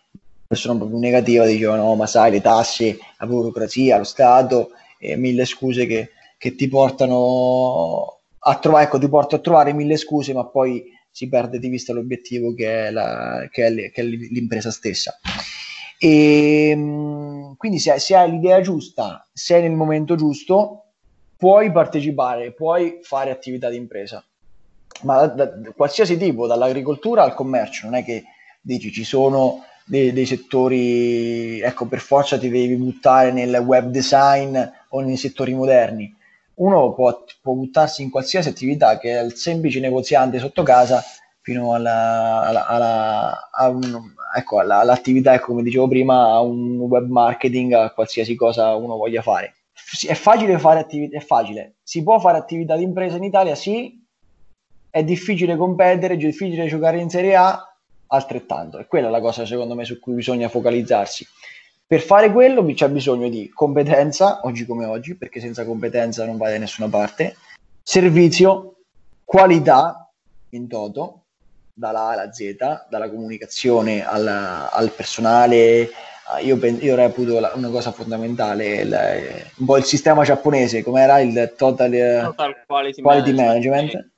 persona 0.45 0.73
un 0.73 0.79
po' 0.79 0.87
più 0.87 0.97
negativa, 0.97 1.45
diceva 1.45 1.77
no, 1.77 1.95
ma 1.95 2.05
sai, 2.05 2.31
le 2.31 2.41
tasse, 2.41 2.97
la 3.17 3.25
burocrazia, 3.25 3.97
lo 3.97 4.03
Stato, 4.03 4.71
e 4.99 5.15
mille 5.15 5.45
scuse 5.45 5.85
che 5.85 6.09
che 6.39 6.55
ti 6.55 6.69
portano 6.69 8.21
a 8.39 8.57
trovare, 8.59 8.85
ecco, 8.85 8.97
ti 8.97 9.09
porto 9.09 9.35
a 9.35 9.39
trovare 9.39 9.73
mille 9.73 9.97
scuse, 9.97 10.33
ma 10.33 10.45
poi 10.45 10.85
si 11.11 11.27
perde 11.27 11.59
di 11.59 11.67
vista 11.67 11.91
l'obiettivo 11.91 12.53
che 12.53 12.87
è, 12.87 12.91
la, 12.91 13.45
che 13.51 13.65
è, 13.65 13.91
che 13.91 14.01
è 14.01 14.03
l'impresa 14.05 14.71
stessa. 14.71 15.19
E, 16.01 16.69
ehm, 16.69 17.55
quindi 17.57 17.77
se, 17.79 17.99
se 17.99 18.15
hai 18.15 18.31
l'idea 18.31 18.61
giusta, 18.61 19.27
sei 19.33 19.61
nel 19.63 19.73
momento 19.73 20.15
giusto, 20.15 20.85
puoi 21.37 21.71
partecipare, 21.71 22.53
puoi 22.53 22.99
fare 23.01 23.31
attività 23.31 23.69
di 23.69 23.75
impresa, 23.75 24.23
ma 25.03 25.25
da, 25.25 25.45
da, 25.45 25.71
qualsiasi 25.75 26.17
tipo, 26.17 26.47
dall'agricoltura 26.47 27.23
al 27.23 27.33
commercio, 27.33 27.85
non 27.85 27.95
è 27.95 28.03
che 28.03 28.23
dici 28.61 28.91
ci 28.91 29.03
sono 29.03 29.65
dei, 29.85 30.13
dei, 30.13 30.25
settori, 30.25 31.59
ecco 31.59 31.85
per 31.85 31.99
forza 31.99 32.37
ti 32.37 32.49
devi 32.49 32.75
buttare 32.75 33.31
nel 33.31 33.55
web 33.57 33.89
design 33.89 34.57
o 34.89 35.01
nei 35.01 35.17
settori 35.17 35.53
moderni, 35.53 36.13
uno 36.55 36.93
può, 36.93 37.23
può 37.41 37.53
buttarsi 37.53 38.01
in 38.03 38.09
qualsiasi 38.09 38.49
attività, 38.49 38.97
che 38.97 39.17
è 39.17 39.23
il 39.23 39.35
semplice 39.35 39.79
negoziante 39.79 40.39
sotto 40.39 40.63
casa, 40.63 41.03
fino 41.41 41.73
alla, 41.73 42.41
alla- 42.43 42.67
alla- 42.67 43.49
a 43.51 43.67
un- 43.69 44.13
ecco, 44.35 44.59
alla- 44.59 44.79
all'attività, 44.79 45.33
ecco, 45.33 45.47
come 45.47 45.63
dicevo 45.63 45.87
prima, 45.87 46.39
un 46.39 46.77
web 46.77 47.07
marketing, 47.09 47.73
a 47.73 47.91
qualsiasi 47.91 48.35
cosa 48.35 48.75
uno 48.75 48.97
voglia 48.97 49.21
fare. 49.21 49.55
È 50.07 50.13
facile 50.13 50.59
fare 50.59 50.79
attività, 50.79 51.17
è 51.17 51.21
facile. 51.21 51.77
Si 51.83 52.03
può 52.03 52.19
fare 52.19 52.37
attività 52.37 52.75
di 52.75 52.83
impresa 52.83 53.17
in 53.17 53.23
Italia? 53.23 53.55
Sì. 53.55 54.05
È 54.89 55.03
difficile 55.03 55.55
competere, 55.55 56.15
è 56.15 56.17
difficile 56.17 56.67
giocare 56.67 56.99
in 56.99 57.09
Serie 57.09 57.35
A? 57.35 57.63
Altrettanto. 58.07 58.79
E 58.79 58.87
quella 58.87 59.07
è 59.07 59.11
la 59.11 59.21
cosa, 59.21 59.45
secondo 59.45 59.75
me, 59.75 59.85
su 59.85 59.99
cui 59.99 60.13
bisogna 60.13 60.49
focalizzarsi. 60.49 61.25
Per 61.87 62.01
fare 62.01 62.31
quello 62.31 62.63
c'è 62.65 62.87
bisogno 62.89 63.29
di 63.29 63.49
competenza, 63.49 64.41
oggi 64.43 64.65
come 64.65 64.85
oggi, 64.85 65.15
perché 65.15 65.39
senza 65.39 65.65
competenza 65.65 66.25
non 66.25 66.37
vai 66.37 66.51
da 66.51 66.59
nessuna 66.59 66.87
parte, 66.87 67.35
servizio, 67.81 68.75
qualità 69.23 70.11
in 70.49 70.67
toto, 70.67 71.23
dalla 71.79 72.01
A 72.01 72.09
alla 72.11 72.31
Z, 72.31 72.55
dalla 72.89 73.09
comunicazione 73.09 74.05
alla- 74.05 74.69
al 74.71 74.91
personale. 74.91 75.89
Ah, 76.31 76.39
Io, 76.41 76.57
io 76.63 76.95
reputo 76.95 77.39
la- 77.39 77.53
una 77.55 77.69
cosa 77.69 77.91
fondamentale, 77.91 78.75
il- 78.75 79.45
un 79.55 79.65
po' 79.65 79.77
il 79.77 79.83
sistema 79.83 80.23
giapponese, 80.23 80.83
come 80.83 81.01
era 81.01 81.19
il 81.21 81.55
Total, 81.57 81.91
eh, 81.91 82.21
Total 82.23 82.55
quality, 82.67 83.01
Quality 83.01 83.33
management, 83.33 83.69
Management. 83.93 84.11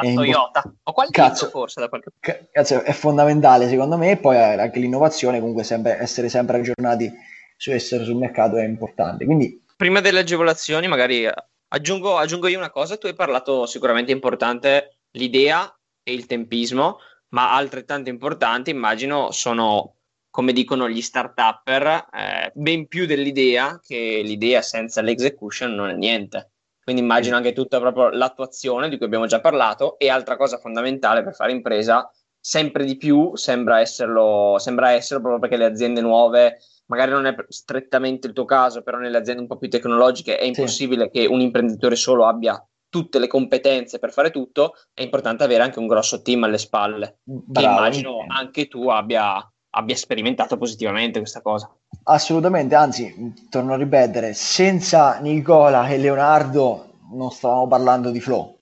è 0.00 0.06
impo- 0.06 0.22
Toyota 0.22 0.62
o 0.84 0.92
qualche 0.92 1.12
Cazzo. 1.12 1.48
forse 1.50 1.80
da 1.80 1.88
qualche 1.90 2.10
Ca- 2.20 2.38
Cazzo, 2.50 2.82
è 2.82 2.92
fondamentale 2.92 3.68
secondo 3.68 3.98
me, 3.98 4.12
e 4.12 4.16
poi 4.16 4.36
eh, 4.36 4.58
anche 4.60 4.78
l'innovazione, 4.78 5.40
comunque 5.40 5.62
sempre, 5.64 5.98
essere 6.00 6.30
sempre 6.30 6.56
aggiornati 6.58 7.12
su 7.56 7.70
essere 7.70 8.04
sul 8.04 8.16
mercato 8.16 8.56
è 8.56 8.64
importante. 8.64 9.26
Quindi 9.26 9.62
prima 9.76 10.00
delle 10.00 10.20
agevolazioni, 10.20 10.88
magari 10.88 11.26
eh, 11.26 11.34
aggiungo, 11.68 12.16
aggiungo 12.16 12.46
io 12.46 12.56
una 12.56 12.70
cosa. 12.70 12.96
Tu 12.96 13.08
hai 13.08 13.14
parlato 13.14 13.66
sicuramente 13.66 14.10
importante 14.10 15.00
l'idea 15.12 15.70
e 16.08 16.14
il 16.14 16.26
tempismo, 16.26 16.98
ma 17.28 17.54
altrettanto 17.54 18.08
importanti, 18.08 18.70
immagino, 18.70 19.30
sono 19.30 19.96
come 20.30 20.52
dicono 20.52 20.88
gli 20.88 21.02
start-upper, 21.02 21.86
eh, 22.12 22.52
ben 22.54 22.86
più 22.86 23.06
dell'idea, 23.06 23.80
che 23.84 24.22
l'idea 24.24 24.62
senza 24.62 25.02
l'execution 25.02 25.74
non 25.74 25.90
è 25.90 25.94
niente. 25.94 26.52
Quindi 26.82 27.02
immagino 27.02 27.36
anche 27.36 27.52
tutta 27.52 27.78
proprio 27.80 28.08
l'attuazione 28.10 28.88
di 28.88 28.96
cui 28.96 29.06
abbiamo 29.06 29.26
già 29.26 29.40
parlato 29.40 29.98
e 29.98 30.08
altra 30.08 30.36
cosa 30.36 30.58
fondamentale 30.58 31.22
per 31.22 31.34
fare 31.34 31.52
impresa, 31.52 32.10
sempre 32.40 32.84
di 32.84 32.96
più 32.96 33.34
sembra 33.36 33.80
esserlo, 33.80 34.56
sembra 34.58 34.92
esserlo 34.92 35.20
proprio 35.20 35.40
perché 35.40 35.56
le 35.56 35.70
aziende 35.70 36.00
nuove 36.00 36.58
magari 36.86 37.10
non 37.10 37.26
è 37.26 37.34
strettamente 37.48 38.26
il 38.26 38.32
tuo 38.32 38.46
caso, 38.46 38.82
però 38.82 38.96
nelle 38.96 39.18
aziende 39.18 39.42
un 39.42 39.48
po' 39.48 39.58
più 39.58 39.68
tecnologiche 39.68 40.38
è 40.38 40.44
impossibile 40.44 41.10
che 41.10 41.26
un 41.26 41.40
imprenditore 41.40 41.96
solo 41.96 42.26
abbia 42.26 42.58
tutte 42.88 43.18
le 43.18 43.26
competenze 43.26 43.98
per 43.98 44.12
fare 44.12 44.30
tutto, 44.30 44.74
è 44.94 45.02
importante 45.02 45.44
avere 45.44 45.62
anche 45.62 45.78
un 45.78 45.86
grosso 45.86 46.22
team 46.22 46.44
alle 46.44 46.58
spalle, 46.58 47.18
che 47.24 47.32
Bravo. 47.46 47.76
immagino 47.76 48.24
anche 48.28 48.68
tu 48.68 48.88
abbia, 48.88 49.46
abbia 49.70 49.96
sperimentato 49.96 50.56
positivamente 50.56 51.18
questa 51.18 51.42
cosa. 51.42 51.70
Assolutamente, 52.04 52.74
anzi, 52.74 53.46
torno 53.50 53.74
a 53.74 53.76
ripetere, 53.76 54.32
senza 54.32 55.18
Nicola 55.20 55.86
e 55.88 55.98
Leonardo 55.98 56.84
non 57.12 57.30
stavamo 57.30 57.66
parlando 57.66 58.10
di 58.10 58.20
flow. 58.20 58.56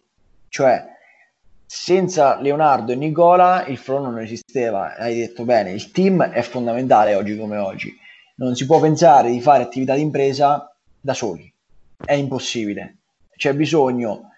Cioè, 0.49 0.95
senza 1.65 2.41
Leonardo 2.41 2.93
e 2.93 2.97
Nicola 2.97 3.67
il 3.67 3.77
flow 3.77 4.03
non 4.03 4.19
esisteva. 4.21 4.95
Hai 4.97 5.17
detto 5.17 5.45
bene, 5.45 5.73
il 5.73 5.91
team 5.91 6.23
è 6.23 6.43
fondamentale 6.43 7.15
oggi 7.15 7.37
come 7.37 7.57
oggi. 7.57 7.95
Non 8.37 8.55
si 8.55 8.67
può 8.67 8.81
pensare 8.81 9.31
di 9.31 9.41
fare 9.41 9.63
attività 9.63 9.95
di 9.95 10.03
impresa 10.03 10.73
da 11.01 11.15
soli. 11.15 11.53
È 12.05 12.13
impossibile. 12.13 12.99
C'è 13.37 13.55
bisogno 13.55 14.31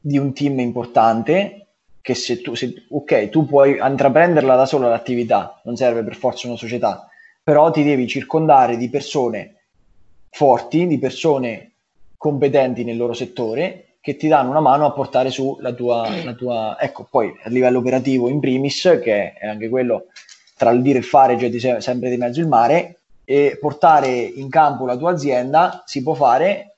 di 0.00 0.18
un 0.18 0.32
team 0.32 0.58
importante 0.60 1.66
che 2.00 2.14
se 2.14 2.40
tu, 2.40 2.54
se, 2.54 2.86
ok, 2.88 3.28
tu 3.28 3.46
puoi 3.46 3.78
intraprenderla 3.80 4.56
da 4.56 4.66
sola 4.66 4.88
l'attività, 4.88 5.60
non 5.64 5.76
serve 5.76 6.02
per 6.02 6.16
forza 6.16 6.48
una 6.48 6.56
società, 6.56 7.08
però 7.42 7.70
ti 7.70 7.84
devi 7.84 8.08
circondare 8.08 8.76
di 8.76 8.88
persone 8.90 9.54
forti, 10.30 10.86
di 10.86 10.98
persone 10.98 11.72
competenti 12.16 12.84
nel 12.84 12.96
loro 12.96 13.12
settore 13.12 13.96
che 14.00 14.16
ti 14.16 14.26
danno 14.26 14.50
una 14.50 14.60
mano 14.60 14.84
a 14.84 14.92
portare 14.92 15.30
su 15.30 15.56
la 15.60 15.72
tua, 15.72 16.08
la 16.24 16.34
tua 16.34 16.76
ecco, 16.80 17.06
poi 17.08 17.32
a 17.44 17.48
livello 17.48 17.78
operativo 17.78 18.28
in 18.28 18.40
primis, 18.40 18.98
che 19.00 19.34
è 19.34 19.46
anche 19.46 19.68
quello 19.68 20.06
tra 20.56 20.70
il 20.70 20.82
dire 20.82 20.96
e 20.96 21.00
il 21.00 21.06
fare, 21.06 21.36
c'è 21.36 21.48
di 21.48 21.60
se- 21.60 21.80
sempre 21.80 22.10
di 22.10 22.16
mezzo 22.16 22.40
il 22.40 22.48
mare, 22.48 22.98
e 23.24 23.56
portare 23.60 24.10
in 24.10 24.48
campo 24.48 24.86
la 24.86 24.96
tua 24.96 25.12
azienda 25.12 25.84
si 25.86 26.02
può 26.02 26.14
fare, 26.14 26.71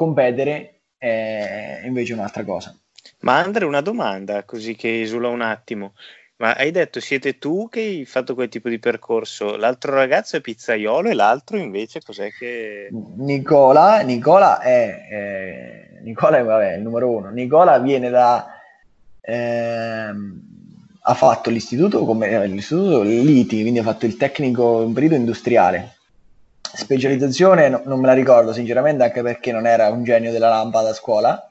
competere 0.00 0.84
è 0.96 1.82
invece 1.84 2.14
un'altra 2.14 2.42
cosa. 2.42 2.74
Ma 3.20 3.36
Andre, 3.36 3.66
una 3.66 3.82
domanda, 3.82 4.44
così 4.44 4.74
che 4.74 5.02
esula 5.02 5.28
un 5.28 5.42
attimo. 5.42 5.92
Ma 6.36 6.54
hai 6.54 6.70
detto 6.70 7.00
siete 7.00 7.36
tu 7.36 7.68
che 7.68 7.80
hai 7.80 8.04
fatto 8.06 8.34
quel 8.34 8.48
tipo 8.48 8.70
di 8.70 8.78
percorso, 8.78 9.56
l'altro 9.56 9.92
ragazzo 9.92 10.38
è 10.38 10.40
pizzaiolo 10.40 11.10
e 11.10 11.14
l'altro 11.14 11.58
invece 11.58 12.00
cos'è 12.00 12.30
che... 12.30 12.88
Nicola, 13.16 14.00
Nicola 14.00 14.60
è, 14.60 15.06
eh, 15.10 16.00
Nicola 16.00 16.38
è 16.38 16.44
vabbè, 16.44 16.76
il 16.76 16.82
numero 16.82 17.10
uno. 17.10 17.28
Nicola 17.28 17.78
viene 17.78 18.08
da 18.08 18.46
ehm, 19.20 20.40
ha 21.02 21.14
fatto 21.14 21.50
l'istituto 21.50 22.06
come 22.06 22.30
eh, 22.30 22.46
l'istituto 22.46 23.02
Liti, 23.02 23.60
quindi 23.60 23.80
ha 23.80 23.82
fatto 23.82 24.06
il 24.06 24.16
tecnico 24.16 24.80
in 24.80 24.94
periodo 24.94 25.16
industriale. 25.16 25.96
Specializzazione 26.72 27.68
no- 27.68 27.82
non 27.84 28.00
me 28.00 28.06
la 28.06 28.12
ricordo 28.14 28.52
sinceramente, 28.52 29.02
anche 29.02 29.22
perché 29.22 29.52
non 29.52 29.66
era 29.66 29.88
un 29.88 30.04
genio 30.04 30.30
della 30.32 30.48
lampada 30.48 30.90
a 30.90 30.94
scuola. 30.94 31.48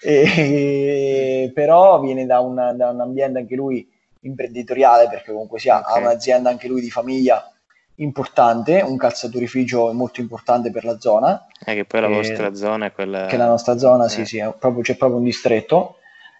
E- 0.00 1.50
però 1.54 2.00
viene 2.00 2.26
da, 2.26 2.40
una- 2.40 2.72
da 2.72 2.90
un 2.90 3.00
ambiente 3.00 3.38
anche 3.40 3.54
lui 3.54 3.88
imprenditoriale, 4.20 5.08
perché 5.08 5.32
comunque 5.32 5.58
sia, 5.58 5.82
ha 5.84 5.92
Ok. 5.94 6.00
un'azienda 6.00 6.50
anche 6.50 6.68
lui 6.68 6.80
di 6.80 6.90
famiglia 6.90 7.50
importante, 7.96 8.80
un 8.80 8.96
calzaturificio 8.96 9.92
molto 9.92 10.20
importante 10.20 10.70
per 10.70 10.84
la 10.84 10.98
zona, 11.00 11.46
È 11.64 11.74
che 11.74 11.84
poi 11.84 12.00
la 12.00 12.06
Eh, 12.08 12.12
vostra 12.14 12.54
zona 12.54 12.86
è 12.86 12.92
quella... 12.92 13.26
che 13.26 13.36
la 13.36 13.46
nostra 13.48 13.76
zona, 13.76 14.08
sì, 14.08 14.20
Eh. 14.20 14.24
sì, 14.26 14.38
è 14.38 14.52
proprio- 14.56 14.82
c'è 14.82 14.96
proprio 14.96 15.18
un 15.18 15.24
distretto, 15.24 15.96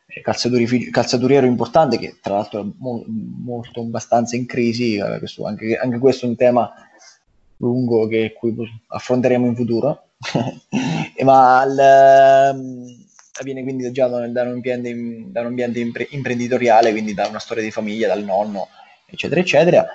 eh, 0.06 0.20
calzaturiero 0.20 1.46
importante 1.46 1.98
che 1.98 2.16
tra 2.22 2.34
l'altro 2.34 2.60
è 2.60 2.64
mo- 2.78 3.04
molto 3.06 3.80
abbastanza 3.80 4.36
in 4.36 4.46
crisi, 4.46 4.96
eh, 4.96 5.18
questo- 5.18 5.46
anche, 5.46 5.76
anche 5.76 5.98
questo 5.98 6.26
è 6.26 6.28
un 6.28 6.36
tema 6.36 6.72
lungo 7.58 8.06
che 8.06 8.32
cui 8.36 8.54
affronteremo 8.86 9.46
in 9.46 9.54
futuro, 9.54 10.10
ma 11.24 11.64
il, 11.64 11.78
ehm, 11.78 13.06
viene 13.44 13.62
quindi 13.62 13.90
già 13.92 14.08
da, 14.08 14.26
da 14.28 14.42
un 14.42 14.48
ambiente, 14.48 14.94
da 15.30 15.40
un 15.40 15.46
ambiente 15.46 15.80
impre- 15.80 16.08
imprenditoriale, 16.10 16.90
quindi 16.90 17.14
da 17.14 17.26
una 17.26 17.38
storia 17.38 17.62
di 17.62 17.70
famiglia, 17.70 18.08
dal 18.08 18.24
nonno, 18.24 18.68
eccetera, 19.06 19.40
eccetera. 19.40 19.86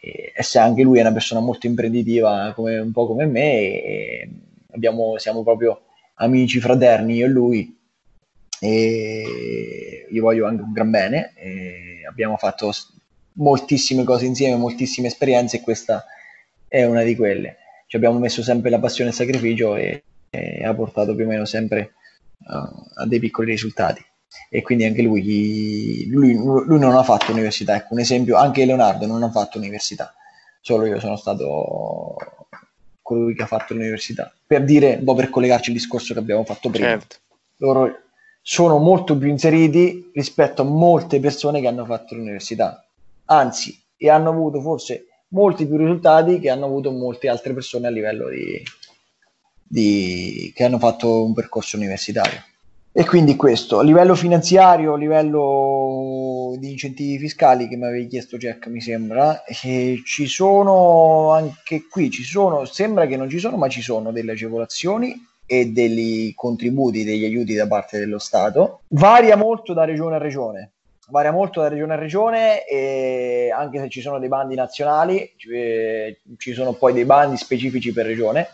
E, 0.00 0.32
e 0.34 0.42
se 0.42 0.58
anche 0.58 0.82
lui 0.82 0.98
è 0.98 1.02
una 1.02 1.12
persona 1.12 1.40
molto 1.40 1.66
imprenditiva, 1.66 2.52
come, 2.54 2.78
un 2.78 2.92
po' 2.92 3.06
come 3.06 3.26
me, 3.26 4.28
abbiamo, 4.72 5.18
siamo 5.18 5.42
proprio 5.42 5.82
amici 6.14 6.60
fraterni, 6.60 7.14
io 7.14 7.26
e 7.26 7.28
lui, 7.28 7.78
e 8.60 10.06
gli 10.08 10.20
voglio 10.20 10.46
anche 10.46 10.62
un 10.62 10.72
gran 10.72 10.90
bene. 10.90 11.32
abbiamo 12.08 12.36
fatto 12.36 12.72
moltissime 13.34 14.04
cose 14.04 14.26
insieme, 14.26 14.56
moltissime 14.56 15.08
esperienze, 15.08 15.56
e 15.58 15.60
questa 15.62 16.04
è 16.72 16.86
una 16.86 17.02
di 17.02 17.14
quelle. 17.14 17.58
Ci 17.86 17.96
abbiamo 17.96 18.18
messo 18.18 18.42
sempre 18.42 18.70
la 18.70 18.78
passione 18.78 19.10
e 19.10 19.12
il 19.12 19.18
sacrificio 19.18 19.76
e, 19.76 20.04
e 20.30 20.64
ha 20.64 20.72
portato 20.72 21.14
più 21.14 21.26
o 21.26 21.28
meno 21.28 21.44
sempre 21.44 21.92
uh, 22.38 22.54
a 22.94 23.06
dei 23.06 23.18
piccoli 23.18 23.50
risultati. 23.50 24.02
E 24.48 24.62
quindi 24.62 24.86
anche 24.86 25.02
lui, 25.02 26.08
lui, 26.08 26.32
lui 26.32 26.78
non 26.78 26.94
ha 26.94 27.02
fatto 27.02 27.30
università. 27.30 27.76
Ecco, 27.76 27.92
un 27.92 28.00
esempio, 28.00 28.36
anche 28.36 28.64
Leonardo 28.64 29.04
non 29.04 29.22
ha 29.22 29.30
fatto 29.30 29.58
università, 29.58 30.14
solo 30.62 30.86
io 30.86 30.98
sono 30.98 31.16
stato 31.16 32.16
colui 33.02 33.34
che 33.34 33.42
ha 33.42 33.46
fatto 33.46 33.74
l'università. 33.74 34.32
Per 34.46 34.64
dire, 34.64 34.94
un 34.94 35.04
po' 35.04 35.14
per 35.14 35.28
collegarci 35.28 35.68
al 35.68 35.76
discorso 35.76 36.14
che 36.14 36.20
abbiamo 36.20 36.44
fatto 36.44 36.70
prima 36.70 36.88
Certo. 36.88 37.16
loro 37.58 37.98
sono 38.40 38.78
molto 38.78 39.18
più 39.18 39.28
inseriti 39.28 40.10
rispetto 40.14 40.62
a 40.62 40.64
molte 40.64 41.20
persone 41.20 41.60
che 41.60 41.66
hanno 41.66 41.84
fatto 41.84 42.14
l'università, 42.14 42.82
anzi, 43.26 43.78
e 43.94 44.08
hanno 44.08 44.30
avuto 44.30 44.62
forse 44.62 45.08
molti 45.32 45.66
più 45.66 45.76
risultati 45.76 46.38
che 46.38 46.48
hanno 46.48 46.66
avuto 46.66 46.90
molte 46.90 47.28
altre 47.28 47.52
persone 47.52 47.86
a 47.86 47.90
livello 47.90 48.28
di, 48.28 48.62
di- 49.62 50.52
che 50.54 50.64
hanno 50.64 50.78
fatto 50.78 51.24
un 51.24 51.34
percorso 51.34 51.76
universitario. 51.76 52.42
E 52.94 53.06
quindi 53.06 53.36
questo, 53.36 53.78
a 53.78 53.82
livello 53.82 54.14
finanziario, 54.14 54.92
a 54.92 54.98
livello 54.98 56.54
di 56.58 56.70
incentivi 56.72 57.18
fiscali 57.18 57.66
che 57.66 57.76
mi 57.76 57.86
avevi 57.86 58.06
chiesto 58.06 58.36
Jack, 58.36 58.66
mi 58.66 58.82
sembra, 58.82 59.42
ci 59.50 60.26
sono 60.26 61.30
anche 61.30 61.86
qui, 61.88 62.10
ci 62.10 62.22
sono, 62.22 62.66
sembra 62.66 63.06
che 63.06 63.16
non 63.16 63.30
ci 63.30 63.38
sono, 63.38 63.56
ma 63.56 63.68
ci 63.68 63.80
sono 63.80 64.12
delle 64.12 64.32
agevolazioni 64.32 65.14
e 65.46 65.70
dei 65.70 66.34
contributi, 66.36 67.02
degli 67.02 67.24
aiuti 67.24 67.54
da 67.54 67.66
parte 67.66 67.98
dello 67.98 68.18
Stato. 68.18 68.80
Varia 68.88 69.36
molto 69.36 69.72
da 69.72 69.84
regione 69.84 70.16
a 70.16 70.18
regione, 70.18 70.72
varia 71.12 71.30
molto 71.30 71.60
da 71.60 71.68
regione 71.68 71.92
a 71.92 71.96
regione 71.96 72.64
e 72.64 73.52
anche 73.54 73.78
se 73.78 73.90
ci 73.90 74.00
sono 74.00 74.18
dei 74.18 74.28
bandi 74.28 74.54
nazionali, 74.54 75.30
eh, 75.52 76.20
ci 76.38 76.54
sono 76.54 76.72
poi 76.72 76.94
dei 76.94 77.04
bandi 77.04 77.36
specifici 77.36 77.92
per 77.92 78.06
regione. 78.06 78.48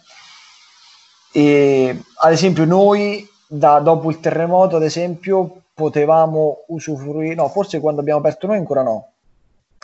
E 1.32 1.96
ad 2.16 2.32
esempio 2.32 2.64
noi 2.64 3.26
da- 3.46 3.78
dopo 3.78 4.10
il 4.10 4.18
terremoto, 4.18 4.74
ad 4.74 4.82
esempio, 4.82 5.62
potevamo 5.72 6.64
usufruire, 6.66 7.34
no, 7.36 7.48
forse 7.48 7.78
quando 7.78 8.00
abbiamo 8.00 8.18
aperto 8.18 8.48
noi 8.48 8.56
ancora 8.56 8.82
no. 8.82 9.12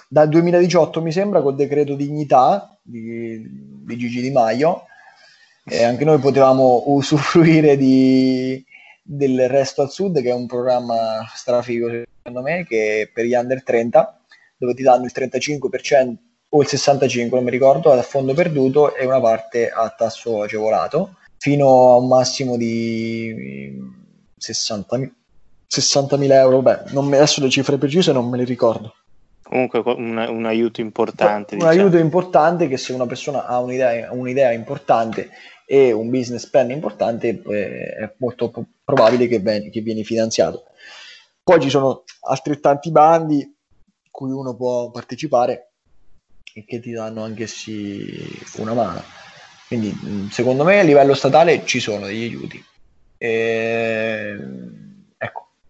Dal 0.08 0.28
2018 0.28 1.00
mi 1.00 1.12
sembra 1.12 1.42
col 1.42 1.54
decreto 1.54 1.94
dignità 1.94 2.76
di, 2.82 3.40
di 3.84 3.96
Gigi 3.96 4.20
Di 4.20 4.32
Maio, 4.32 4.86
eh, 5.66 5.84
anche 5.84 6.04
noi 6.04 6.18
potevamo 6.18 6.82
usufruire 6.86 7.76
di, 7.76 8.62
del 9.06 9.48
Resto 9.48 9.82
al 9.82 9.90
Sud, 9.90 10.20
che 10.22 10.30
è 10.30 10.34
un 10.34 10.46
programma 10.46 11.24
strafigo 11.34 11.88
secondo 12.16 12.40
me, 12.40 12.64
che 12.66 13.10
per 13.12 13.26
gli 13.26 13.34
under 13.34 13.62
30, 13.62 14.20
dove 14.56 14.74
ti 14.74 14.82
danno 14.82 15.04
il 15.04 15.12
35% 15.14 16.14
o 16.48 16.62
il 16.62 16.68
65%, 16.68 17.28
non 17.30 17.44
mi 17.44 17.50
ricordo, 17.50 17.92
a 17.92 18.00
fondo 18.02 18.32
perduto 18.32 18.94
e 18.94 19.04
una 19.04 19.20
parte 19.20 19.68
a 19.68 19.90
tasso 19.90 20.42
agevolato, 20.42 21.16
fino 21.36 21.92
a 21.92 21.96
un 21.98 22.08
massimo 22.08 22.56
di 22.56 23.76
60.000 24.40 25.10
60.000 25.68 26.32
euro. 26.32 26.62
Beh, 26.62 26.82
non 26.90 27.06
me- 27.06 27.16
adesso 27.16 27.42
le 27.42 27.50
cifre 27.50 27.76
precise 27.76 28.12
non 28.12 28.28
me 28.28 28.36
le 28.36 28.44
ricordo. 28.44 28.94
Comunque 29.42 29.82
qu- 29.82 29.96
un, 29.96 30.16
un 30.16 30.46
aiuto 30.46 30.80
importante. 30.80 31.54
Un 31.54 31.60
diciamo. 31.60 31.80
aiuto 31.80 31.98
importante 31.98 32.68
che 32.68 32.76
se 32.76 32.92
una 32.92 33.06
persona 33.06 33.46
ha 33.46 33.58
un'idea, 33.58 34.12
un'idea 34.12 34.52
importante 34.52 35.30
e 35.66 35.92
un 35.92 36.10
business 36.10 36.46
plan 36.46 36.70
importante 36.70 37.42
eh, 37.46 37.94
è 37.94 38.14
molto 38.18 38.52
probabile 38.84 39.26
che, 39.26 39.40
ven- 39.40 39.70
che 39.70 39.80
viene 39.80 40.02
finanziato. 40.02 40.64
Poi 41.42 41.60
ci 41.60 41.70
sono 41.70 42.04
altrettanti 42.28 42.90
bandi 42.90 43.54
cui 44.10 44.30
uno 44.30 44.54
può 44.54 44.90
partecipare 44.90 45.72
e 46.54 46.64
che 46.64 46.80
ti 46.80 46.92
danno 46.92 47.24
anch'essi 47.24 48.06
una 48.56 48.74
mano. 48.74 49.02
Quindi 49.66 50.28
secondo 50.30 50.62
me 50.62 50.78
a 50.78 50.84
livello 50.84 51.14
statale 51.14 51.64
ci 51.64 51.80
sono 51.80 52.06
degli 52.06 52.22
aiuti. 52.22 52.64
E, 53.18 54.36
ecco, 54.38 54.83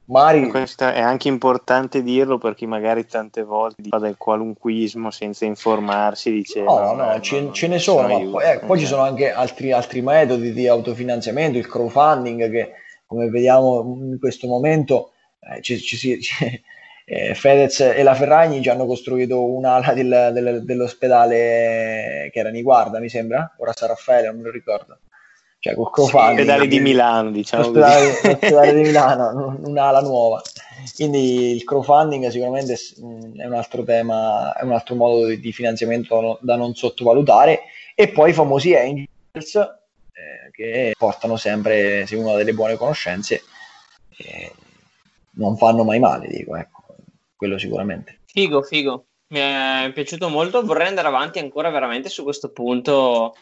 Mari 0.06 0.48
Questo 0.50 0.84
è 0.84 1.00
anche 1.00 1.28
importante 1.28 2.02
dirlo 2.02 2.36
per 2.36 2.54
chi 2.54 2.66
magari 2.66 3.06
tante 3.06 3.42
volte 3.42 3.88
fa 3.88 3.98
del 3.98 4.16
qualunquismo 4.18 5.10
senza 5.10 5.46
informarsi, 5.46 6.30
dice 6.30 6.60
No, 6.60 6.92
no, 6.94 7.20
ce, 7.20 7.48
ce 7.52 7.66
ne 7.68 7.78
sono, 7.78 8.08
ma 8.08 8.16
aiuti". 8.16 8.30
poi, 8.32 8.44
eh, 8.44 8.58
poi 8.60 8.78
ci 8.78 8.84
Eh. 8.84 8.88
sono 8.88 9.02
anche 9.02 9.30
altri, 9.32 9.72
altri 9.72 10.02
metodi 10.02 10.52
di 10.52 10.68
autofinanziamento, 10.68 11.56
il 11.56 11.66
crowdfunding 11.66 12.50
che 12.50 12.72
come 13.06 13.30
vediamo 13.30 13.80
in 14.02 14.18
questo 14.18 14.46
momento 14.46 15.12
eh, 15.40 15.62
ci, 15.62 15.78
ci 15.80 15.96
ci- 16.20 16.20
eh, 17.06 17.34
Fedez 17.34 17.80
e 17.80 18.02
la 18.02 18.14
Ferragni 18.14 18.60
ci 18.62 18.68
hanno 18.68 18.84
costruito 18.86 19.42
un'ala 19.42 19.94
del- 19.94 20.30
del- 20.34 20.64
dell'ospedale 20.64 22.28
che 22.30 22.38
era 22.38 22.50
Niguarda, 22.50 22.98
mi 23.00 23.08
sembra, 23.08 23.54
ora 23.58 23.72
San 23.74 23.88
Raffaele, 23.88 24.26
non 24.28 24.36
me 24.36 24.42
lo 24.44 24.50
ricordo. 24.50 24.98
Cioè 25.64 25.74
col 25.74 25.90
crowdfunding. 25.90 26.40
Ospedale 26.40 26.66
di 26.66 26.78
Milano, 26.78 27.30
diciamo 27.30 27.70
l'ospedale 27.70 28.74
di 28.74 28.82
Milano, 28.82 29.56
un'ala 29.62 30.02
nuova. 30.02 30.42
Quindi 30.94 31.52
il 31.52 31.64
crowdfunding 31.64 32.28
sicuramente 32.28 32.76
mh, 32.98 33.40
è 33.40 33.46
un 33.46 33.54
altro 33.54 33.82
tema, 33.82 34.52
è 34.52 34.62
un 34.62 34.72
altro 34.72 34.94
modo 34.94 35.26
di, 35.26 35.40
di 35.40 35.52
finanziamento 35.52 36.38
da 36.42 36.56
non 36.56 36.74
sottovalutare. 36.74 37.62
E 37.94 38.08
poi 38.08 38.28
i 38.28 38.34
famosi 38.34 38.74
angels 38.74 39.54
eh, 39.54 40.50
che 40.52 40.92
portano 40.98 41.38
sempre, 41.38 42.04
se 42.04 42.14
uno 42.16 42.32
ha 42.32 42.36
delle 42.36 42.52
buone 42.52 42.76
conoscenze, 42.76 43.42
eh, 44.18 44.52
non 45.36 45.56
fanno 45.56 45.82
mai 45.82 45.98
male, 45.98 46.28
dico, 46.28 46.56
ecco, 46.56 46.84
quello 47.36 47.56
sicuramente. 47.56 48.18
Figo, 48.26 48.60
figo. 48.60 49.06
Mi 49.28 49.40
è 49.40 49.90
piaciuto 49.94 50.28
molto. 50.28 50.62
Vorrei 50.62 50.88
andare 50.88 51.08
avanti 51.08 51.38
ancora 51.38 51.70
veramente 51.70 52.10
su 52.10 52.22
questo 52.22 52.50
punto, 52.50 53.34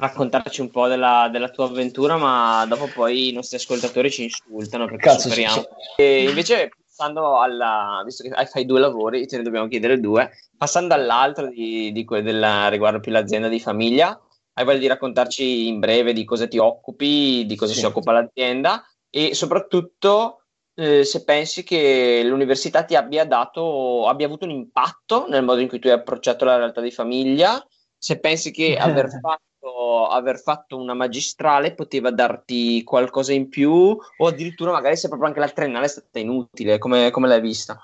raccontarci 0.00 0.60
un 0.60 0.70
po' 0.70 0.88
della, 0.88 1.28
della 1.30 1.50
tua 1.50 1.66
avventura, 1.66 2.16
ma 2.16 2.64
dopo 2.66 2.88
poi 2.88 3.28
i 3.28 3.32
nostri 3.32 3.56
ascoltatori 3.56 4.10
ci 4.10 4.24
insultano 4.24 4.86
perché 4.86 5.08
Cazzo, 5.08 5.28
superiamo. 5.28 5.62
E 5.96 6.24
invece, 6.24 6.70
passando 6.84 7.38
alla, 7.38 8.02
visto 8.04 8.22
che 8.22 8.30
hai- 8.30 8.46
fai 8.46 8.64
due 8.64 8.80
lavori, 8.80 9.26
te 9.26 9.36
ne 9.36 9.42
dobbiamo 9.42 9.68
chiedere 9.68 10.00
due, 10.00 10.30
passando 10.56 10.94
all'altro 10.94 11.46
di, 11.46 11.92
di 11.92 12.04
della, 12.22 12.68
riguardo 12.68 13.00
più 13.00 13.12
l'azienda 13.12 13.48
di 13.48 13.60
famiglia, 13.60 14.18
hai 14.54 14.64
voglia 14.64 14.78
di 14.78 14.86
raccontarci 14.88 15.68
in 15.68 15.78
breve 15.78 16.12
di 16.12 16.24
cosa 16.24 16.48
ti 16.48 16.58
occupi, 16.58 17.44
di 17.46 17.56
cosa 17.56 17.72
Sì. 17.72 17.80
si 17.80 17.84
occupa 17.84 18.12
l'azienda 18.12 18.84
e 19.08 19.34
soprattutto 19.34 20.44
eh, 20.74 21.04
se 21.04 21.24
pensi 21.24 21.62
che 21.62 22.22
l'università 22.24 22.84
ti 22.84 22.96
abbia 22.96 23.24
dato, 23.24 24.06
abbia 24.08 24.26
avuto 24.26 24.44
un 24.44 24.50
impatto 24.52 25.26
nel 25.28 25.44
modo 25.44 25.60
in 25.60 25.68
cui 25.68 25.78
tu 25.78 25.88
hai 25.88 25.94
approcciato 25.94 26.44
la 26.44 26.56
realtà 26.56 26.80
di 26.80 26.90
famiglia, 26.90 27.62
se 27.98 28.18
pensi 28.18 28.50
che 28.50 28.76
aver 28.80 29.08
fatto, 29.20 29.42
aver 30.10 30.38
fatto 30.40 30.76
una 30.76 30.94
magistrale 30.94 31.74
poteva 31.74 32.10
darti 32.10 32.82
qualcosa 32.82 33.32
in 33.32 33.48
più 33.48 33.72
o 33.72 34.26
addirittura 34.26 34.72
magari 34.72 34.96
se 34.96 35.08
proprio 35.08 35.28
anche 35.28 35.40
la 35.40 35.48
triennale 35.48 35.84
è 35.84 35.88
stata 35.88 36.18
inutile, 36.18 36.78
come, 36.78 37.10
come 37.10 37.28
l'hai 37.28 37.40
vista? 37.40 37.78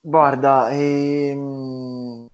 Guarda, 0.00 0.70
ehm, 0.70 2.26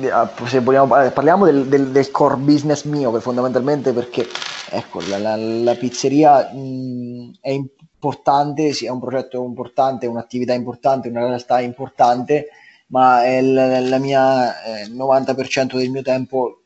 eh, 0.00 0.10
se 0.46 0.60
vogliamo, 0.60 0.94
parliamo 1.12 1.44
del, 1.44 1.66
del- 1.66 1.90
del 1.90 2.10
core 2.10 2.36
business 2.36 2.84
mio, 2.84 3.12
che 3.12 3.20
fondamentalmente 3.20 3.92
perché 3.92 4.26
ecco, 4.70 5.00
la, 5.08 5.18
la- 5.18 5.36
la 5.36 5.74
pizzeria 5.76 6.50
mh, 6.52 7.38
è 7.40 7.50
importante, 7.50 8.72
sì, 8.72 8.86
è 8.86 8.90
un 8.90 8.98
progetto 9.00 9.42
importante, 9.44 10.06
un'attività 10.06 10.52
importante, 10.52 11.08
una 11.08 11.26
realtà 11.26 11.60
importante, 11.60 12.48
ma 12.88 13.24
è 13.24 13.40
la, 13.40 13.98
mia 13.98 14.62
eh, 14.64 14.88
90% 14.88 15.76
del 15.78 15.90
mio 15.90 16.02
tempo, 16.02 16.63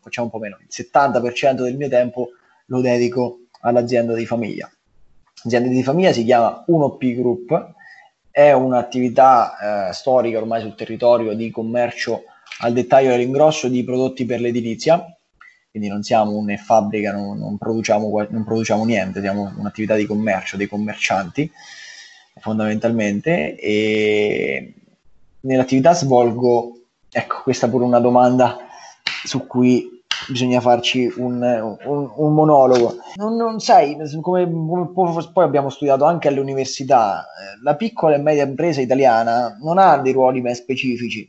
facciamo 0.00 0.26
un 0.26 0.32
po' 0.32 0.38
meno, 0.38 0.58
il 0.60 0.68
70% 0.68 1.62
del 1.62 1.76
mio 1.76 1.88
tempo 1.88 2.30
lo 2.66 2.80
dedico 2.80 3.40
all'azienda 3.60 4.14
di 4.14 4.26
famiglia. 4.26 4.70
L'azienda 5.42 5.68
di 5.68 5.82
famiglia 5.82 6.12
si 6.12 6.24
chiama 6.24 6.64
1P 6.68 7.14
Group, 7.14 7.74
è 8.30 8.52
un'attività 8.52 9.88
eh, 9.88 9.92
storica 9.92 10.38
ormai 10.38 10.60
sul 10.60 10.74
territorio 10.74 11.34
di 11.34 11.50
commercio 11.50 12.24
al 12.60 12.72
dettaglio 12.72 13.10
e 13.10 13.14
all'ingrosso 13.14 13.68
di 13.68 13.82
prodotti 13.84 14.24
per 14.24 14.40
l'edilizia, 14.40 15.04
quindi 15.70 15.88
non 15.88 16.02
siamo 16.02 16.36
una 16.36 16.56
fabbrica, 16.56 17.12
non, 17.12 17.38
non 17.38 17.56
produciamo, 17.56 18.26
non 18.30 18.44
produciamo 18.44 18.84
niente, 18.84 19.20
siamo 19.20 19.52
un'attività 19.56 19.94
di 19.94 20.06
commercio, 20.06 20.56
dei 20.56 20.66
commercianti 20.66 21.50
fondamentalmente. 22.40 23.56
E 23.56 24.74
nell'attività 25.40 25.94
svolgo, 25.94 26.72
ecco 27.10 27.42
questa 27.42 27.68
pure 27.68 27.84
una 27.84 28.00
domanda 28.00 28.67
su 29.24 29.46
cui 29.46 30.02
bisogna 30.28 30.60
farci 30.60 31.10
un, 31.16 31.40
un- 31.84 32.10
un 32.16 32.34
monologo. 32.34 32.96
Non, 33.16 33.36
non 33.36 33.60
sai, 33.60 33.96
come, 34.20 34.46
poi 34.48 35.44
abbiamo 35.44 35.70
studiato 35.70 36.04
anche 36.04 36.28
all'università, 36.28 37.22
eh, 37.22 37.62
la 37.62 37.76
piccola 37.76 38.16
e 38.16 38.18
media 38.18 38.44
impresa 38.44 38.80
italiana 38.80 39.56
non 39.60 39.78
ha 39.78 39.98
dei 39.98 40.12
ruoli 40.12 40.40
ben 40.40 40.54
specifici. 40.54 41.28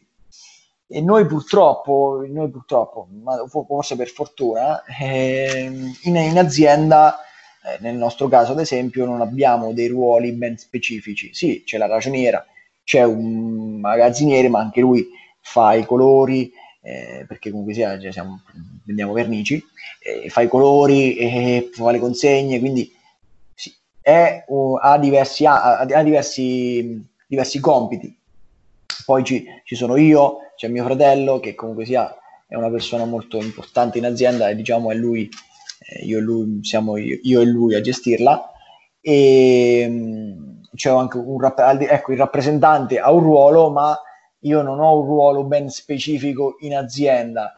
E 0.91 1.01
noi 1.01 1.25
purtroppo, 1.27 2.25
noi 2.27 2.49
purtroppo, 2.49 3.07
ma 3.23 3.45
fo- 3.47 3.63
forse 3.63 3.95
per 3.95 4.07
fortuna, 4.07 4.83
ehm, 4.99 5.91
in, 6.03 6.15
in 6.15 6.37
azienda, 6.39 7.19
eh, 7.63 7.77
nel 7.81 7.95
nostro 7.95 8.27
caso 8.27 8.53
ad 8.53 8.59
esempio, 8.59 9.05
non 9.05 9.21
abbiamo 9.21 9.71
dei 9.71 9.87
ruoli 9.87 10.31
ben 10.31 10.57
specifici. 10.57 11.31
Sì, 11.33 11.61
c'è 11.63 11.77
la 11.77 11.85
ragioniera, 11.85 12.43
c'è 12.83 13.03
un 13.03 13.79
magazziniere, 13.79 14.49
ma 14.49 14.59
anche 14.59 14.81
lui 14.81 15.07
fa 15.41 15.73
i 15.73 15.85
colori, 15.85 16.51
eh, 16.82 17.25
perché 17.27 17.49
comunque 17.49 17.73
sia, 17.73 17.99
cioè, 17.99 18.11
siamo- 18.11 18.41
vendiamo 18.86 19.13
vernici, 19.13 19.63
eh, 19.99 20.30
fa 20.30 20.41
i 20.41 20.47
colori, 20.47 21.15
eh, 21.15 21.69
fa 21.73 21.91
le 21.91 21.99
consegne, 21.99 22.59
quindi 22.59 22.91
sì, 23.53 23.73
è, 24.01 24.43
uh, 24.47 24.77
ha 24.82 24.97
diversi, 24.97 25.45
ha, 25.45 25.80
ha 25.80 26.03
diversi, 26.03 27.05
diversi 27.27 27.59
compiti. 27.59 28.17
Poi 29.05 29.23
ci, 29.23 29.45
ci 29.63 29.75
sono 29.75 29.95
io, 29.97 30.51
c'è 30.55 30.67
mio 30.67 30.84
fratello 30.84 31.39
che 31.39 31.55
comunque 31.55 31.86
sia 31.86 32.13
è 32.47 32.55
una 32.55 32.69
persona 32.71 33.05
molto 33.05 33.38
importante 33.38 33.99
in 33.99 34.05
azienda 34.05 34.49
e 34.49 34.55
diciamo 34.55 34.91
è 34.91 34.95
lui, 34.95 35.30
eh, 35.80 36.03
io 36.05 36.17
e 36.17 36.21
lui 36.21 36.59
siamo 36.63 36.97
io, 36.97 37.19
io 37.21 37.41
e 37.41 37.45
lui 37.45 37.75
a 37.75 37.82
gestirla 37.82 38.51
e 39.01 39.88
mh, 39.88 40.61
c'è 40.75 40.89
anche 40.89 41.17
un 41.17 41.53
ecco, 41.80 42.11
il 42.11 42.17
rappresentante 42.17 42.99
ha 42.99 43.11
un 43.11 43.21
ruolo 43.21 43.69
ma 43.69 43.97
io 44.41 44.61
non 44.61 44.79
ho 44.79 44.99
un 44.99 45.05
ruolo 45.05 45.43
ben 45.43 45.69
specifico 45.69 46.57
in 46.59 46.75
azienda 46.75 47.53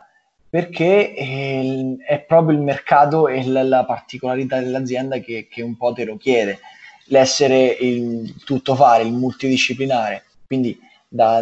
perché 0.49 1.15
eh, 1.15 1.95
è 2.05 2.19
proprio 2.19 2.57
il 2.57 2.63
mercato 2.63 3.27
e 3.29 3.45
la, 3.45 3.63
la 3.63 3.85
particolarità 3.85 4.59
dell'azienda 4.59 5.19
che, 5.19 5.47
che 5.49 5.61
un 5.61 5.77
po' 5.77 5.93
te 5.93 6.03
lo 6.03 6.17
chiede, 6.17 6.59
l'essere 7.05 7.67
il 7.67 8.35
tutto 8.43 8.75
fare, 8.75 9.03
il 9.03 9.13
multidisciplinare. 9.13 10.25
Quindi 10.45 10.77
da- 11.07 11.41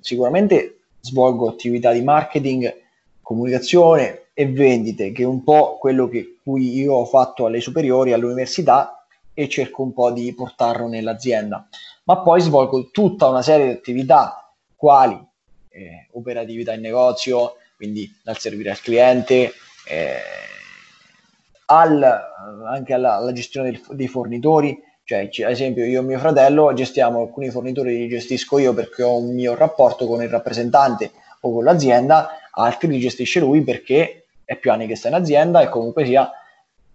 sicuramente 0.00 0.80
svolgo 1.00 1.48
attività 1.48 1.92
di 1.92 2.02
marketing, 2.02 2.74
comunicazione 3.22 4.30
e 4.34 4.48
vendite, 4.48 5.12
che 5.12 5.22
è 5.22 5.26
un 5.26 5.44
po' 5.44 5.78
quello 5.78 6.08
che 6.08 6.38
cui 6.42 6.72
io 6.72 6.94
ho 6.94 7.04
fatto 7.04 7.46
alle 7.46 7.60
superiori, 7.60 8.12
all'università 8.12 9.06
e 9.32 9.48
cerco 9.48 9.82
un 9.82 9.92
po' 9.92 10.10
di 10.10 10.34
portarlo 10.34 10.88
nell'azienda. 10.88 11.68
Ma 12.02 12.18
poi 12.18 12.40
svolgo 12.40 12.90
tutta 12.90 13.28
una 13.28 13.42
serie 13.42 13.66
di 13.66 13.72
attività 13.72 14.39
quali 14.80 15.22
eh, 15.68 16.08
operatività 16.12 16.72
in 16.72 16.80
negozio, 16.80 17.56
quindi 17.76 18.10
dal 18.24 18.38
servire 18.38 18.70
al 18.70 18.80
cliente, 18.80 19.52
eh, 19.86 20.14
al, 21.66 22.02
anche 22.66 22.94
alla, 22.94 23.16
alla 23.16 23.32
gestione 23.34 23.72
del- 23.72 23.84
dei 23.90 24.08
fornitori, 24.08 24.82
cioè 25.04 25.28
ad 25.44 25.50
esempio 25.50 25.84
io 25.84 26.00
e 26.00 26.04
mio 26.04 26.18
fratello 26.18 26.72
gestiamo 26.72 27.20
alcuni 27.20 27.50
fornitori, 27.50 27.98
li 27.98 28.08
gestisco 28.08 28.56
io 28.56 28.72
perché 28.72 29.02
ho 29.02 29.18
un 29.18 29.34
mio 29.34 29.54
rapporto 29.54 30.06
con 30.06 30.22
il 30.22 30.30
rappresentante 30.30 31.10
o 31.40 31.52
con 31.52 31.62
l'azienda, 31.62 32.30
altri 32.52 32.88
li 32.88 33.00
gestisce 33.00 33.38
lui 33.38 33.60
perché 33.62 34.28
è 34.46 34.56
più 34.56 34.72
anni 34.72 34.86
che 34.86 34.96
sta 34.96 35.08
in 35.08 35.14
azienda 35.14 35.60
e 35.60 35.68
comunque 35.68 36.06
sia 36.06 36.30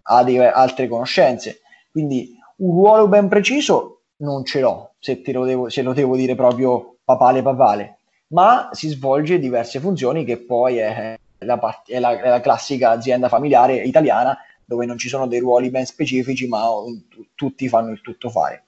ha 0.07 0.23
delle 0.23 0.49
altre 0.49 0.87
conoscenze. 0.87 1.59
Quindi 1.91 2.35
un 2.57 2.71
ruolo 2.71 3.07
ben 3.07 3.27
preciso 3.27 4.01
non 4.17 4.43
ce 4.43 4.59
l'ho, 4.59 4.93
se, 4.97 5.21
lo 5.27 5.45
devo, 5.45 5.69
se 5.69 5.83
lo 5.83 5.93
devo 5.93 6.15
dire 6.15 6.33
proprio 6.33 6.94
papale 7.05 7.41
papale, 7.41 7.97
ma 8.29 8.69
si 8.73 8.89
svolge 8.89 9.39
diverse 9.39 9.79
funzioni 9.79 10.25
che 10.25 10.37
poi 10.37 10.77
è 10.77 11.15
la, 11.39 11.57
part- 11.57 11.89
è 11.89 11.99
la- 11.99 12.19
è 12.19 12.27
la 12.29 12.41
classica 12.41 12.89
azienda 12.89 13.29
familiare 13.29 13.75
italiana 13.75 14.37
dove 14.65 14.85
non 14.87 14.97
ci 14.97 15.07
sono 15.09 15.27
dei 15.27 15.39
ruoli 15.39 15.69
ben 15.69 15.85
specifici, 15.85 16.47
ma 16.47 16.63
tu- 17.07 17.27
tutti 17.35 17.69
fanno 17.69 17.91
il 17.91 18.01
tutto 18.01 18.29
fare. 18.31 18.65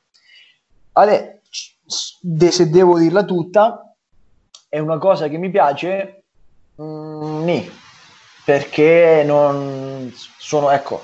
Ade- 0.94 1.42
de- 2.22 2.52
se 2.52 2.70
devo 2.70 3.00
dirla 3.00 3.24
tutta, 3.24 3.96
è 4.70 4.78
una 4.80 4.98
cosa 5.00 5.28
che 5.28 5.38
mi 5.38 5.50
piace, 5.50 6.24
mm, 6.82 7.44
nì, 7.44 7.70
perché 8.46 9.24
non 9.26 10.12
sono, 10.38 10.70
ecco, 10.70 11.02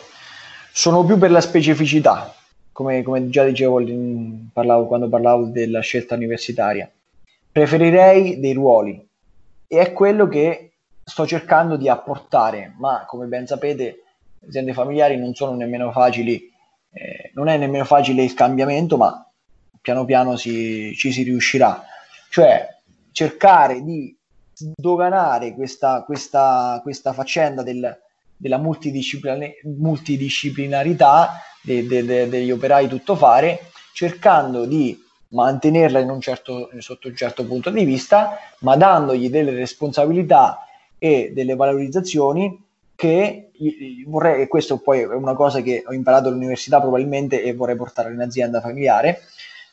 sono 0.72 1.04
più 1.06 1.18
per 1.18 1.32
la 1.32 1.42
specificità, 1.42 2.34
come, 2.72 3.02
come 3.04 3.30
già 3.30 3.44
dicevo 3.44 3.80
in- 3.80 4.50
parlavo, 4.54 4.86
quando 4.88 5.10
parlavo 5.10 5.46
della 5.46 5.80
scelta 5.82 6.16
universitaria. 6.16 6.90
Preferirei 7.54 8.40
dei 8.40 8.54
ruoli 8.54 9.08
e 9.68 9.80
è 9.80 9.94
quello 9.94 10.28
che 10.28 10.72
sto 11.04 11.28
cercando 11.28 11.78
di 11.78 11.88
apportare, 11.88 12.74
ma 12.80 13.06
come 13.06 13.28
ben 13.28 13.46
sapete, 13.46 14.04
le 14.40 14.48
aziende 14.48 14.74
familiari 14.74 15.18
non 15.18 15.36
sono 15.36 15.54
nemmeno 15.56 15.92
facili, 15.92 16.52
eh, 16.92 17.30
non 17.36 17.50
è 17.50 17.58
nemmeno 17.58 17.86
facile 17.86 18.24
il 18.24 18.34
cambiamento, 18.34 18.98
ma 18.98 19.24
piano 19.80 20.04
piano 20.04 20.36
si- 20.36 20.96
ci 20.96 21.12
si 21.12 21.22
riuscirà. 21.22 21.84
Cioè 22.32 22.68
cercare 23.12 23.84
di 23.84 24.18
sdoganare 24.52 25.54
questa, 25.54 26.02
questa, 26.02 26.80
questa 26.82 27.14
faccenda 27.14 27.62
del- 27.62 27.96
della 28.36 28.58
multidisciplina- 28.58 29.46
multidisciplinarità 29.78 31.40
de- 31.62 31.86
de- 31.86 32.04
de- 32.04 32.30
degli 32.30 32.50
operai 32.50 32.88
tuttofare, 32.88 33.70
cercando 33.94 34.66
di 34.66 35.00
mantenerla 35.34 36.00
in 36.00 36.10
un 36.10 36.22
certo, 36.22 36.70
sotto 36.80 37.08
un 37.08 37.16
certo 37.16 37.46
punto 37.46 37.70
di 37.70 37.84
vista, 37.84 38.38
ma 38.60 38.76
dandogli 38.76 39.30
delle 39.30 39.52
responsabilità 39.52 40.66
e 40.98 41.32
delle 41.34 41.56
valorizzazioni 41.56 42.62
che 42.96 43.50
vorrei, 44.06 44.44
e 44.44 44.48
questo 44.48 44.78
poi 44.78 45.02
è 45.02 45.06
una 45.06 45.34
cosa 45.34 45.62
che 45.62 45.84
ho 45.86 45.94
imparato 45.94 46.30
all'università 46.30 46.80
probabilmente 46.80 47.44
e 47.44 47.54
vorrei 47.54 47.76
portare 47.76 48.14
in 48.14 48.22
azienda 48.22 48.62
familiare, 48.62 49.22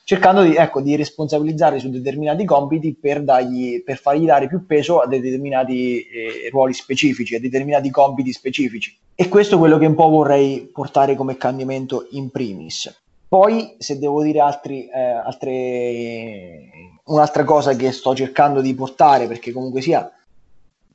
cercando 0.04 0.42
di, 0.42 0.54
ecco, 0.54 0.80
di 0.80 0.96
responsabilizzare 0.96 1.78
su 1.78 1.90
determinati 1.90 2.44
compiti 2.44 2.94
per, 2.94 3.22
dargli, 3.22 3.82
per 3.84 3.98
fargli 3.98 4.24
dare 4.24 4.48
più 4.48 4.66
peso 4.66 5.00
a 5.00 5.06
determinati 5.06 6.00
eh, 6.00 6.48
ruoli 6.50 6.72
specifici, 6.72 7.36
a 7.36 7.40
determinati 7.40 7.90
compiti 7.90 8.32
specifici. 8.32 8.96
E 9.14 9.28
questo 9.28 9.54
è 9.54 9.58
quello 9.58 9.78
che 9.78 9.86
un 9.86 9.94
po' 9.94 10.08
vorrei 10.08 10.68
portare 10.72 11.14
come 11.14 11.36
cambiamento 11.36 12.08
in 12.12 12.30
primis. 12.30 12.92
Poi, 13.30 13.76
se 13.78 13.96
devo 14.00 14.24
dire 14.24 14.40
altri, 14.40 14.88
eh, 14.88 15.00
altre, 15.00 16.68
un'altra 17.04 17.44
cosa 17.44 17.76
che 17.76 17.92
sto 17.92 18.12
cercando 18.12 18.60
di 18.60 18.74
portare, 18.74 19.28
perché 19.28 19.52
comunque 19.52 19.80
sia 19.82 20.10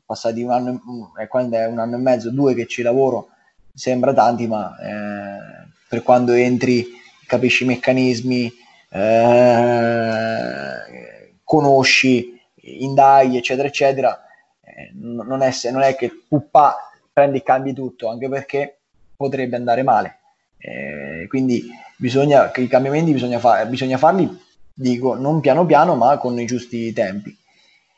passati 0.06 0.42
un 0.44 0.52
anno, 0.52 1.14
e- 1.18 1.24
eh, 1.24 1.28
quando 1.30 1.56
è 1.56 1.66
un 1.66 1.80
anno 1.80 1.96
e 1.96 2.00
mezzo, 2.00 2.32
due 2.32 2.54
che 2.54 2.68
ci 2.68 2.82
lavoro, 2.82 3.30
sembra 3.74 4.14
tanti, 4.14 4.48
ma 4.48 4.76
eh, 4.78 5.68
per 5.88 6.04
quando 6.04 6.34
entri, 6.34 6.86
capisci 7.26 7.64
i 7.64 7.68
meccanismi, 7.68 8.52
eh, 8.90 9.80
conosci, 11.42 12.38
indaghi, 12.56 13.38
eccetera, 13.38 13.70
eccetera, 13.70 14.26
eh, 14.60 14.92
non, 14.94 15.42
è, 15.42 15.52
non 15.72 15.84
è 15.84 15.96
che 15.96 16.12
puppa 16.28 16.76
prendi 17.14 17.38
e 17.38 17.44
cambi 17.44 17.72
tutto, 17.72 18.10
anche 18.10 18.28
perché 18.28 18.80
potrebbe 19.16 19.56
andare 19.56 19.84
male. 19.84 20.20
Eh, 20.58 21.28
quindi 21.30 21.84
bisogna, 21.98 22.52
che 22.52 22.62
i 22.62 22.68
cambiamenti 22.68 23.12
bisogna, 23.12 23.40
fa- 23.40 23.66
bisogna 23.66 23.98
farli, 23.98 24.30
dico, 24.74 25.16
non 25.16 25.40
piano 25.40 25.66
piano, 25.66 25.96
ma 25.96 26.18
con 26.18 26.40
i 26.40 26.46
giusti 26.46 26.92
tempi. 26.94 27.36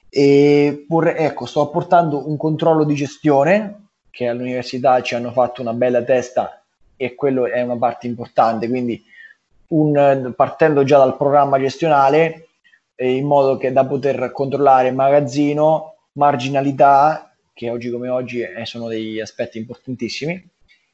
E 0.09 0.85
vorrei- 0.87 1.17
ecco, 1.25 1.45
sto 1.45 1.61
apportando 1.61 2.27
un 2.27 2.37
controllo 2.37 2.83
di 2.83 2.95
gestione 2.95 3.87
che 4.09 4.27
all'università 4.27 5.01
ci 5.01 5.15
hanno 5.15 5.31
fatto 5.31 5.61
una 5.61 5.73
bella 5.73 6.01
testa 6.03 6.63
e 6.95 7.13
quello 7.15 7.45
è 7.45 7.61
una 7.61 7.77
parte 7.77 8.07
importante, 8.07 8.67
quindi 8.67 9.03
un- 9.69 10.33
partendo 10.35 10.83
già 10.83 10.97
dal 10.97 11.17
programma 11.17 11.59
gestionale 11.59 12.47
eh, 12.95 13.15
in 13.15 13.25
modo 13.25 13.57
che 13.57 13.71
da 13.71 13.85
poter 13.85 14.31
controllare 14.31 14.91
magazzino, 14.91 15.95
marginalità, 16.13 17.31
che 17.53 17.69
oggi 17.69 17.91
come 17.91 18.09
oggi 18.09 18.41
eh, 18.41 18.65
sono 18.65 18.87
degli 18.87 19.19
aspetti 19.19 19.57
importantissimi, 19.59 20.49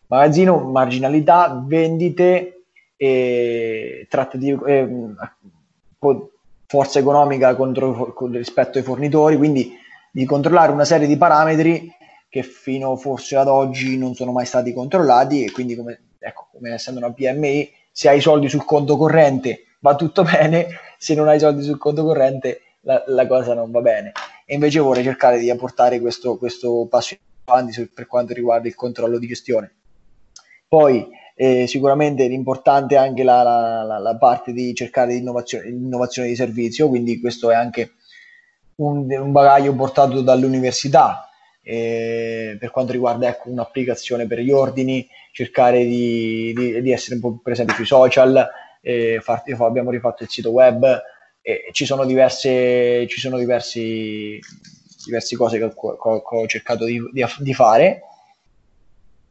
magazzino, 0.07 0.57
marginalità, 0.59 1.63
vendite 1.65 2.62
e 3.03 4.07
tratte 4.09 4.37
di 4.37 4.57
eh, 4.65 4.87
forza 6.65 6.99
economica 6.99 7.53
contro- 7.53 8.13
con- 8.13 8.31
rispetto 8.31 8.77
ai 8.77 8.83
fornitori, 8.85 9.35
quindi 9.35 9.75
di 10.09 10.23
controllare 10.23 10.71
una 10.71 10.85
serie 10.85 11.05
di 11.05 11.17
parametri 11.17 11.91
che 12.29 12.43
fino 12.43 12.95
forse 12.95 13.35
ad 13.35 13.49
oggi 13.49 13.97
non 13.97 14.15
sono 14.15 14.31
mai 14.31 14.45
stati 14.45 14.71
controllati 14.71 15.43
e 15.43 15.51
quindi 15.51 15.75
come, 15.75 16.11
ecco, 16.17 16.47
come 16.53 16.71
essendo 16.71 17.01
una 17.01 17.11
PMI, 17.11 17.69
se 17.91 18.07
hai 18.07 18.19
i 18.19 18.21
soldi 18.21 18.47
sul 18.47 18.63
conto 18.63 18.95
corrente 18.95 19.63
va 19.81 19.95
tutto 19.95 20.23
bene, 20.23 20.67
se 20.97 21.13
non 21.13 21.27
hai 21.27 21.35
i 21.35 21.39
soldi 21.39 21.61
sul 21.61 21.77
conto 21.77 22.05
corrente 22.05 22.61
la, 22.83 23.03
la 23.07 23.27
cosa 23.27 23.53
non 23.53 23.69
va 23.69 23.81
bene. 23.81 24.13
E 24.45 24.53
invece 24.53 24.79
vorrei 24.79 25.03
cercare 25.03 25.39
di 25.39 25.49
apportare 25.49 25.99
questo, 25.99 26.37
questo 26.37 26.87
passo 26.89 27.15
in 27.15 27.19
avanti 27.43 27.85
per 27.93 28.07
quanto 28.07 28.33
riguarda 28.33 28.69
il 28.69 28.75
controllo 28.75 29.19
di 29.19 29.27
gestione. 29.27 29.73
Poi 30.69 31.21
eh, 31.45 31.67
sicuramente 31.67 32.25
è 32.95 32.97
anche 32.97 33.23
la, 33.23 33.41
la- 33.43 33.83
la- 33.83 33.99
parte 34.17 34.51
di 34.53 34.73
cercare 34.73 35.13
di 35.13 35.19
innovazione, 35.19 35.67
innovazione 35.67 36.27
di 36.29 36.35
servizio, 36.35 36.87
quindi 36.89 37.19
questo 37.19 37.51
è 37.51 37.55
anche 37.55 37.91
un, 38.75 39.11
un 39.11 39.31
bagaglio 39.31 39.73
portato 39.75 40.21
dall'università 40.21 41.27
eh, 41.61 42.57
per 42.59 42.71
quanto 42.71 42.91
riguarda 42.91 43.27
ecco, 43.29 43.49
un'applicazione 43.49 44.27
per 44.27 44.39
gli 44.39 44.51
ordini, 44.51 45.07
cercare 45.31 45.83
di, 45.85 46.53
di- 46.55 46.81
di 46.81 46.91
essere 46.91 47.15
un 47.15 47.21
po' 47.21 47.39
presenti 47.41 47.73
sui 47.73 47.85
social, 47.85 48.49
eh, 48.81 49.19
far- 49.21 49.43
abbiamo 49.59 49.89
rifatto 49.91 50.23
il 50.23 50.29
sito 50.29 50.51
web, 50.51 51.01
e 51.41 51.69
ci 51.71 51.85
sono 51.85 52.05
diverse, 52.05 53.05
ci 53.07 53.19
sono 53.19 53.37
diversi, 53.37 54.39
diverse 55.05 55.35
cose 55.35 55.57
che 55.57 55.63
ho, 55.65 55.73
ho- 55.75 56.21
ho 56.25 56.47
cercato 56.47 56.85
di- 56.85 57.01
di 57.39 57.53
fare. 57.53 58.01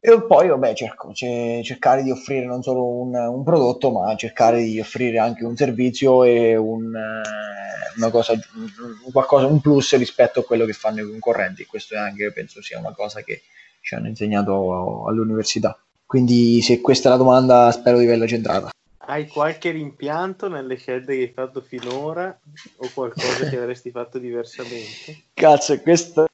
E 0.04 0.20
poi, 0.26 0.48
vabbè, 0.48 0.74
cerco, 0.74 1.12
ce- 1.12 1.60
cercare 1.62 2.02
di 2.02 2.10
offrire 2.10 2.44
non 2.44 2.60
solo 2.60 2.84
un, 2.84 3.14
un 3.14 3.44
prodotto, 3.44 3.92
ma 3.92 4.16
cercare 4.16 4.60
di 4.60 4.80
offrire 4.80 5.20
anche 5.20 5.44
un 5.44 5.54
servizio 5.54 6.24
e 6.24 6.56
un, 6.56 6.92
eh, 6.92 7.94
una 7.98 8.10
cosa, 8.10 8.32
un- 8.32 9.12
qualcosa, 9.12 9.46
un 9.46 9.60
plus 9.60 9.96
rispetto 9.96 10.40
a 10.40 10.44
quello 10.44 10.64
che 10.64 10.72
fanno 10.72 11.02
i 11.02 11.08
concorrenti. 11.08 11.66
Questo 11.66 11.94
è 11.94 11.98
anche, 11.98 12.32
penso 12.32 12.60
sia 12.60 12.80
una 12.80 12.92
cosa 12.92 13.22
che 13.22 13.42
ci 13.80 13.94
hanno 13.94 14.08
insegnato 14.08 15.06
all'università. 15.06 15.80
Quindi, 16.04 16.60
se 16.62 16.80
questa 16.80 17.06
è 17.08 17.12
la 17.12 17.18
domanda, 17.18 17.70
spero 17.70 17.98
di 17.98 18.04
averla 18.04 18.26
centrata. 18.26 18.70
Hai 19.04 19.28
qualche 19.28 19.70
rimpianto 19.70 20.48
nelle 20.48 20.74
scelte 20.74 21.14
che 21.14 21.22
hai 21.22 21.32
fatto 21.32 21.60
finora 21.60 22.36
o 22.78 22.88
qualcosa 22.92 23.48
che 23.48 23.56
avresti 23.56 23.92
fatto 23.92 24.18
diversamente? 24.18 25.26
Cazzo, 25.34 25.80
questa 25.80 26.26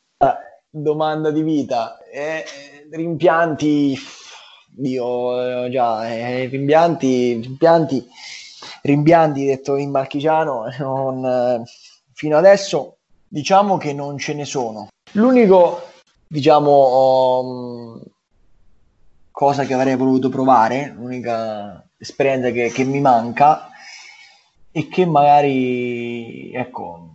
domanda 0.71 1.31
di 1.31 1.43
vita. 1.43 1.99
Eh, 2.11 2.45
rimpianti, 2.91 3.97
io 4.83 5.65
eh, 5.67 5.71
già, 5.71 6.09
eh, 6.09 6.47
rimpianti, 6.47 7.41
rimpianti, 7.41 8.07
rimpianti 8.83 9.45
detto 9.45 9.77
in 9.77 9.91
marchigiano, 9.91 10.65
non, 10.79 11.25
eh, 11.25 11.63
fino 12.13 12.37
adesso 12.37 12.99
diciamo 13.29 13.77
che 13.77 13.93
non 13.93 14.19
ce 14.19 14.35
ne 14.35 14.45
sono. 14.45 14.89
L'unico, 15.13 15.83
diciamo, 16.27 17.41
um, 17.41 18.03
cosa 19.31 19.65
che 19.65 19.75
avrei 19.75 19.97
voluto 19.97 20.29
provare, 20.29 20.95
l'unica 20.97 21.87
esperienza 21.97 22.51
che, 22.51 22.71
che 22.71 22.85
mi 22.85 23.01
manca 23.01 23.69
e 24.71 24.89
che 24.89 25.07
magari, 25.07 26.53
ecco, 26.53 27.11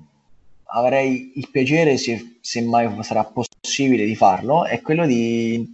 avrei 0.66 1.34
il 1.36 1.50
piacere, 1.50 1.98
se, 1.98 2.38
se 2.42 2.62
mai 2.62 2.90
sarà 3.04 3.24
possibile, 3.24 3.53
di 3.66 4.16
farlo, 4.16 4.66
è 4.66 4.82
quello 4.82 5.06
di, 5.06 5.66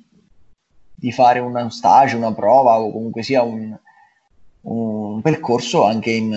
di 0.93 1.11
fare 1.11 1.39
una 1.39 1.71
stage, 1.71 2.15
una 2.15 2.33
prova 2.33 2.79
o 2.79 2.91
comunque 2.91 3.23
sia 3.23 3.41
un, 3.41 3.75
un 4.61 5.21
percorso 5.21 5.85
anche 5.85 6.11
in, 6.11 6.31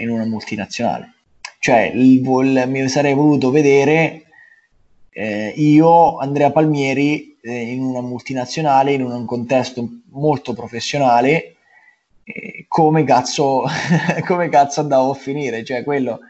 in 0.00 0.10
una 0.10 0.24
multinazionale. 0.24 1.14
Cioè, 1.60 1.92
il, 1.94 2.20
vol- 2.22 2.64
mi 2.66 2.88
sarei 2.88 3.14
voluto 3.14 3.50
vedere 3.50 4.24
eh, 5.10 5.52
io, 5.56 6.18
Andrea 6.18 6.50
Palmieri, 6.50 7.38
eh, 7.42 7.72
in 7.72 7.80
una 7.82 8.00
multinazionale, 8.00 8.92
in 8.92 9.02
un 9.04 9.24
contesto 9.24 9.88
molto 10.10 10.52
professionale, 10.52 11.56
eh, 12.24 12.64
come 12.66 13.04
cazzo, 13.04 13.64
come 14.26 14.48
cazzo 14.48 14.80
andavo 14.80 15.12
a 15.12 15.14
finire? 15.14 15.64
Cioè, 15.64 15.84
quello 15.84 16.20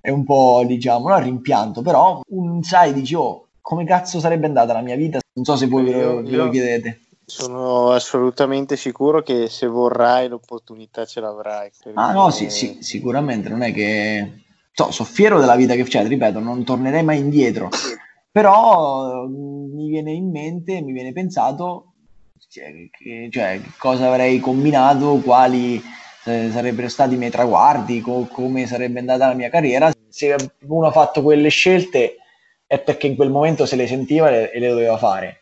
è 0.00 0.10
un 0.10 0.24
po', 0.24 0.64
diciamo, 0.66 1.08
non 1.08 1.22
rimpianto, 1.22 1.82
però 1.82 2.20
un, 2.30 2.62
sai, 2.64 2.92
dici, 2.92 3.14
oh, 3.14 3.41
come 3.62 3.84
cazzo 3.84 4.20
sarebbe 4.20 4.46
andata 4.46 4.74
la 4.74 4.82
mia 4.82 4.96
vita? 4.96 5.20
Non 5.34 5.44
so 5.44 5.56
se 5.56 5.66
voi 5.66 5.84
ve 5.84 5.92
lo, 5.92 5.98
Io- 5.98 6.22
ve 6.22 6.36
lo 6.36 6.50
chiedete. 6.50 7.00
Sono 7.24 7.92
assolutamente 7.92 8.76
sicuro 8.76 9.22
che 9.22 9.48
se 9.48 9.66
vorrai 9.66 10.28
l'opportunità 10.28 11.06
ce 11.06 11.20
l'avrai. 11.20 11.70
Ah 11.94 12.12
no, 12.12 12.30
sì, 12.30 12.50
sì, 12.50 12.78
sicuramente, 12.80 13.48
non 13.48 13.62
è 13.62 13.72
che... 13.72 14.40
So, 14.74 14.90
sono 14.90 15.08
fiero 15.08 15.38
della 15.38 15.54
vita 15.54 15.74
che 15.74 15.84
c'è, 15.84 16.06
ripeto, 16.06 16.40
non 16.40 16.64
tornerei 16.64 17.02
mai 17.02 17.18
indietro, 17.18 17.68
però 18.30 19.24
eh, 19.24 19.28
mi 19.28 19.88
viene 19.88 20.12
in 20.12 20.30
mente, 20.30 20.80
mi 20.80 20.92
viene 20.92 21.12
pensato, 21.12 21.92
cioè, 22.48 22.88
che, 22.90 23.28
cioè, 23.30 23.60
cosa 23.78 24.08
avrei 24.08 24.40
combinato, 24.40 25.20
quali 25.22 25.82
eh, 26.24 26.50
sarebbero 26.50 26.88
stati 26.88 27.14
i 27.14 27.18
miei 27.18 27.30
traguardi, 27.30 28.00
co- 28.00 28.26
come 28.30 28.66
sarebbe 28.66 28.98
andata 29.00 29.28
la 29.28 29.34
mia 29.34 29.50
carriera. 29.50 29.92
Se 30.08 30.34
uno 30.66 30.86
ha 30.86 30.92
fatto 30.92 31.22
quelle 31.22 31.50
scelte 31.50 32.16
è 32.74 32.80
perché 32.80 33.06
in 33.06 33.16
quel 33.16 33.30
momento 33.30 33.66
se 33.66 33.76
le 33.76 33.86
sentiva 33.86 34.30
e 34.30 34.58
le 34.58 34.68
doveva 34.68 34.96
fare. 34.96 35.40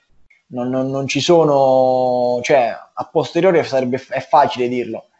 Non, 0.49 0.68
non- 0.68 0.91
non 0.91 1.07
ci 1.07 1.20
sono, 1.20 2.41
cioè, 2.43 2.74
a 2.93 3.05
posteriori 3.11 3.62
sarebbe, 3.64 4.03
è 4.09 4.20
facile 4.20 4.66
dirlo. 4.68 5.11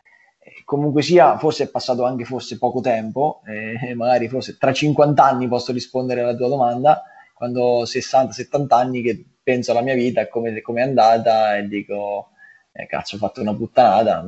Eh, 0.41 0.63
Comunque 0.65 1.03
sia, 1.03 1.39
forse 1.39 1.65
è 1.65 1.69
passato 1.69 2.05
anche 2.05 2.25
forse 2.25 2.59
poco 2.59 2.81
tempo, 2.81 3.43
eh, 3.47 3.95
magari 3.95 4.29
forse 4.29 4.57
tra 4.59 4.73
50 4.73 5.25
anni 5.25 5.47
posso 5.49 5.73
rispondere 5.73 6.23
alla 6.23 6.35
tua 6.35 6.49
domanda, 6.49 7.03
quando 7.35 7.63
ho 7.63 7.87
60-70 7.87 8.75
anni 8.77 9.03
che 9.03 9.25
penso 9.43 9.71
alla 9.71 9.81
mia 9.83 9.95
vita 9.95 10.29
come 10.29 10.61
come 10.61 10.81
è 10.81 10.85
andata 10.85 11.57
e 11.57 11.67
dico, 11.69 12.31
eh, 12.73 12.87
cazzo, 12.87 13.15
ho 13.17 13.19
fatto 13.19 13.41
una 13.41 13.55
puttanata. 13.55 14.25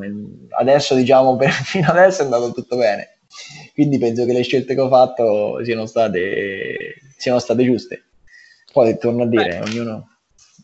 Adesso, 0.59 0.95
diciamo, 0.95 1.37
per, 1.37 1.51
fino 1.66 1.89
adesso 1.91 2.22
è 2.22 2.24
andato 2.24 2.53
tutto 2.53 2.76
bene. 2.76 3.09
Quindi 3.74 3.99
penso 3.99 4.24
che 4.24 4.33
le 4.33 4.43
scelte 4.43 4.74
che 4.74 4.80
ho 4.80 4.89
fatto 4.89 5.62
siano 5.64 5.87
state, 5.87 6.95
siano 7.22 7.38
state 7.38 7.62
giuste. 7.62 8.02
Poi 8.72 8.98
torno 8.98 9.22
a 9.22 9.26
dire, 9.26 9.60
Beh. 9.60 9.70
ognuno... 9.70 10.08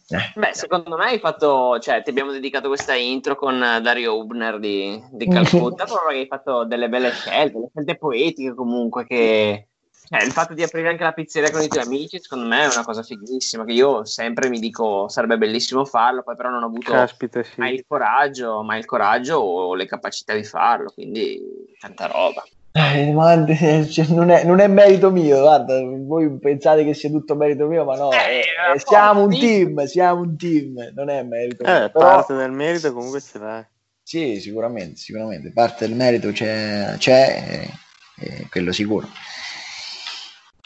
eh. 0.09 0.33
Beh, 0.35 0.51
secondo 0.53 0.97
me 0.97 1.05
hai 1.05 1.21
fatto, 1.21 1.79
cioè, 1.79 2.03
ti 2.03 2.11
abbiamo 2.11 2.33
dedicato 2.33 2.67
questa 2.67 2.95
intro 2.95 3.37
con 3.37 3.63
eh, 3.63 3.81
Dario 3.81 4.17
Hubner 4.17 4.59
di, 4.59 5.01
di 5.13 5.29
Calcutta, 5.29 5.85
proprio 5.85 6.07
perché 6.09 6.21
hai 6.23 6.27
fatto 6.27 6.65
delle 6.65 6.89
belle 6.89 7.13
scelte, 7.13 7.53
delle 7.53 7.71
scelte 7.73 7.97
poetiche 7.97 8.55
comunque, 8.55 9.07
che 9.07 9.69
cioè, 10.09 10.25
il 10.25 10.33
fatto 10.33 10.55
di 10.55 10.65
aprire 10.65 10.89
anche 10.89 11.05
la 11.05 11.13
pizzeria 11.13 11.53
con 11.53 11.63
i 11.63 11.69
tuoi 11.69 11.85
amici, 11.85 12.19
secondo 12.19 12.47
me 12.47 12.63
è 12.63 12.73
una 12.73 12.83
cosa 12.83 13.05
fighissima, 13.05 13.65
che 13.65 13.73
io 13.73 14.05
sempre 14.05 14.49
mi 14.49 14.59
dico 14.59 15.07
sarebbe 15.09 15.39
bellissimo 15.39 15.85
farlo, 15.85 16.25
poi 16.25 16.35
però 16.35 16.49
non 16.49 16.65
ho 16.65 16.67
avuto 16.67 16.91
Caspita, 16.91 17.41
sì. 17.45 17.53
mai 17.57 17.75
il 17.75 17.85
coraggio, 17.87 18.63
mai 18.65 18.81
il 18.81 18.85
coraggio 18.85 19.37
o 19.37 19.75
le 19.77 19.87
capacità 19.87 20.35
di 20.35 20.43
farlo, 20.43 20.91
quindi 20.91 21.41
tanta 21.79 22.07
roba. 22.07 22.43
Eh, 22.73 23.13
ma 23.13 23.47
eh, 23.47 23.89
cioè, 23.89 24.07
non, 24.09 24.31
è, 24.31 24.45
non 24.45 24.61
è 24.61 24.67
merito 24.69 25.11
mio, 25.11 25.41
guarda, 25.41 25.81
voi 25.83 26.39
pensate 26.39 26.85
che 26.85 26.95
sia 26.95 27.11
tutto 27.11 27.35
merito 27.35 27.67
mio, 27.67 27.85
ma 27.85 27.97
no, 27.97 28.13
Eh, 28.13 28.17
eh, 28.17 28.75
eh, 28.75 28.79
siamo 28.79 29.23
un 29.25 29.31
team, 29.31 29.85
siamo 29.87 30.21
un 30.21 30.37
team, 30.37 30.93
non 30.95 31.09
è 31.09 31.23
merito 31.23 31.65
mio. 31.65 31.85
Eh, 31.85 31.91
Però, 31.91 32.05
parte 32.05 32.35
del 32.35 32.53
merito 32.53 32.93
comunque 32.93 33.21
ce 33.21 33.39
l'hai. 33.39 33.65
sì, 34.03 34.39
sicuramente, 34.41 34.97
sicuramente, 34.97 35.51
parte 35.53 35.87
del 35.89 35.97
merito 35.97 36.31
c'è, 36.31 36.95
c'è 36.99 37.71
eh, 38.17 38.25
eh, 38.25 38.47
quello 38.51 38.73
sicuro. 38.73 39.09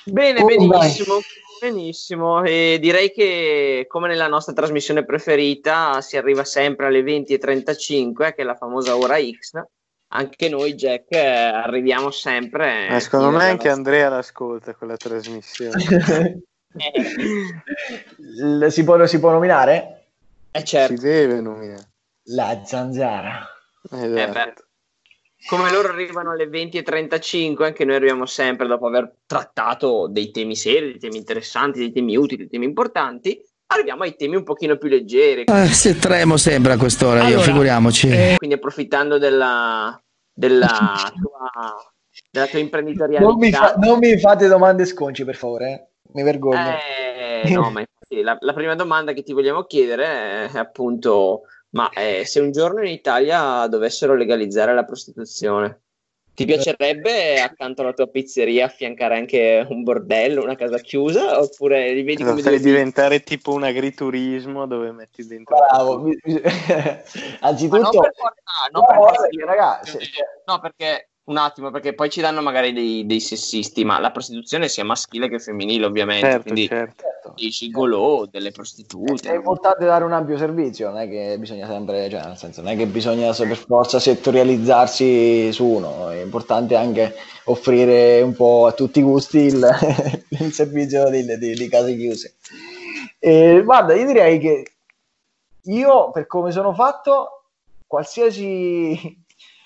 Bene, 0.05 0.41
Oh, 0.41 0.47
benissimo. 0.47 1.21
Benissimo, 1.63 2.43
e 2.43 2.79
direi 2.81 3.13
che 3.13 3.85
come 3.87 4.09
nella 4.09 4.27
nostra 4.27 4.53
trasmissione 4.53 5.05
preferita 5.05 6.01
si 6.01 6.17
arriva 6.17 6.45
sempre 6.45 6.87
alle 6.87 7.03
20.35, 7.03 8.35
che 8.35 8.43
è 8.43 8.43
la 8.43 8.57
famosa 8.57 8.97
ora 8.97 9.17
X. 9.19 9.63
Anche 10.15 10.49
noi, 10.51 10.75
Jack, 10.75 11.07
eh, 11.15 11.27
arriviamo 11.27 12.11
sempre. 12.11 12.87
Ma 12.91 13.01
secondo 13.01 13.27
fino 13.27 13.39
me 13.39 13.43
alla 13.45 13.53
anche 13.53 13.69
nostra- 13.69 13.73
Andrea 13.73 14.09
l'ascolta 14.11 14.75
quella 14.75 14.97
trasmissione. 14.97 15.83
Eh, 16.75 18.71
si, 18.71 18.83
può, 18.83 19.05
si 19.05 19.21
può 19.21 19.31
nominare? 19.31 20.07
eh, 20.51 20.59
Si 20.61 20.65
certo, 20.67 21.03
deve 21.03 21.41
nominare. 21.43 21.91
La 22.29 22.63
zanzara. 22.65 23.47
eh, 23.91 24.07
Esatto. 24.23 24.33
beh. 24.33 24.55
come 25.47 25.71
loro 25.71 25.89
arrivano 25.89 26.31
alle 26.31 26.47
20.35, 26.47 27.65
anche 27.65 27.85
noi 27.85 27.97
arriviamo 27.97 28.25
sempre 28.25 28.67
dopo 28.67 28.87
aver 28.87 29.17
trattato 29.27 30.09
dei 30.09 30.31
temi 30.31 30.57
seri, 30.57 30.93
dei 30.93 30.99
temi 30.99 31.19
interessanti, 31.19 31.79
dei 31.81 31.93
temi 31.93 32.17
utili, 32.17 32.39
dei 32.43 32.49
temi 32.49 32.65
importanti. 32.65 33.39
Arriviamo 33.73 34.03
ai 34.03 34.15
temi 34.17 34.37
un 34.37 34.45
pochino 34.45 34.77
più 34.77 34.89
leggeri. 34.89 35.45
Eh, 35.45 35.67
se 35.67 35.99
tremo 35.99 36.37
sempre 36.37 36.73
a 36.73 36.77
quest'ora, 36.77 37.21
io 37.21 37.27
Allora, 37.27 37.43
figuriamoci. 37.43 38.09
Quindi 38.37 38.57
approfittando 38.57 39.19
della, 39.19 40.01
della 40.33 41.11
tua, 41.21 41.77
della 42.31 42.47
tua 42.47 42.59
imprenditorialità. 42.59 43.29
Non 43.31 43.39
mi, 43.39 43.51
fa- 43.51 43.75
non 43.79 43.99
mi 43.99 44.19
fate 44.19 44.47
domande 44.49 44.85
sconci, 44.85 45.25
per 45.25 45.37
favore, 45.37 45.73
eh. 45.73 45.87
mi 46.13 46.23
vergogno. 46.23 46.77
Eh, 47.45 47.51
no, 47.51 47.71
ma 47.71 47.81
infatti 47.81 48.23
la, 48.23 48.37
la 48.41 48.53
prima 48.53 48.75
domanda 48.75 49.13
che 49.13 49.23
ti 49.23 49.33
vogliamo 49.33 49.65
chiedere 49.65 50.51
è 50.51 50.59
appunto, 50.59 51.43
ma 51.71 51.89
eh, 51.91 52.25
se 52.25 52.41
un 52.41 52.53
giorno 52.53 52.81
in 52.81 52.93
Italia 52.93 53.67
dovessero 53.67 54.15
legalizzare 54.15 54.75
la 54.75 54.85
prostituzione, 54.85 55.81
ti 56.45 56.53
piacerebbe 56.53 57.41
accanto 57.41 57.83
alla 57.83 57.93
tua 57.93 58.07
pizzeria 58.09 58.67
affiancare 58.67 59.17
anche 59.17 59.67
un 59.69 59.83
bordello, 59.83 60.43
una 60.43 60.57
casa 60.57 60.79
chiusa, 60.79 61.41
oppure 61.41 61.93
li 61.93 62.03
vedi 62.03 62.23
Lo 62.23 62.31
come 62.31 62.43
due 62.43 62.59
diventare 62.59 63.23
tipo 63.23 63.53
un 63.53 63.63
agriturismo 63.63 64.67
dove 64.67 64.93
metti 64.93 65.27
dentro 65.27 65.57
Bravo. 65.57 66.01
mi- 66.01 66.19
mi- 66.23 66.41
Ma 66.43 67.49
Anzitutto, 67.49 67.83
non 67.83 67.91
per 67.91 68.13
forza, 68.15 68.69
non 68.71 68.85
per 68.87 68.97
No, 68.97 69.03
forza 69.03 69.21
perché, 69.23 69.45
ragazzi, 69.45 69.99
no, 70.47 70.61
perché 70.61 71.09
un 71.25 71.37
attimo, 71.37 71.71
perché 71.71 71.95
poi 71.95 72.11
ci 72.11 72.21
danno 72.21 72.43
magari 72.43 72.73
dei, 72.73 73.07
dei 73.07 73.21
sessisti, 73.21 73.85
ma 73.85 74.01
la 74.01 74.11
prostituzione 74.11 74.69
sia 74.69 74.85
maschile 74.85 75.29
che 75.29 75.39
femminile, 75.39 75.87
ovviamente. 75.87 76.27
Certo, 76.27 76.43
quindi 76.43 76.67
certo. 76.67 77.33
i 77.37 77.49
gigolò, 77.49 78.27
delle 78.27 78.49
È 78.49 78.53
prostitute. 78.53 79.33
importante 79.33 79.85
dare 79.85 80.05
un 80.05 80.13
ampio 80.13 80.37
servizio, 80.37 80.91
non 80.91 80.99
è 80.99 81.09
che 81.09 81.37
bisogna 81.39 81.69
sempre, 81.69 82.11
cioè 82.11 82.25
nel 82.25 82.37
senso, 82.37 82.61
non 82.63 82.73
è 82.73 82.77
che 82.77 82.87
bisogna 82.87 83.33
per 83.33 83.57
forza 83.57 84.01
settorializzarsi 84.01 85.53
su 85.53 85.65
uno, 85.65 86.11
è 86.11 86.21
importante 86.21 86.75
anche 86.75 87.15
offrire 87.45 88.21
un 88.21 88.35
po' 88.35 88.67
a 88.67 88.73
tutti 88.73 88.99
i 88.99 89.03
gusti 89.03 89.39
il, 89.39 89.69
il 90.29 90.53
servizio 90.53 91.09
di, 91.09 91.25
di- 91.39 91.55
di 91.55 91.69
case 91.69 91.97
chiuse. 91.97 92.35
E, 93.21 93.63
guarda, 93.63 93.95
io 93.95 94.07
direi 94.07 94.39
che 94.41 94.65
io, 95.67 96.11
per 96.11 96.27
come 96.27 96.51
sono 96.51 96.75
fatto, 96.75 97.45
qualsiasi, 97.87 99.22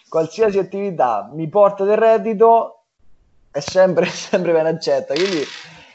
qualsiasi 0.09 0.59
attività 0.59 1.31
mi 1.33 1.49
porta 1.49 1.85
del 1.85 1.97
reddito 1.97 2.85
è 3.51 3.61
sempre, 3.61 4.07
sempre 4.11 4.53
ben 4.53 4.67
accetta, 4.67 5.15
quindi 5.15 5.43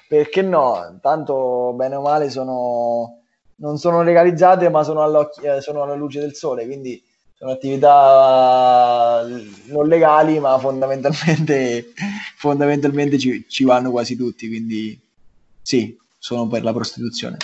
perché 0.08 0.42
no? 0.42 0.98
Tanto 1.02 1.74
bene 1.74 1.96
o 1.96 2.02
male 2.02 2.30
sono, 2.30 3.22
non 3.58 3.78
sono 3.78 4.04
legalizzate, 4.04 4.70
ma 4.70 4.84
sono, 4.84 5.32
eh, 5.42 5.62
sono 5.62 5.84
alla 5.84 5.96
luce 5.96 6.20
del 6.20 6.36
sole, 6.36 6.66
quindi 6.66 7.02
sono 7.34 7.52
attività 7.52 9.26
non 9.68 9.88
legali, 9.88 10.40
ma 10.40 10.60
fondamentalmente, 10.60 11.94
fondamentalmente 12.36 13.18
ci, 13.18 13.46
ci 13.48 13.64
vanno 13.64 13.90
quasi 13.90 14.18
tutti, 14.18 14.48
quindi 14.48 15.00
sì, 15.62 15.98
sono 16.18 16.48
per 16.48 16.64
la 16.64 16.74
prostituzione. 16.74 17.38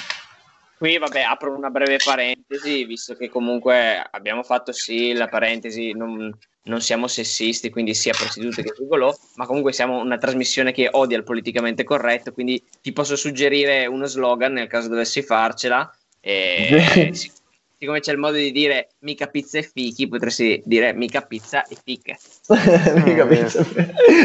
Qui, 0.77 0.97
vabbè, 0.97 1.21
apro 1.21 1.55
una 1.55 1.69
breve 1.69 1.97
parentesi, 2.03 2.83
visto 2.83 3.15
che 3.15 3.29
comunque 3.29 3.97
abbiamo 4.11 4.43
fatto 4.43 4.71
sì 4.71 5.13
la 5.13 5.27
parentesi, 5.27 5.93
non, 5.93 6.37
non 6.67 6.81
siamo 6.81 7.07
sessisti, 7.07 7.69
quindi 7.69 7.93
sia 7.93 8.13
prostitute 8.13 8.61
che 8.63 8.73
gigolò, 8.77 9.13
ma 9.35 9.45
comunque 9.45 9.73
siamo 9.73 9.99
una 9.99 10.17
trasmissione 10.17 10.71
che 10.71 10.89
odia 10.91 11.17
il 11.17 11.23
politicamente 11.23 11.83
corretto, 11.83 12.31
quindi 12.33 12.63
ti 12.81 12.91
posso 12.91 13.15
suggerire 13.15 13.85
uno 13.85 14.05
slogan 14.05 14.53
nel 14.53 14.67
caso 14.67 14.87
dovessi 14.89 15.21
farcela. 15.21 15.89
E, 16.19 17.09
sic- 17.13 17.33
siccome 17.77 17.99
c'è 17.99 18.11
il 18.11 18.17
modo 18.17 18.37
di 18.37 18.51
dire 18.51 18.89
mica 18.99 19.27
pizza 19.27 19.57
e 19.57 19.63
fichi, 19.63 20.07
potresti 20.07 20.61
dire 20.65 20.93
mica 20.93 21.21
pizza 21.21 21.65
e 21.67 21.77
fiche. 21.83 22.17
Mica 22.47 23.23
Ah, 23.23 23.27
penso- 23.27 23.65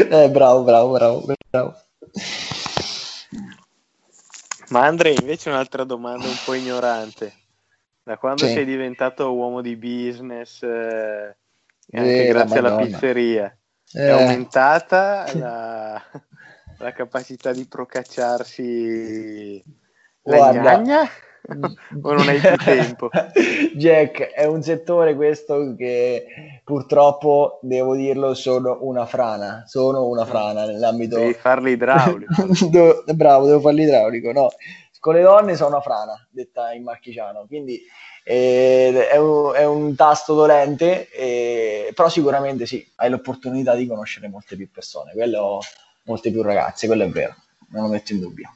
eh, 0.09 0.29
bravo, 0.29 0.63
bravo, 0.63 0.91
bravo, 0.93 1.25
bravo. 1.49 1.75
Ma 4.69 4.85
Andrea, 4.85 5.13
invece 5.19 5.49
un'altra 5.49 5.83
domanda 5.83 6.27
un 6.27 6.37
po' 6.43 6.53
ignorante. 6.53 7.33
Da 8.03 8.17
quando 8.17 8.45
Sì. 8.45 8.53
sei 8.53 8.65
diventato 8.65 9.33
uomo 9.33 9.61
di 9.61 9.75
business, 9.75 10.61
eh, 10.63 11.35
e 11.89 11.97
anche 11.99 12.27
Eh, 12.27 12.31
la 12.31 12.39
grazie 12.39 12.59
alla 12.59 12.75
pizzeria, 12.75 13.57
è 13.91 13.99
Eh, 13.99 14.09
aumentata 14.09 15.25
la, 15.35 16.01
la 16.79 16.91
capacità 16.93 17.51
di 17.51 17.65
procacciarsi 17.67 19.63
la 20.23 20.37
Guarda. 20.37 20.61
gnagna? 20.61 21.09
o 22.01 22.13
non 22.13 22.27
hai 22.29 22.39
più 22.39 22.55
tempo? 22.55 23.09
Jack, 23.75 24.31
è 24.31 24.45
un 24.45 24.63
settore 24.63 25.13
questo 25.13 25.75
che 25.77 26.25
purtroppo, 26.63 27.59
devo 27.61 27.95
dirlo, 27.95 28.33
sono 28.33 28.77
una 28.81 29.05
frana. 29.05 29.63
Sono 29.67 30.07
una 30.07 30.23
frana 30.25 30.65
nell'ambito... 30.65 31.17
Devi 31.17 31.33
farli 31.33 31.71
idraulico. 31.71 32.31
Bravo, 33.13 33.47
devo 33.47 33.59
farlo 33.59 33.81
idraulico, 33.81 34.31
no. 34.31 34.51
Con 35.01 35.15
le 35.15 35.21
donne 35.21 35.55
sono 35.57 35.71
una 35.71 35.81
frana, 35.81 36.13
detta 36.31 36.71
in 36.71 36.83
marchigiano, 36.83 37.45
quindi 37.45 37.77
eh, 38.23 39.09
è, 39.09 39.17
un, 39.17 39.53
è 39.53 39.65
un 39.65 39.95
tasto 39.95 40.33
dolente, 40.33 41.09
eh, 41.09 41.91
però 41.93 42.09
sicuramente 42.09 42.65
sì, 42.65 42.85
hai 42.95 43.09
l'opportunità 43.09 43.75
di 43.75 43.87
conoscere 43.87 44.27
molte 44.27 44.55
più 44.55 44.69
persone, 44.71 45.11
quello, 45.13 45.59
molte 46.03 46.31
più 46.31 46.41
ragazze, 46.41 46.87
quello 46.87 47.03
è 47.03 47.09
vero, 47.09 47.35
non 47.69 47.83
lo 47.83 47.89
metto 47.89 48.13
in 48.13 48.19
dubbio. 48.19 48.55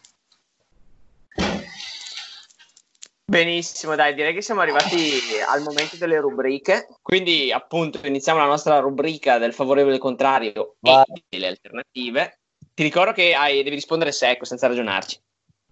Benissimo, 3.30 3.95
dai, 3.95 4.13
direi 4.13 4.34
che 4.34 4.41
siamo 4.41 4.61
arrivati 4.61 5.11
al 5.45 5.61
momento 5.61 5.97
delle 5.97 6.18
rubriche. 6.18 6.88
Quindi, 7.01 7.51
appunto, 7.51 7.99
iniziamo 8.07 8.39
la 8.39 8.45
nostra 8.45 8.80
rubrica 8.80 9.38
del 9.38 9.53
favorevole 9.53 9.97
e 9.97 9.99
contrario 9.99 10.78
Vai. 10.80 11.03
e 11.13 11.24
delle 11.28 11.47
alternative. 11.47 12.39
Ti 12.74 12.84
ricordo 12.84 13.11
che 13.11 13.34
hai- 13.34 13.63
devi 13.63 13.76
rispondere 13.76 14.13
secco, 14.13 14.45
senza 14.45 14.68
ragionarci. 14.68 15.20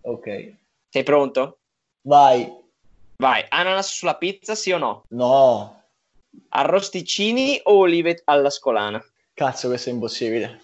Ok, 0.02 0.54
Sei 0.90 1.04
pronto? 1.04 1.60
vai. 2.02 2.64
Vai, 3.18 3.46
ananas 3.50 3.94
sulla 3.94 4.16
pizza, 4.16 4.56
sì 4.56 4.72
o 4.72 4.78
no? 4.78 5.04
No, 5.10 5.84
Arrosticini 6.50 7.60
o 7.64 7.78
olive 7.78 8.22
alla 8.26 8.50
scolana? 8.50 9.02
cazzo, 9.34 9.68
questo 9.68 9.90
è 9.90 9.94
impossibile. 9.94 10.62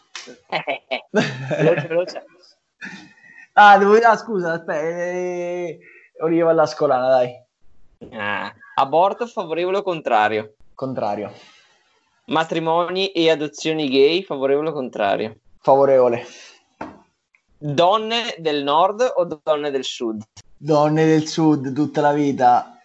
veloce, 1.12 1.88
veloce. 1.88 2.26
Ah, 3.54 3.78
devo 3.78 3.94
dire, 3.94 4.06
ah, 4.06 4.18
scusa, 4.18 4.54
aspetta, 4.54 4.80
eh, 4.80 5.80
oliva 6.22 6.52
alla 6.52 6.66
scolana, 6.66 7.08
dai. 7.08 7.32
Ah, 8.12 8.54
aborto 8.76 9.28
favorevole 9.28 9.78
o 9.78 9.84
contrario? 9.84 10.56
Contrario, 10.74 11.32
Matrimoni 12.26 13.12
e 13.12 13.30
adozioni 13.30 13.90
gay, 13.90 14.24
favorevole 14.24 14.70
o 14.70 14.74
contrario? 14.74 15.36
favorevole. 15.60 16.26
Donne 17.58 18.36
del 18.40 18.64
nord 18.64 19.14
o 19.16 19.26
donne 19.44 19.70
del 19.70 19.84
sud? 19.84 20.24
Donne 20.64 21.08
del 21.08 21.28
sud 21.28 21.74
tutta 21.74 22.02
la 22.02 22.14
vita. 22.14 22.80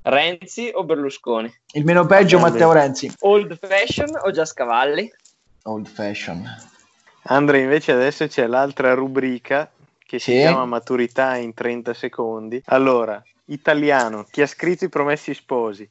Renzi 0.00 0.70
o 0.72 0.82
Berlusconi? 0.82 1.52
Il 1.74 1.84
meno 1.84 2.06
peggio 2.06 2.38
Vabbè. 2.38 2.50
Matteo 2.52 2.72
Renzi. 2.72 3.12
Old 3.20 3.58
fashion 3.58 4.08
o 4.24 4.30
Giascavalli? 4.30 5.12
Old 5.64 5.88
fashion. 5.88 6.42
Andre, 7.24 7.60
invece 7.60 7.92
adesso 7.92 8.26
c'è 8.26 8.46
l'altra 8.46 8.94
rubrica 8.94 9.70
che 9.98 10.18
si 10.18 10.32
Sì. 10.32 10.38
chiama 10.38 10.64
Maturità 10.64 11.36
in 11.36 11.52
30 11.52 11.92
secondi. 11.92 12.62
Allora, 12.64 13.22
italiano, 13.44 14.24
chi 14.30 14.40
ha 14.40 14.46
scritto 14.46 14.86
i 14.86 14.88
Promessi 14.88 15.34
Sposi? 15.34 15.86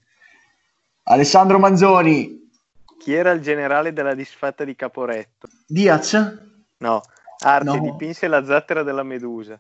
Alessandro 1.04 1.60
Manzoni. 1.60 2.50
Chi 2.98 3.14
era 3.14 3.30
il 3.30 3.42
generale 3.42 3.94
della 3.94 4.16
disfatta 4.16 4.64
di 4.64 4.76
Caporetto? 4.76 5.48
Diaz? 5.68 6.14
No, 6.78 7.02
Arte 7.42 7.64
No. 7.66 7.80
dipinse 7.80 8.28
la 8.28 8.44
zattera 8.44 8.82
della 8.82 9.04
Medusa. 9.04 9.60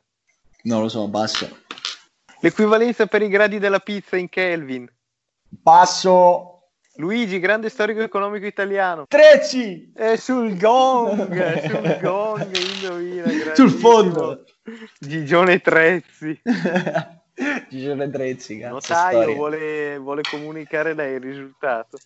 Non 0.63 0.81
lo 0.81 0.89
so, 0.89 1.07
basso. 1.07 1.59
L'equivalenza 2.41 3.05
per 3.05 3.21
i 3.21 3.27
gradi 3.27 3.59
della 3.59 3.79
pizza 3.79 4.17
in 4.17 4.29
Kelvin. 4.29 4.91
Passo. 5.61 6.47
Luigi, 6.95 7.39
grande 7.39 7.69
storico 7.69 8.01
economico 8.01 8.45
italiano. 8.45 9.05
Trezzi. 9.07 9.91
È 9.95 10.15
sul 10.17 10.57
gong, 10.57 11.61
sul 11.61 11.99
gong, 12.01 12.55
indovina. 12.55 13.55
Sul 13.55 13.71
fondo. 13.71 14.43
Gigione 14.99 15.61
Trezzi. 15.61 16.39
Gigione 17.69 18.09
Trezzi, 18.09 18.59
cazzo. 18.59 18.73
Notaio 18.73 19.33
vuole, 19.33 19.97
vuole 19.97 20.21
comunicare 20.29 20.93
lei 20.93 21.15
il 21.15 21.21
risultato. 21.21 21.97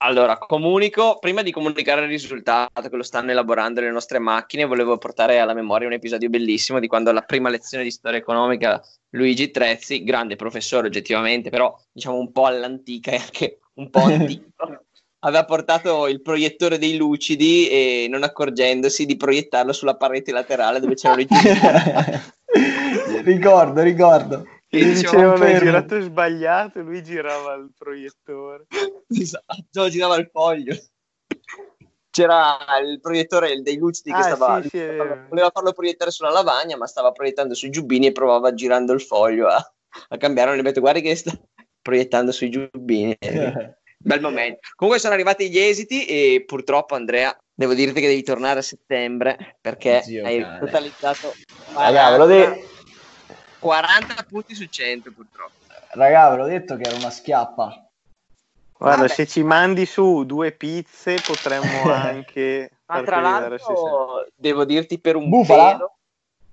Allora, 0.00 0.38
comunico, 0.38 1.18
prima 1.18 1.42
di 1.42 1.50
comunicare 1.50 2.02
il 2.02 2.08
risultato 2.08 2.88
che 2.88 2.96
lo 2.96 3.02
stanno 3.02 3.32
elaborando 3.32 3.80
le 3.80 3.90
nostre 3.90 4.20
macchine, 4.20 4.64
volevo 4.64 4.96
portare 4.96 5.40
alla 5.40 5.54
memoria 5.54 5.88
un 5.88 5.94
episodio 5.94 6.28
bellissimo 6.28 6.78
di 6.78 6.86
quando 6.86 7.10
alla 7.10 7.22
prima 7.22 7.48
lezione 7.48 7.82
di 7.82 7.90
storia 7.90 8.18
economica 8.18 8.80
Luigi 9.10 9.50
Trezzi, 9.50 10.04
grande 10.04 10.36
professore 10.36 10.86
oggettivamente, 10.86 11.50
però 11.50 11.76
diciamo 11.90 12.16
un 12.16 12.30
po' 12.30 12.46
all'antica 12.46 13.10
e 13.10 13.16
anche 13.16 13.58
un 13.74 13.90
po' 13.90 14.02
antico, 14.02 14.46
aveva 15.20 15.44
portato 15.44 16.06
il 16.06 16.22
proiettore 16.22 16.78
dei 16.78 16.96
lucidi 16.96 17.68
e 17.68 18.06
non 18.08 18.22
accorgendosi 18.22 19.04
di 19.04 19.16
proiettarlo 19.16 19.72
sulla 19.72 19.96
parete 19.96 20.30
laterale 20.30 20.78
dove 20.78 20.94
c'erano 20.94 21.22
i 21.22 21.26
ricordo, 23.24 23.82
ricordo. 23.82 24.44
Gli 24.70 24.82
E 24.82 24.92
dicevano 24.92 25.44
hai 25.44 25.58
girato 25.58 26.00
sbagliato 26.00 26.80
lui 26.82 27.02
girava 27.02 27.54
il 27.54 27.70
proiettore. 27.76 28.66
Esatto, 29.08 29.88
girava 29.88 30.16
il 30.16 30.28
foglio. 30.30 30.76
C'era 32.10 32.58
il 32.84 33.00
proiettore 33.00 33.62
dei 33.62 33.76
lucidi 33.78 34.10
che 34.10 34.20
Ah, 34.20 34.34
stava, 34.34 34.60
sì, 34.62 34.68
sì, 34.68 34.78
vero. 34.78 35.26
voleva 35.28 35.50
farlo 35.52 35.72
proiettare 35.72 36.10
sulla 36.10 36.30
lavagna, 36.30 36.76
ma 36.76 36.86
stava 36.86 37.12
proiettando 37.12 37.54
sui 37.54 37.70
giubbini 37.70 38.06
e 38.06 38.12
provava 38.12 38.52
girando 38.52 38.92
il 38.92 39.00
foglio 39.00 39.46
a, 39.46 39.74
a 40.08 40.16
cambiare. 40.16 40.54
Le 40.56 40.62
detto, 40.62 40.80
guardi 40.80 41.00
che 41.00 41.14
sta 41.14 41.32
proiettando 41.80 42.32
sui 42.32 42.50
giubbini. 42.50 43.16
Bel 44.00 44.20
momento. 44.20 44.60
Comunque 44.74 45.00
sono 45.00 45.14
arrivati 45.14 45.50
gli 45.50 45.58
esiti 45.58 46.04
e 46.06 46.44
purtroppo 46.46 46.94
Andrea, 46.94 47.36
devo 47.52 47.74
dirti 47.74 48.00
che 48.00 48.06
devi 48.06 48.22
tornare 48.22 48.60
a 48.60 48.62
settembre 48.62 49.56
perché 49.60 50.02
Zio 50.02 50.24
hai 50.24 50.40
cane. 50.40 50.58
totalizzato 50.58 51.34
Raga, 51.74 52.10
ve 52.10 52.16
l'ho 52.16 52.24
40, 52.26 52.54
de- 52.54 52.66
40 53.58 54.22
punti 54.28 54.54
su 54.54 54.66
100 54.66 55.12
purtroppo. 55.12 55.54
Raga, 55.90 56.30
ve 56.30 56.36
l'ho 56.36 56.46
detto 56.46 56.76
che 56.76 56.82
era 56.82 56.96
una 56.96 57.10
schiappa. 57.10 57.88
Guarda, 58.78 59.00
Vabbè. 59.02 59.12
se 59.12 59.26
ci 59.26 59.42
mandi 59.42 59.86
su 59.86 60.24
due 60.24 60.52
pizze 60.52 61.16
potremmo 61.20 61.82
anche 61.90 62.70
Ma 62.86 63.02
tra 63.02 63.20
l'altro 63.20 64.26
devo 64.34 64.64
dirti 64.64 64.98
per 65.00 65.16
un 65.16 65.28
Bufala? 65.28 65.72
pelo- 65.72 65.92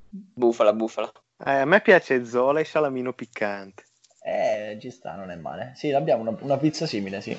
Bufala, 0.10 0.74
bufala. 0.74 1.12
Eh, 1.46 1.52
a 1.60 1.66
me 1.66 1.82
piace 1.82 2.26
zola 2.26 2.62
e 2.62 2.66
salamino 2.66 3.14
piccante. 3.14 3.84
Eh, 4.24 4.78
ci 4.80 4.90
sta, 4.90 5.14
non 5.16 5.30
è 5.30 5.36
male. 5.36 5.74
Sì, 5.76 5.92
abbiamo 5.92 6.22
una, 6.22 6.36
una 6.40 6.58
pizza 6.58 6.88
simile, 6.88 7.22
sì. 7.22 7.38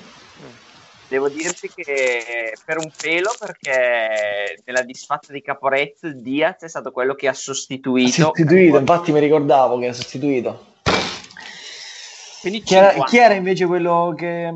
Devo 1.09 1.29
dirti 1.29 1.69
che 1.73 2.53
per 2.65 2.77
un 2.77 2.91
pelo, 2.99 3.29
perché 3.39 4.61
nella 4.65 4.81
disfatta 4.81 5.31
di 5.31 5.41
Caporezzo 5.41 6.11
Diaz 6.11 6.63
è 6.63 6.67
stato 6.67 6.91
quello 6.91 7.15
che 7.15 7.27
ha 7.27 7.31
Ha 7.31 7.33
sostituito. 7.33 8.11
sostituito, 8.11 8.77
infatti 8.77 9.11
mi 9.13 9.19
ricordavo 9.21 9.79
che 9.79 9.87
ha 9.87 9.93
sostituito. 9.93 10.65
Chi 12.41 12.75
era, 12.75 12.89
50. 12.89 13.03
chi 13.05 13.17
era 13.17 13.33
invece 13.33 13.65
quello 13.65 14.13
che... 14.17 14.53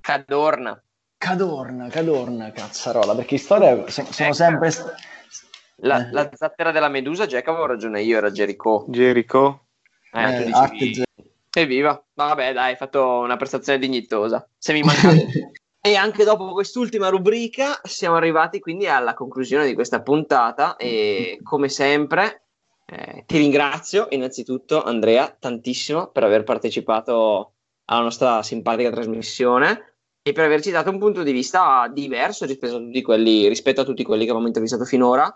Cadorna. 0.00 0.82
Cadorna, 1.18 1.88
Cadorna, 1.88 2.50
cazzarola, 2.52 3.14
perché 3.14 3.34
in 3.34 3.40
storia 3.40 3.88
se- 3.88 4.06
sono 4.10 4.28
Ecco. 4.28 4.32
sempre... 4.34 4.70
st- 4.70 4.94
La, 5.82 6.06
Eh. 6.06 6.12
la 6.12 6.30
zattera 6.34 6.72
della 6.72 6.88
Medusa, 6.88 7.26
Jack, 7.26 7.48
avevo 7.48 7.66
ragione 7.66 8.02
io, 8.02 8.18
era 8.18 8.30
Jericho. 8.30 8.84
Jericho? 8.88 9.66
Eh, 10.12 10.34
eh, 10.40 10.44
dicevi-. 10.44 11.02
Evviva, 11.52 12.02
vabbè 12.14 12.52
dai, 12.52 12.70
hai 12.70 12.76
fatto 12.76 13.18
una 13.18 13.36
prestazione 13.36 13.78
dignitosa. 13.78 14.46
Se 14.56 14.72
mi 14.72 14.82
mancava. 14.82 15.14
e 15.80 15.94
anche 15.94 16.24
dopo 16.24 16.52
quest'ultima 16.52 17.08
rubrica 17.08 17.80
siamo 17.84 18.16
arrivati 18.16 18.60
quindi 18.60 18.86
alla 18.86 19.14
conclusione 19.14 19.66
di 19.66 19.74
questa 19.74 20.02
puntata 20.02 20.76
e 20.76 21.38
come 21.44 21.68
sempre 21.68 22.44
eh, 22.86 23.24
ti 23.26 23.38
ringrazio 23.38 24.08
innanzitutto 24.10 24.82
Andrea 24.82 25.34
tantissimo 25.38 26.08
per 26.08 26.24
aver 26.24 26.44
partecipato 26.44 27.54
alla 27.86 28.02
nostra 28.02 28.42
simpatica 28.42 28.90
trasmissione 28.90 29.94
e 30.22 30.32
per 30.32 30.44
averci 30.44 30.70
dato 30.70 30.90
un 30.90 30.98
punto 30.98 31.22
di 31.22 31.32
vista 31.32 31.88
diverso 31.88 32.44
rispetto 32.44 32.76
a 32.76 32.78
tutti 32.78 33.02
quelli, 33.02 33.48
rispetto 33.48 33.80
a 33.80 33.84
tutti 33.84 34.04
quelli 34.04 34.24
che 34.24 34.30
abbiamo 34.30 34.48
intervistato 34.48 34.84
finora 34.84 35.34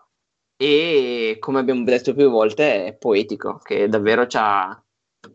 e 0.57 1.37
come 1.41 1.59
abbiamo 1.59 1.85
detto 1.85 2.15
più 2.15 2.29
volte 2.29 2.87
è 2.87 2.95
poetico 2.95 3.59
che 3.59 3.89
davvero 3.89 4.27
ci 4.27 4.37
ha, 4.39 4.84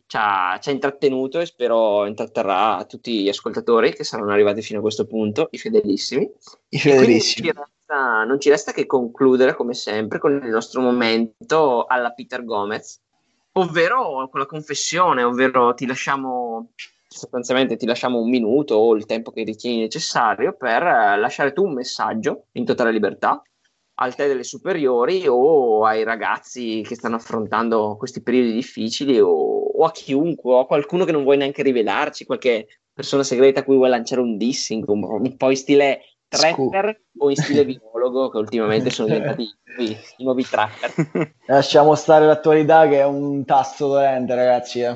ci 0.08 0.18
ha- 0.18 0.58
ci 0.62 0.70
ha 0.70 0.72
intrattenuto 0.72 1.40
e 1.40 1.46
spero 1.46 2.06
intratterrà 2.06 2.86
tutti 2.88 3.22
gli 3.22 3.30
ascoltatori 3.30 3.94
che 3.94 4.04
saranno 4.04 4.32
arrivati 4.32 4.62
fino 4.62 4.80
a 4.80 4.82
questo 4.82 5.06
punto, 5.06 5.48
i 5.52 5.58
fedelissimi. 5.58 6.24
I 6.70 6.76
E 6.76 6.80
fedelissimi. 6.80 7.48
Non 7.48 7.56
ci, 7.56 7.72
resta, 7.72 8.24
non 8.24 8.40
ci 8.40 8.50
resta 8.50 8.72
che 8.72 8.86
concludere 8.86 9.56
come 9.56 9.74
sempre 9.74 10.20
con 10.20 10.32
il 10.34 10.50
nostro 10.50 10.82
momento 10.82 11.86
alla 11.86 12.12
Peter 12.12 12.44
Gomez, 12.44 13.00
ovvero 13.54 14.28
con 14.30 14.40
la 14.40 14.46
confessione, 14.46 15.24
ovvero 15.24 15.74
ti 15.74 15.86
lasciamo 15.86 16.72
sostanzialmente 17.12 17.76
ti 17.76 17.88
lasciamo 17.88 18.20
un 18.20 18.30
minuto 18.30 18.76
o 18.76 18.94
il 18.96 19.08
tempo 19.08 19.32
che 19.32 19.44
ritieni 19.44 19.80
necessario 19.80 20.56
per 20.56 20.84
eh, 20.84 21.18
lasciare 21.18 21.54
tu 21.54 21.66
un 21.66 21.74
messaggio 21.74 22.46
in 22.52 22.66
totale 22.66 22.92
libertà 22.92 23.42
al 24.02 24.16
te 24.16 24.28
delle 24.28 24.44
superiori 24.44 25.26
o 25.28 25.86
ai 25.86 26.04
ragazzi 26.04 26.84
che 26.86 26.96
stanno 26.96 27.18
affrontando 27.18 27.96
questi 27.98 28.22
periodi 28.22 28.54
difficili 28.54 29.20
o, 29.20 29.30
o 29.30 29.84
a 29.84 29.92
chiunque 29.92 30.54
o 30.54 30.60
a 30.60 30.66
qualcuno 30.66 31.04
che 31.06 31.12
non 31.12 31.24
vuoi 31.24 31.38
neanche 31.38 31.64
rivelarci, 31.64 32.26
qualche 32.26 32.68
persona 32.94 33.24
segreta 33.24 33.60
a 33.60 33.64
cui 33.64 33.76
vuoi 33.76 33.90
lanciare 33.90 34.22
un 34.22 34.38
dissing, 34.38 34.88
un, 34.88 35.04
un 35.04 35.38
po' 35.38 35.50
in 35.50 35.58
stile 35.58 36.02
trapper 36.30 37.02
o 37.18 37.30
in 37.30 37.36
stile 37.36 37.66
biologo, 37.66 38.30
che 38.30 38.38
ultimamente 38.38 38.90
sono 38.90 39.10
diventati 39.10 39.42
i 39.44 39.56
nuovi, 39.66 39.98
i 40.18 40.24
nuovi 40.24 40.44
trapper. 40.44 41.34
Lasciamo 41.48 41.96
stare 41.96 42.26
l'attualità 42.26 42.88
che 42.88 43.00
è 43.00 43.06
un 43.06 43.44
tasto 43.46 43.88
dolente, 43.88 44.36
ragazzi. 44.36 44.82
eh. 44.82 44.96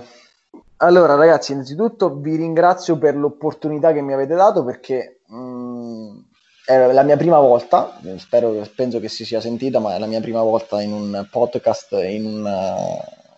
Allora, 0.77 1.15
ragazzi, 1.15 1.53
innanzitutto 1.53 2.15
vi 2.15 2.35
ringrazio 2.35 2.97
per 2.97 3.15
l'opportunità 3.15 3.93
che 3.93 4.01
mi 4.01 4.13
avete 4.13 4.35
dato 4.35 4.63
perché 4.63 5.21
mh, 5.27 6.22
è 6.65 6.91
la 6.91 7.03
mia 7.03 7.17
prima 7.17 7.39
volta, 7.39 7.99
spero, 8.17 8.65
penso 8.75 8.99
che 8.99 9.09
si 9.09 9.25
sia 9.25 9.41
sentita, 9.41 9.79
ma 9.79 9.95
è 9.95 9.99
la 9.99 10.05
mia 10.05 10.21
prima 10.21 10.41
volta 10.41 10.81
in 10.81 10.93
un 10.93 11.27
podcast, 11.29 11.91
in 11.93 12.25
un, 12.25 12.47
eh, 12.47 13.33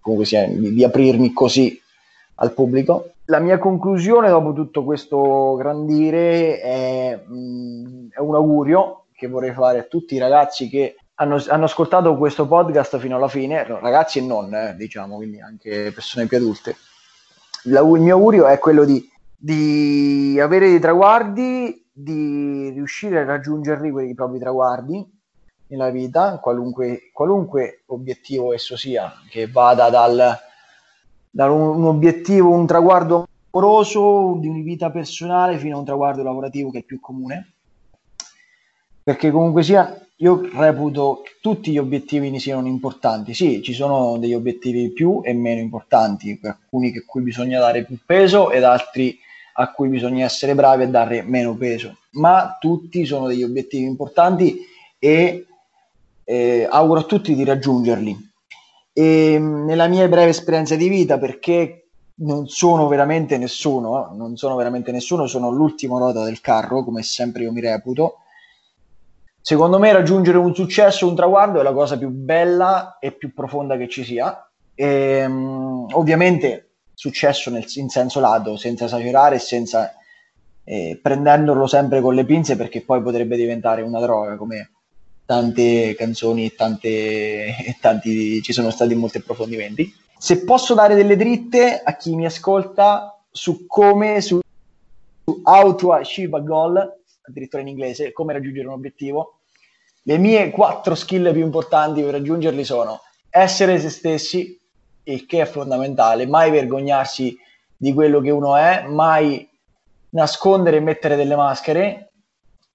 comunque 0.00 0.26
sia, 0.26 0.46
di, 0.46 0.72
di 0.72 0.84
aprirmi 0.84 1.32
così 1.32 1.80
al 2.36 2.52
pubblico. 2.52 3.12
La 3.26 3.38
mia 3.38 3.58
conclusione 3.58 4.28
dopo 4.28 4.52
tutto 4.52 4.82
questo 4.82 5.54
grandire 5.54 6.60
è, 6.60 7.22
mh, 7.24 8.08
è 8.10 8.18
un 8.18 8.34
augurio 8.34 9.04
che 9.14 9.28
vorrei 9.28 9.52
fare 9.52 9.78
a 9.78 9.84
tutti 9.84 10.16
i 10.16 10.18
ragazzi 10.18 10.68
che 10.68 10.96
hanno, 11.16 11.40
hanno 11.48 11.64
ascoltato 11.66 12.16
questo 12.16 12.48
podcast 12.48 12.98
fino 12.98 13.14
alla 13.14 13.28
fine, 13.28 13.64
ragazzi 13.64 14.18
e 14.18 14.22
non, 14.22 14.52
eh, 14.52 14.74
diciamo, 14.76 15.16
quindi 15.16 15.40
anche 15.40 15.92
persone 15.92 16.26
più 16.26 16.38
adulte. 16.38 16.76
La- 17.64 17.80
il 17.80 18.00
mio 18.00 18.14
augurio 18.14 18.46
è 18.46 18.58
quello 18.58 18.84
di, 18.84 19.06
di 19.36 20.40
avere 20.40 20.70
dei 20.70 20.80
traguardi, 20.80 21.79
di 21.92 22.70
riuscire 22.70 23.20
a 23.20 23.24
raggiungerli, 23.24 23.90
quei 23.90 24.14
propri 24.14 24.38
traguardi 24.38 25.18
nella 25.68 25.90
vita, 25.90 26.38
qualunque, 26.38 27.10
qualunque 27.12 27.82
obiettivo 27.86 28.52
esso 28.52 28.76
sia, 28.76 29.12
che 29.28 29.46
vada 29.46 29.88
dal, 29.88 30.38
da 31.30 31.50
un, 31.50 31.84
obiettivo, 31.84 32.50
un 32.50 32.66
traguardo 32.66 33.28
amoroso 33.50 34.36
di 34.40 34.48
una 34.48 34.62
vita 34.62 34.90
personale 34.90 35.58
fino 35.58 35.76
a 35.76 35.78
un 35.78 35.84
traguardo 35.84 36.22
lavorativo 36.22 36.70
che 36.70 36.78
è 36.78 36.82
più 36.82 37.00
comune. 37.00 37.52
Perché 39.02 39.30
comunque 39.30 39.62
sia, 39.62 39.96
io 40.16 40.48
reputo 40.52 41.22
che 41.24 41.32
tutti 41.40 41.72
gli 41.72 41.78
obiettivi 41.78 42.38
siano 42.38 42.66
importanti. 42.66 43.32
Sì, 43.32 43.62
ci 43.62 43.72
sono 43.72 44.18
degli 44.18 44.34
obiettivi 44.34 44.90
più 44.90 45.20
e 45.24 45.32
meno 45.32 45.60
importanti, 45.60 46.38
per 46.38 46.58
alcuni 46.60 46.96
a 46.96 47.02
cui 47.06 47.22
bisogna 47.22 47.58
dare 47.58 47.84
più 47.84 47.96
peso 48.04 48.50
ed 48.50 48.64
altri 48.64 49.18
a 49.60 49.72
cui 49.72 49.88
bisogna 49.88 50.24
essere 50.24 50.54
bravi 50.54 50.84
a 50.84 50.88
dare 50.88 51.22
meno 51.22 51.54
peso. 51.54 51.98
Ma 52.12 52.56
tutti 52.58 53.04
sono 53.04 53.26
degli 53.26 53.42
obiettivi 53.42 53.84
importanti 53.84 54.58
e 54.98 55.46
eh, 56.24 56.66
auguro 56.70 57.00
a 57.00 57.04
tutti 57.04 57.34
di 57.34 57.44
raggiungerli. 57.44 58.30
E 58.92 59.38
mh, 59.38 59.64
nella 59.66 59.86
mia 59.86 60.08
breve 60.08 60.30
esperienza 60.30 60.76
di 60.76 60.88
vita, 60.88 61.18
perché 61.18 61.88
non 62.20 62.48
sono 62.48 62.88
veramente 62.88 63.36
nessuno, 63.36 64.12
eh, 64.12 64.16
non 64.16 64.36
sono 64.36 64.56
veramente 64.56 64.92
nessuno, 64.92 65.26
sono 65.26 65.50
l'ultima 65.50 65.98
ruota 65.98 66.24
del 66.24 66.40
carro, 66.40 66.82
come 66.82 67.02
sempre 67.02 67.42
io 67.42 67.52
mi 67.52 67.60
reputo. 67.60 68.16
Secondo 69.42 69.78
me 69.78 69.92
raggiungere 69.92 70.38
un 70.38 70.54
successo, 70.54 71.06
un 71.06 71.14
traguardo 71.14 71.60
è 71.60 71.62
la 71.62 71.72
cosa 71.72 71.98
più 71.98 72.08
bella 72.08 72.96
e 72.98 73.12
più 73.12 73.34
profonda 73.34 73.76
che 73.76 73.88
ci 73.88 74.04
sia. 74.04 74.50
E, 74.74 75.28
mh, 75.28 75.88
ovviamente 75.92 76.69
successo 77.00 77.48
nel, 77.48 77.64
in 77.76 77.88
senso 77.88 78.20
lato, 78.20 78.58
senza 78.58 78.84
esagerare 78.84 79.38
senza 79.38 79.94
eh, 80.64 80.98
prendendolo 81.00 81.66
sempre 81.66 82.02
con 82.02 82.14
le 82.14 82.26
pinze 82.26 82.56
perché 82.56 82.82
poi 82.82 83.00
potrebbe 83.00 83.36
diventare 83.36 83.80
una 83.80 84.00
droga 84.00 84.36
come 84.36 84.70
tante 85.24 85.94
canzoni 85.94 86.44
e, 86.44 86.54
tante, 86.54 86.88
e 87.56 87.76
tanti 87.80 88.42
ci 88.42 88.52
sono 88.52 88.68
stati 88.68 88.94
molti 88.94 89.16
approfondimenti. 89.16 89.90
Se 90.18 90.44
posso 90.44 90.74
dare 90.74 90.94
delle 90.94 91.16
dritte 91.16 91.80
a 91.82 91.96
chi 91.96 92.14
mi 92.14 92.26
ascolta 92.26 93.18
su 93.30 93.64
come, 93.66 94.20
su, 94.20 94.38
su 95.24 95.40
how 95.42 95.74
to 95.74 95.94
achieve 95.94 96.36
a 96.36 96.40
goal, 96.40 96.76
addirittura 97.22 97.62
in 97.62 97.68
inglese, 97.68 98.12
come 98.12 98.34
raggiungere 98.34 98.66
un 98.66 98.74
obiettivo, 98.74 99.38
le 100.02 100.18
mie 100.18 100.50
quattro 100.50 100.94
skill 100.94 101.32
più 101.32 101.44
importanti 101.44 102.02
per 102.02 102.10
raggiungerli 102.10 102.62
sono 102.62 103.00
essere 103.30 103.80
se 103.80 103.88
stessi, 103.88 104.59
il 105.04 105.26
che 105.26 105.40
è 105.42 105.46
fondamentale, 105.46 106.26
mai 106.26 106.50
vergognarsi 106.50 107.36
di 107.76 107.92
quello 107.92 108.20
che 108.20 108.30
uno 108.30 108.56
è, 108.56 108.84
mai 108.86 109.48
nascondere 110.10 110.78
e 110.78 110.80
mettere 110.80 111.16
delle 111.16 111.36
maschere, 111.36 112.10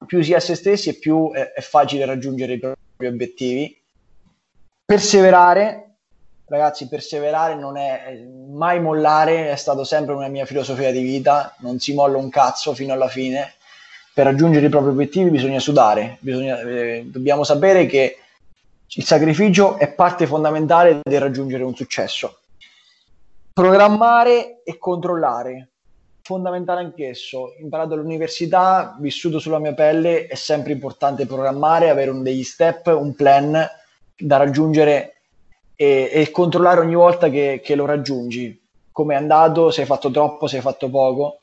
più 0.06 0.22
si 0.22 0.34
è 0.34 0.40
se 0.40 0.56
stessi 0.56 0.90
e 0.90 0.96
più 0.96 1.32
è, 1.32 1.52
è 1.52 1.62
facile 1.62 2.06
raggiungere 2.06 2.54
i 2.54 2.60
propri 2.60 3.08
obiettivi. 3.08 3.82
Perseverare, 4.86 5.96
ragazzi, 6.46 6.88
perseverare 6.88 7.56
non 7.56 7.78
è 7.78 8.20
mai 8.52 8.80
mollare, 8.80 9.50
è 9.52 9.56
stato 9.56 9.84
sempre 9.84 10.14
una 10.14 10.28
mia 10.28 10.46
filosofia 10.46 10.92
di 10.92 11.02
vita, 11.02 11.56
non 11.60 11.80
si 11.80 11.94
molla 11.94 12.18
un 12.18 12.30
cazzo 12.30 12.74
fino 12.74 12.94
alla 12.94 13.08
fine. 13.08 13.54
Per 14.14 14.26
raggiungere 14.26 14.68
i 14.68 14.70
propri 14.70 14.90
obiettivi 14.90 15.30
bisogna 15.30 15.60
sudare, 15.60 16.18
bisogna, 16.22 16.60
eh, 16.62 17.04
dobbiamo 17.06 17.44
sapere 17.44 17.86
che 17.86 18.18
il 18.98 19.04
sacrificio 19.04 19.78
è 19.78 19.92
parte 19.94 20.26
fondamentale 20.26 21.02
del 21.04 21.20
raggiungere 21.20 21.64
un 21.64 21.76
successo. 21.76 22.40
Programmare 23.52 24.62
e 24.64 24.78
controllare, 24.78 25.70
fondamentale 26.22 26.80
anch'esso. 26.80 27.56
Imparato 27.60 27.94
all'università, 27.94 28.96
vissuto 29.00 29.40
sulla 29.40 29.60
mia 29.60 29.74
pelle, 29.74 30.28
è 30.28 30.36
sempre 30.36 30.72
importante 30.72 31.26
programmare, 31.26 31.90
avere 31.90 32.10
un, 32.10 32.24
degli 32.24 32.44
step, 32.44 32.88
un 32.88 33.14
plan 33.16 33.68
da 34.18 34.38
raggiungere 34.38 35.16
e, 35.76 36.10
e 36.14 36.32
controllare 36.32 36.80
ogni 36.80 36.96
volta 36.96 37.30
che, 37.30 37.60
che 37.62 37.76
lo 37.76 37.86
raggiungi. 37.86 38.62
Come 38.94 39.16
è 39.16 39.18
andato, 39.18 39.72
se 39.72 39.82
hai 39.82 39.88
fatto 39.88 40.10
troppo, 40.10 40.48
se 40.48 40.58
hai 40.58 40.62
fatto 40.62 40.90
poco. 40.90 41.40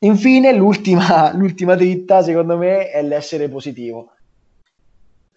Infine, 0.00 0.52
l'ultima, 0.52 1.32
l'ultima 1.36 1.74
dritta, 1.74 2.22
secondo 2.22 2.58
me, 2.58 2.90
è 2.90 3.02
l'essere 3.02 3.48
positivo 3.48 4.12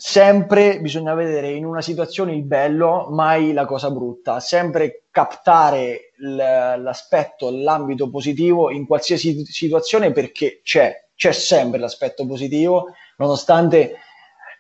sempre 0.06 0.82
bisogna 0.82 1.14
vedere 1.14 1.52
in 1.52 1.64
una 1.66 1.82
situazione 1.82 2.36
il 2.36 2.44
bello, 2.44 3.08
mai 3.10 3.54
la 3.54 3.64
cosa 3.66 3.90
brutta, 3.90 4.42
sempre 4.42 5.04
captare 5.10 6.12
l'aspetto, 6.18 7.50
l'ambito 7.50 8.10
positivo 8.10 8.70
in 8.70 8.86
qualsiasi 8.86 9.46
situazione 9.46 10.12
perché 10.12 10.60
c'è, 10.62 11.06
c'è 11.16 11.32
sempre 11.32 11.80
l'aspetto 11.80 12.26
positivo, 12.26 12.88
nonostante, 13.16 13.94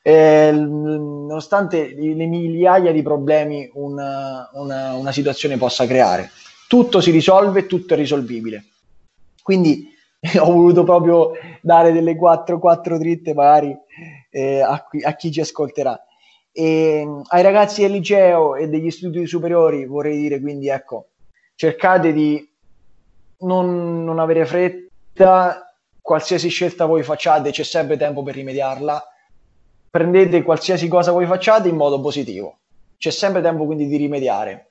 eh, 0.02 0.50
nonostante 0.54 1.94
le 1.94 2.26
migliaia 2.26 2.94
di 2.94 3.02
problemi 3.02 3.70
una, 3.74 4.50
una, 4.54 4.94
una 4.94 5.12
situazione 5.12 5.58
possa 5.58 5.86
creare. 5.86 6.32
Tutto 6.70 7.02
si 7.02 7.12
risolve, 7.12 7.66
tutto 7.66 7.96
è 7.96 7.98
risolvibile. 7.98 8.64
Quindi 9.44 9.92
ho 10.40 10.46
voluto 10.54 10.86
proprio 10.86 11.32
dare 11.60 11.92
delle 11.92 12.16
4-4 12.18 12.96
dritte 12.98 13.34
magari 13.34 13.78
eh, 14.34 14.62
a, 14.62 14.84
qui- 14.84 15.04
a 15.04 15.16
chi 15.16 15.32
ci 15.32 15.40
ascolterà. 15.40 16.04
E, 16.52 17.08
ai 17.28 17.42
ragazzi 17.44 17.82
del 17.82 17.92
liceo 17.92 18.56
e 18.56 18.68
degli 18.68 18.90
studi 18.90 19.26
superiori 19.28 19.86
vorrei 19.86 20.18
dire 20.18 20.40
quindi 20.42 20.70
ecco, 20.70 21.10
cercate 21.56 22.12
di 22.12 22.48
non, 23.40 24.04
non 24.04 24.20
avere 24.20 24.46
fretta, 24.46 25.76
qualsiasi 26.02 26.50
scelta 26.50 26.86
voi 26.86 27.04
facciate 27.04 27.52
c'è 27.52 27.64
sempre 27.64 27.98
tempo 27.98 28.24
per 28.24 28.36
rimediarla, 28.36 29.04
prendete 29.90 30.42
qualsiasi 30.42 30.88
cosa 30.88 31.12
voi 31.12 31.26
facciate 31.28 31.70
in 31.70 31.76
modo 31.76 32.02
positivo, 32.02 32.58
c'è 32.98 33.12
sempre 33.12 33.42
tempo 33.42 33.66
quindi 33.66 33.88
di 33.88 33.98
rimediare. 33.98 34.70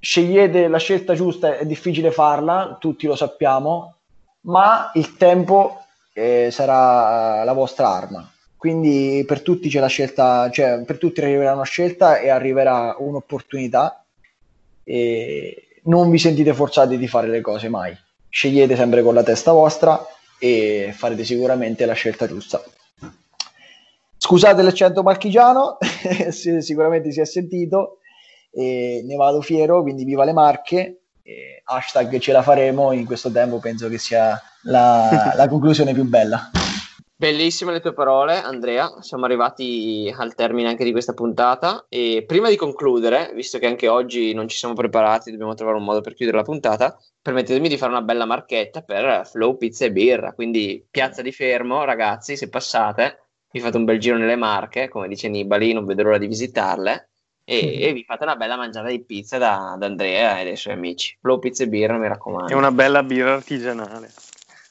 Scegliete 0.00 0.66
la 0.66 0.78
scelta 0.78 1.14
giusta, 1.14 1.56
è 1.56 1.64
difficile 1.64 2.10
farla, 2.10 2.76
tutti 2.80 3.06
lo 3.06 3.14
sappiamo, 3.14 3.98
ma 4.42 4.90
il 4.94 5.16
tempo 5.16 5.78
eh, 6.12 6.48
sarà 6.50 7.44
la 7.44 7.52
vostra 7.52 7.88
arma. 7.88 8.31
Quindi 8.62 9.24
per 9.26 9.42
tutti 9.42 9.68
c'è 9.68 9.80
la 9.80 9.88
scelta, 9.88 10.48
cioè 10.48 10.84
per 10.86 10.96
tutti 10.96 11.20
arriverà 11.20 11.52
una 11.52 11.64
scelta 11.64 12.20
e 12.20 12.28
arriverà 12.28 12.94
un'opportunità 12.96 14.04
e 14.84 15.80
non 15.86 16.08
vi 16.10 16.18
sentite 16.18 16.54
forzati 16.54 16.96
di 16.96 17.08
fare 17.08 17.26
le 17.26 17.40
cose 17.40 17.68
mai. 17.68 17.92
Scegliete 18.28 18.76
sempre 18.76 19.02
con 19.02 19.14
la 19.14 19.24
testa 19.24 19.50
vostra 19.50 20.00
e 20.38 20.94
farete 20.96 21.24
sicuramente 21.24 21.84
la 21.86 21.94
scelta 21.94 22.28
giusta. 22.28 22.62
Scusate 24.16 24.62
l'accento 24.62 25.02
marchigiano, 25.02 25.78
si- 26.30 26.62
sicuramente 26.62 27.10
si 27.10 27.20
è 27.20 27.26
sentito, 27.26 27.98
e 28.52 29.02
ne 29.04 29.16
vado 29.16 29.40
fiero, 29.40 29.82
quindi 29.82 30.04
viva 30.04 30.22
le 30.22 30.32
marche, 30.32 31.00
hashtag 31.64 32.16
ce 32.20 32.30
la 32.30 32.42
faremo, 32.42 32.92
in 32.92 33.06
questo 33.06 33.32
tempo 33.32 33.58
penso 33.58 33.88
che 33.88 33.98
sia 33.98 34.40
la, 34.66 35.32
la 35.34 35.48
conclusione 35.48 35.92
più 35.92 36.04
bella. 36.04 36.48
Bellissime 37.22 37.70
le 37.70 37.78
tue 37.78 37.92
parole, 37.92 38.42
Andrea. 38.42 39.00
Siamo 39.00 39.26
arrivati 39.26 40.12
al 40.12 40.34
termine 40.34 40.66
anche 40.66 40.82
di 40.82 40.90
questa 40.90 41.12
puntata. 41.12 41.86
E 41.88 42.24
prima 42.26 42.48
di 42.48 42.56
concludere, 42.56 43.30
visto 43.32 43.60
che 43.60 43.68
anche 43.68 43.86
oggi 43.86 44.34
non 44.34 44.48
ci 44.48 44.56
siamo 44.56 44.74
preparati, 44.74 45.30
dobbiamo 45.30 45.54
trovare 45.54 45.78
un 45.78 45.84
modo 45.84 46.00
per 46.00 46.14
chiudere 46.14 46.38
la 46.38 46.42
puntata. 46.42 46.98
Permettetemi 47.22 47.68
di 47.68 47.76
fare 47.76 47.92
una 47.92 48.02
bella 48.02 48.24
marchetta 48.24 48.82
per 48.82 49.24
Flow 49.24 49.56
Pizza 49.56 49.84
e 49.84 49.92
Birra. 49.92 50.32
Quindi, 50.32 50.84
piazza 50.90 51.22
di 51.22 51.30
fermo, 51.30 51.84
ragazzi, 51.84 52.36
se 52.36 52.48
passate, 52.48 53.28
vi 53.52 53.60
fate 53.60 53.76
un 53.76 53.84
bel 53.84 54.00
giro 54.00 54.16
nelle 54.16 54.34
marche, 54.34 54.88
come 54.88 55.06
dice 55.06 55.28
Nibali, 55.28 55.72
non 55.72 55.86
vedo 55.86 56.02
l'ora 56.02 56.18
di 56.18 56.26
visitarle. 56.26 57.10
E, 57.44 57.82
e 57.82 57.92
vi 57.92 58.02
fate 58.02 58.24
una 58.24 58.34
bella 58.34 58.56
mangiata 58.56 58.88
di 58.88 59.00
pizza 59.00 59.38
da, 59.38 59.76
da 59.78 59.86
Andrea 59.86 60.40
e 60.40 60.44
dai 60.44 60.56
suoi 60.56 60.74
amici. 60.74 61.16
Flow 61.20 61.38
Pizza 61.38 61.62
e 61.62 61.68
Birra, 61.68 61.96
mi 61.98 62.08
raccomando. 62.08 62.52
È 62.52 62.56
una 62.56 62.72
bella 62.72 63.04
birra 63.04 63.34
artigianale. 63.34 64.10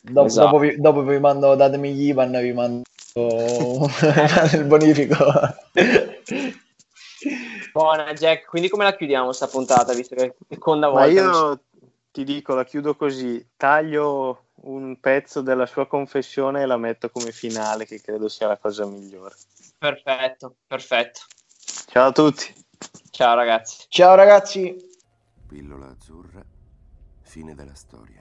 Dopo, 0.03 0.26
Esatto. 0.28 0.45
dopo 0.48 0.57
vi, 0.60 0.80
dopo 0.82 1.03
vi 1.03 1.19
mando, 1.19 1.53
datemi 1.56 1.94
gli 1.94 2.07
IBAN, 2.07 2.40
vi 2.41 2.53
mando 2.53 2.82
il 3.14 4.64
bonifico. 4.65 5.15
Buona 7.72 8.14
Jack, 8.14 8.48
quindi 8.48 8.68
come 8.68 8.84
la 8.84 8.95
chiudiamo 8.95 9.32
sta 9.32 9.48
puntata, 9.48 9.94
visto 9.94 10.15
che 10.15 10.23
è 10.23 10.28
la 10.28 10.34
seconda 10.49 10.88
Ma 10.88 11.06
volta? 11.06 11.11
io 11.11 11.60
ti 12.11 12.23
dico, 12.23 12.56
la 12.56 12.65
chiudo 12.65 12.95
così, 12.95 13.45
taglio 13.56 14.45
un 14.64 14.99
pezzo 14.99 15.41
della 15.41 15.65
sua 15.65 15.88
confessione 15.88 16.61
e 16.61 16.65
la 16.65 16.78
metto 16.78 17.10
come 17.10 17.32
finale, 17.32 17.86
che 17.86 18.02
credo 18.02 18.28
sia 18.28 18.48
la 18.48 18.57
cosa 18.57 18.86
migliore. 18.86 19.36
Perfetto, 19.78 20.56
perfetto. 20.65 21.19
Ciao 21.88 22.07
a 22.07 22.11
tutti. 22.11 22.53
Ciao 23.11 23.36
ragazzi. 23.36 23.86
Ciao 23.88 24.15
ragazzi. 24.15 24.90
Pillola 25.48 25.90
azzurra, 25.90 26.44
fine 27.22 27.53
della 27.56 27.76
storia. 27.76 28.20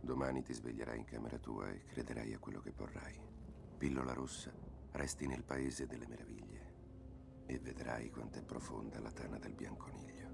Domani 0.00 0.42
ti 0.42 0.52
sveglierai 0.52 0.98
in 0.98 1.04
camera 1.04 1.36
tua 1.36 1.68
e 1.68 1.82
crederai 1.92 2.32
a 2.32 2.38
quello 2.38 2.60
che 2.60 2.72
vorrai. 2.76 3.14
Pillola 3.76 4.12
rossa, 4.12 4.50
resti 4.92 5.26
nel 5.26 5.42
paese 5.42 5.86
delle 5.86 6.06
meraviglie 6.08 6.58
e 7.46 7.58
vedrai 7.62 8.10
quanto 8.10 8.38
è 8.38 8.42
profonda 8.42 8.98
la 9.00 9.10
tana 9.10 9.38
del 9.38 9.52
bianconiglio. 9.52 10.28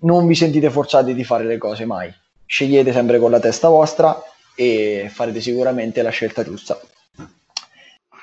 Non 0.00 0.26
vi 0.26 0.34
sentite 0.34 0.70
forzati 0.70 1.14
di 1.14 1.24
fare 1.24 1.44
le 1.44 1.58
cose 1.58 1.86
mai. 1.86 2.12
Scegliete 2.44 2.92
sempre 2.92 3.18
con 3.18 3.30
la 3.30 3.40
testa 3.40 3.68
vostra 3.68 4.22
e 4.54 5.10
farete 5.12 5.40
sicuramente 5.40 6.02
la 6.02 6.10
scelta 6.10 6.44
giusta. 6.44 6.78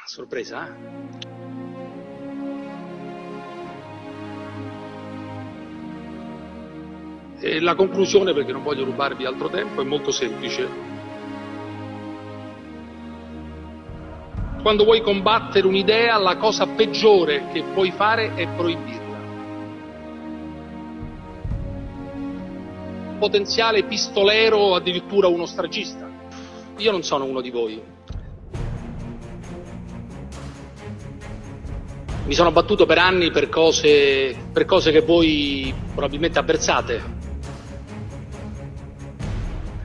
Sorpresa, 0.05 0.67
eh? 0.67 1.62
E 7.45 7.59
la 7.59 7.75
conclusione, 7.75 8.33
perché 8.33 8.53
non 8.53 8.63
voglio 8.63 8.85
rubarvi 8.85 9.25
altro 9.25 9.49
tempo, 9.49 9.81
è 9.81 9.83
molto 9.83 10.11
semplice. 10.11 10.65
Quando 14.61 14.85
vuoi 14.85 15.01
combattere 15.01 15.67
un'idea, 15.67 16.17
la 16.19 16.37
cosa 16.37 16.67
peggiore 16.67 17.49
che 17.51 17.63
puoi 17.73 17.91
fare 17.91 18.33
è 18.35 18.47
proibirla. 18.47 19.17
Potenziale 23.19 23.83
pistolero 23.83 24.57
o 24.59 24.75
addirittura 24.75 25.27
uno 25.27 25.45
stragista. 25.45 26.09
Io 26.77 26.91
non 26.91 27.03
sono 27.03 27.25
uno 27.25 27.41
di 27.41 27.49
voi. 27.49 27.81
Mi 32.25 32.33
sono 32.33 32.53
battuto 32.53 32.85
per 32.85 32.99
anni 32.99 33.31
per 33.31 33.49
cose, 33.49 34.33
per 34.53 34.63
cose 34.63 34.91
che 34.93 35.01
voi 35.01 35.73
probabilmente 35.93 36.39
avversate. 36.39 37.22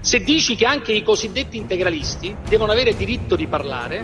Se 0.09 0.21
dici 0.21 0.57
che 0.57 0.65
anche 0.65 0.93
i 0.93 1.03
cosiddetti 1.03 1.59
integralisti 1.59 2.35
devono 2.49 2.73
avere 2.73 2.97
diritto 2.97 3.37
di 3.37 3.47
parlare, 3.47 4.03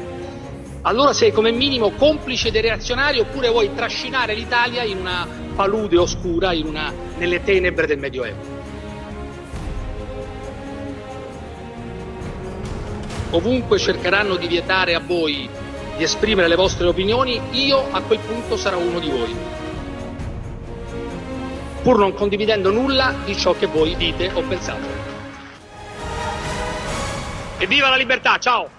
allora 0.83 1.15
sei 1.15 1.33
come 1.33 1.51
minimo 1.51 1.93
complice 1.93 2.51
dei 2.51 2.61
reazionari 2.61 3.21
oppure 3.21 3.49
vuoi 3.49 3.73
trascinare 3.75 4.35
l'Italia 4.35 4.83
in 4.83 4.99
una 4.99 5.27
palude 5.57 5.97
oscura, 5.97 6.51
una- 6.63 6.93
nelle 7.17 7.43
tenebre 7.43 7.87
del 7.87 7.97
Medioevo. 7.97 8.37
Ovunque 13.31 13.79
cercheranno 13.79 14.37
di 14.37 14.47
vietare 14.47 14.95
a 14.95 15.01
voi 15.01 15.49
di 15.97 16.03
esprimere 16.03 16.49
le 16.49 16.57
vostre 16.57 16.87
opinioni, 16.87 17.41
io 17.53 17.83
a 17.91 18.03
quel 18.03 18.19
punto 18.19 18.59
sarò 18.59 18.79
uno 18.79 18.99
di 18.99 19.09
voi. 19.09 19.35
Pur 21.83 21.97
non 21.97 22.13
condividendo 22.13 22.71
nulla 22.71 23.15
di 23.25 23.35
ciò 23.35 23.55
che 23.55 23.65
voi 23.65 23.97
dite 23.97 24.31
o 24.35 24.43
pensate. 24.43 25.04
Evviva 27.65 27.89
la 27.89 27.97
libertà, 27.97 28.37
ciao! 28.37 28.74